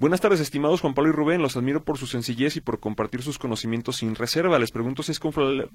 Buenas 0.00 0.22
tardes, 0.22 0.40
estimados 0.40 0.80
Juan 0.80 0.94
Pablo 0.94 1.10
y 1.10 1.12
Rubén. 1.12 1.42
Los 1.42 1.58
admiro 1.58 1.84
por 1.84 1.98
su 1.98 2.06
sencillez 2.06 2.56
y 2.56 2.62
por 2.62 2.80
compartir 2.80 3.20
sus 3.20 3.38
conocimientos 3.38 3.96
sin 3.96 4.14
reserva. 4.14 4.58
Les 4.58 4.70
pregunto 4.70 5.02
si 5.02 5.12
es 5.12 5.20
confiable, 5.20 5.68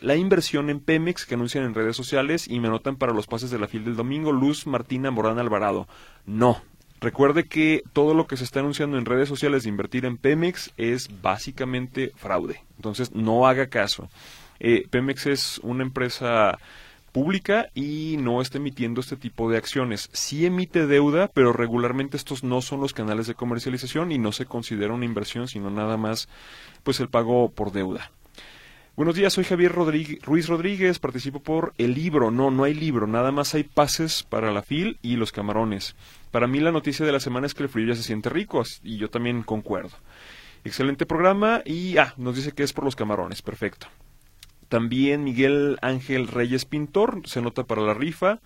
la 0.00 0.14
inversión 0.14 0.70
en 0.70 0.78
Pemex 0.78 1.26
que 1.26 1.34
anuncian 1.34 1.64
en 1.64 1.74
redes 1.74 1.96
sociales 1.96 2.46
y 2.46 2.60
me 2.60 2.68
anotan 2.68 2.94
para 2.94 3.12
los 3.12 3.26
pases 3.26 3.50
de 3.50 3.58
la 3.58 3.66
fil 3.66 3.84
del 3.84 3.96
domingo. 3.96 4.30
Luz 4.30 4.64
Martina 4.64 5.10
Morán 5.10 5.40
Alvarado. 5.40 5.88
No. 6.24 6.62
Recuerde 7.00 7.48
que 7.48 7.82
todo 7.92 8.14
lo 8.14 8.28
que 8.28 8.36
se 8.36 8.44
está 8.44 8.60
anunciando 8.60 8.96
en 8.96 9.04
redes 9.04 9.28
sociales 9.28 9.64
de 9.64 9.70
invertir 9.70 10.04
en 10.04 10.16
Pemex 10.16 10.70
es 10.76 11.10
básicamente 11.20 12.12
fraude. 12.14 12.62
Entonces, 12.76 13.12
no 13.12 13.48
haga 13.48 13.66
caso. 13.66 14.08
Eh, 14.60 14.86
Pemex 14.88 15.26
es 15.26 15.58
una 15.64 15.82
empresa 15.82 16.60
pública 17.10 17.68
y 17.74 18.16
no 18.18 18.40
está 18.40 18.58
emitiendo 18.58 19.00
este 19.00 19.16
tipo 19.16 19.50
de 19.50 19.58
acciones. 19.58 20.08
Sí 20.12 20.46
emite 20.46 20.86
deuda, 20.86 21.28
pero 21.32 21.52
regularmente 21.52 22.16
estos 22.16 22.44
no 22.44 22.62
son 22.62 22.80
los 22.80 22.94
canales 22.94 23.26
de 23.26 23.34
comercialización 23.34 24.12
y 24.12 24.18
no 24.18 24.32
se 24.32 24.46
considera 24.46 24.94
una 24.94 25.04
inversión, 25.04 25.48
sino 25.48 25.70
nada 25.70 25.96
más 25.96 26.28
pues 26.82 27.00
el 27.00 27.08
pago 27.08 27.50
por 27.50 27.72
deuda. 27.72 28.10
Buenos 28.96 29.14
días, 29.14 29.32
soy 29.32 29.44
Javier 29.44 29.72
Rodríguez, 29.72 30.20
Ruiz 30.22 30.46
Rodríguez, 30.46 30.98
participo 30.98 31.40
por 31.40 31.72
el 31.78 31.94
libro. 31.94 32.30
No, 32.30 32.50
no 32.50 32.64
hay 32.64 32.74
libro, 32.74 33.06
nada 33.06 33.32
más 33.32 33.54
hay 33.54 33.64
pases 33.64 34.24
para 34.24 34.52
la 34.52 34.62
FIL 34.62 34.98
y 35.00 35.16
los 35.16 35.32
camarones. 35.32 35.96
Para 36.30 36.46
mí 36.46 36.60
la 36.60 36.72
noticia 36.72 37.06
de 37.06 37.12
la 37.12 37.20
semana 37.20 37.46
es 37.46 37.54
que 37.54 37.62
el 37.62 37.68
frío 37.68 37.88
ya 37.88 37.94
se 37.94 38.02
siente 38.02 38.28
rico 38.28 38.62
y 38.82 38.98
yo 38.98 39.08
también 39.08 39.42
concuerdo. 39.42 39.96
Excelente 40.64 41.06
programa 41.06 41.62
y 41.64 41.96
ah, 41.96 42.12
nos 42.18 42.36
dice 42.36 42.52
que 42.52 42.62
es 42.62 42.74
por 42.74 42.84
los 42.84 42.94
camarones, 42.94 43.40
perfecto. 43.40 43.86
También 44.70 45.24
Miguel 45.24 45.78
Ángel 45.82 46.28
Reyes 46.28 46.64
Pintor 46.64 47.22
se 47.26 47.42
nota 47.42 47.64
para 47.64 47.82
la 47.82 47.92
rifa. 47.92 48.38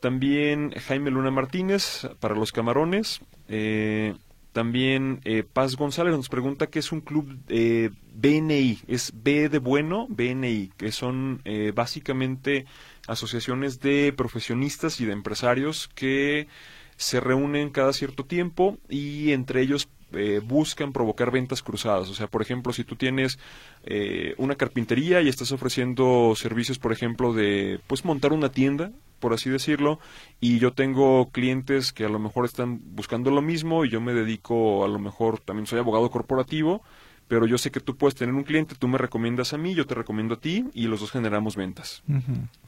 También 0.00 0.72
Jaime 0.72 1.10
Luna 1.10 1.30
Martínez 1.30 2.08
para 2.18 2.34
los 2.34 2.52
camarones. 2.52 3.20
Eh, 3.48 4.14
también 4.52 5.20
eh, 5.24 5.44
Paz 5.44 5.76
González 5.76 6.12
nos 6.16 6.28
pregunta 6.28 6.66
qué 6.66 6.80
es 6.80 6.90
un 6.90 7.02
club 7.02 7.38
eh, 7.48 7.90
BNI. 8.14 8.80
Es 8.88 9.12
B 9.14 9.48
de 9.48 9.58
bueno, 9.58 10.06
BNI, 10.08 10.72
que 10.76 10.90
son 10.90 11.40
eh, 11.44 11.72
básicamente 11.72 12.66
asociaciones 13.06 13.80
de 13.80 14.12
profesionistas 14.12 15.00
y 15.00 15.04
de 15.04 15.12
empresarios 15.12 15.88
que 15.94 16.48
se 16.96 17.20
reúnen 17.20 17.70
cada 17.70 17.92
cierto 17.92 18.24
tiempo 18.24 18.76
y 18.88 19.30
entre 19.30 19.62
ellos 19.62 19.88
eh, 20.12 20.40
buscan 20.44 20.92
provocar 20.92 21.30
ventas 21.30 21.62
cruzadas. 21.62 22.08
O 22.10 22.14
sea, 22.14 22.26
por 22.26 22.42
ejemplo, 22.42 22.72
si 22.72 22.84
tú 22.84 22.96
tienes 22.96 23.38
eh, 23.84 24.34
una 24.38 24.54
carpintería 24.54 25.20
y 25.22 25.28
estás 25.28 25.52
ofreciendo 25.52 26.34
servicios, 26.36 26.78
por 26.78 26.92
ejemplo, 26.92 27.32
de 27.32 27.80
pues 27.86 28.04
montar 28.04 28.32
una 28.32 28.50
tienda, 28.50 28.92
por 29.18 29.32
así 29.32 29.50
decirlo, 29.50 30.00
y 30.40 30.58
yo 30.58 30.72
tengo 30.72 31.30
clientes 31.30 31.92
que 31.92 32.04
a 32.04 32.08
lo 32.08 32.18
mejor 32.18 32.44
están 32.44 32.80
buscando 32.94 33.30
lo 33.30 33.42
mismo 33.42 33.84
y 33.84 33.90
yo 33.90 34.00
me 34.00 34.14
dedico, 34.14 34.84
a 34.84 34.88
lo 34.88 34.98
mejor 34.98 35.40
también 35.40 35.66
soy 35.66 35.78
abogado 35.78 36.10
corporativo, 36.10 36.82
pero 37.28 37.46
yo 37.46 37.58
sé 37.58 37.70
que 37.70 37.80
tú 37.80 37.96
puedes 37.96 38.16
tener 38.16 38.34
un 38.34 38.42
cliente, 38.42 38.74
tú 38.76 38.88
me 38.88 38.98
recomiendas 38.98 39.52
a 39.52 39.58
mí, 39.58 39.74
yo 39.74 39.86
te 39.86 39.94
recomiendo 39.94 40.34
a 40.34 40.40
ti 40.40 40.64
y 40.74 40.88
los 40.88 41.00
dos 41.00 41.12
generamos 41.12 41.54
ventas 41.54 42.02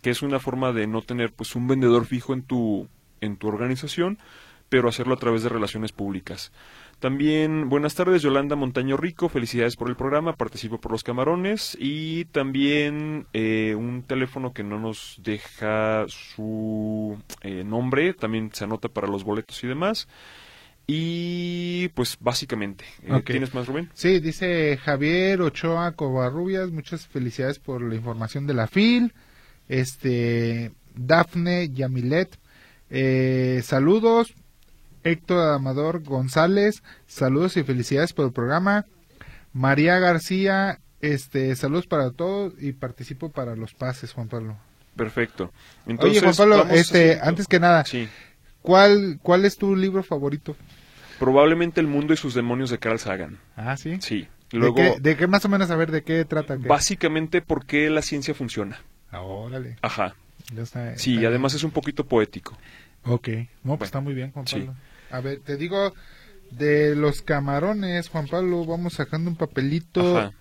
que 0.02 0.10
es 0.10 0.22
una 0.22 0.38
forma 0.38 0.72
de 0.72 0.86
no 0.86 1.02
tener 1.02 1.32
pues 1.32 1.56
un 1.56 1.66
vendedor 1.66 2.06
fijo 2.06 2.32
en 2.32 2.42
tu 2.42 2.86
en 3.22 3.36
tu 3.36 3.48
organización, 3.48 4.18
pero 4.68 4.88
hacerlo 4.88 5.14
a 5.14 5.18
través 5.18 5.42
de 5.42 5.48
relaciones 5.48 5.92
públicas. 5.92 6.52
También, 7.02 7.68
buenas 7.68 7.96
tardes, 7.96 8.22
Yolanda 8.22 8.54
Montaño 8.54 8.96
Rico, 8.96 9.28
felicidades 9.28 9.74
por 9.74 9.88
el 9.88 9.96
programa, 9.96 10.36
participo 10.36 10.80
por 10.80 10.92
los 10.92 11.02
camarones 11.02 11.76
y 11.80 12.26
también 12.26 13.26
eh, 13.32 13.74
un 13.76 14.04
teléfono 14.04 14.52
que 14.52 14.62
no 14.62 14.78
nos 14.78 15.18
deja 15.20 16.04
su 16.06 17.18
eh, 17.40 17.64
nombre, 17.64 18.14
también 18.14 18.50
se 18.52 18.62
anota 18.62 18.88
para 18.88 19.08
los 19.08 19.24
boletos 19.24 19.64
y 19.64 19.66
demás. 19.66 20.06
Y 20.86 21.88
pues 21.88 22.16
básicamente, 22.20 22.84
eh, 23.02 23.14
Ok. 23.14 23.30
¿tienes 23.32 23.52
más, 23.52 23.66
Rubén? 23.66 23.90
Sí, 23.94 24.20
dice 24.20 24.76
Javier 24.76 25.42
Ochoa 25.42 25.96
Covarrubias, 25.96 26.70
muchas 26.70 27.08
felicidades 27.08 27.58
por 27.58 27.82
la 27.82 27.96
información 27.96 28.46
de 28.46 28.54
la 28.54 28.68
FIL. 28.68 29.12
Este, 29.68 30.70
Dafne 30.94 31.68
Yamilet, 31.68 32.38
eh, 32.90 33.60
saludos. 33.64 34.36
Héctor 35.04 35.54
Amador 35.54 36.02
González, 36.02 36.82
saludos 37.06 37.56
y 37.56 37.62
felicidades 37.64 38.12
por 38.12 38.26
el 38.26 38.32
programa. 38.32 38.86
María 39.52 39.98
García, 39.98 40.80
este, 41.00 41.54
saludos 41.56 41.86
para 41.86 42.10
todos 42.10 42.54
y 42.60 42.72
participo 42.72 43.30
para 43.30 43.56
los 43.56 43.74
pases, 43.74 44.12
Juan 44.12 44.28
Pablo. 44.28 44.56
Perfecto. 44.96 45.52
Entonces, 45.86 46.22
Oye, 46.22 46.32
Juan 46.32 46.36
Pablo, 46.36 46.74
este, 46.74 47.10
haciendo- 47.12 47.24
antes 47.28 47.46
que 47.48 47.60
nada, 47.60 47.84
Sí. 47.84 48.08
¿cuál, 48.62 49.18
¿cuál 49.22 49.44
es 49.44 49.56
tu 49.56 49.74
libro 49.76 50.02
favorito? 50.02 50.56
Probablemente 51.18 51.80
El 51.80 51.86
mundo 51.86 52.12
y 52.12 52.16
sus 52.16 52.34
demonios 52.34 52.70
de 52.70 52.78
Carl 52.78 52.98
Sagan. 52.98 53.38
Ah, 53.56 53.76
sí. 53.76 53.98
Sí. 54.00 54.28
¿De 54.50 54.58
Luego, 54.58 54.74
qué, 54.76 54.96
de 55.00 55.16
qué 55.16 55.26
más 55.26 55.44
o 55.44 55.48
menos 55.48 55.70
a 55.70 55.76
ver 55.76 55.90
de 55.90 56.02
qué 56.02 56.24
trata? 56.24 56.58
qué? 56.58 56.68
básicamente, 56.68 57.40
¿por 57.40 57.64
qué 57.64 57.88
la 57.90 58.02
ciencia 58.02 58.34
funciona? 58.34 58.80
Ah, 59.10 59.20
órale. 59.22 59.76
Ajá. 59.82 60.14
Ya 60.54 60.62
está- 60.62 60.96
Sí, 60.98 61.12
está 61.14 61.22
y 61.22 61.24
además 61.26 61.54
es 61.54 61.64
un 61.64 61.70
poquito 61.70 62.04
poético. 62.06 62.56
Ok, 63.04 63.28
no, 63.28 63.44
pues 63.44 63.48
Bueno, 63.64 63.84
está 63.84 64.00
muy 64.00 64.14
bien, 64.14 64.30
Juan 64.32 64.46
sí. 64.46 64.68
A 65.12 65.20
ver, 65.20 65.40
te 65.40 65.56
digo, 65.56 65.92
de 66.50 66.96
los 66.96 67.22
camarones, 67.22 68.08
Juan 68.08 68.26
Pablo, 68.28 68.64
vamos 68.64 68.94
sacando 68.94 69.30
un 69.30 69.36
papelito. 69.36 70.18
Ajá. 70.18 70.32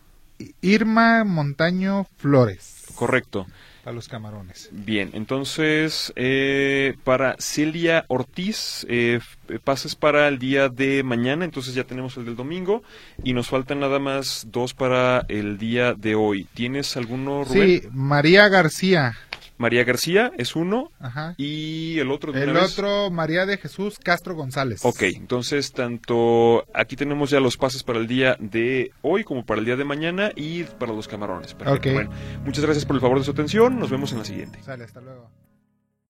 Irma 0.61 1.23
Montaño 1.23 2.07
Flores, 2.17 2.85
Correcto. 2.95 3.45
para 3.83 3.93
los 3.95 4.07
camarones. 4.07 4.69
Bien, 4.71 5.11
entonces, 5.13 6.11
eh, 6.15 6.95
para 7.03 7.35
Celia 7.37 8.05
Ortiz, 8.07 8.83
eh, 8.89 9.19
f- 9.21 9.59
pases 9.59 9.95
para 9.95 10.27
el 10.27 10.39
día 10.39 10.67
de 10.69 11.03
mañana, 11.03 11.45
entonces 11.45 11.75
ya 11.75 11.83
tenemos 11.83 12.17
el 12.17 12.25
del 12.25 12.35
domingo, 12.35 12.81
y 13.23 13.33
nos 13.33 13.49
faltan 13.49 13.79
nada 13.81 13.99
más 13.99 14.47
dos 14.51 14.73
para 14.73 15.25
el 15.27 15.59
día 15.59 15.93
de 15.93 16.15
hoy. 16.15 16.45
¿Tienes 16.55 16.97
alguno, 16.97 17.43
Rubén? 17.43 17.81
Sí, 17.81 17.87
María 17.91 18.47
García, 18.49 19.13
María 19.61 19.83
García 19.83 20.31
es 20.37 20.55
uno, 20.55 20.91
ajá. 20.99 21.35
y 21.37 21.99
el 21.99 22.11
otro 22.11 22.31
de 22.31 22.41
El 22.43 22.49
una 22.49 22.61
vez? 22.61 22.73
otro, 22.77 23.11
María 23.11 23.45
de 23.45 23.57
Jesús 23.57 23.99
Castro 23.99 24.35
González. 24.35 24.83
Ok, 24.83 25.03
entonces 25.03 25.71
tanto 25.71 26.65
aquí 26.73 26.95
tenemos 26.95 27.29
ya 27.29 27.39
los 27.39 27.57
pases 27.57 27.83
para 27.83 27.99
el 27.99 28.07
día 28.07 28.35
de 28.39 28.91
hoy 29.03 29.23
como 29.23 29.45
para 29.45 29.59
el 29.59 29.65
día 29.65 29.75
de 29.75 29.85
mañana 29.85 30.31
y 30.35 30.63
para 30.63 30.93
los 30.93 31.07
camarones. 31.07 31.53
Perfecto. 31.53 31.89
Ok. 31.89 31.93
Bueno, 31.93 32.11
muchas 32.43 32.65
gracias 32.65 32.85
por 32.85 32.95
el 32.95 33.01
favor 33.01 33.19
de 33.19 33.23
su 33.25 33.31
atención. 33.31 33.79
Nos 33.79 33.89
vemos 33.91 34.11
en 34.11 34.17
la 34.19 34.25
siguiente. 34.25 34.61
Sale, 34.63 34.83
hasta 34.83 34.99
luego. 34.99 35.29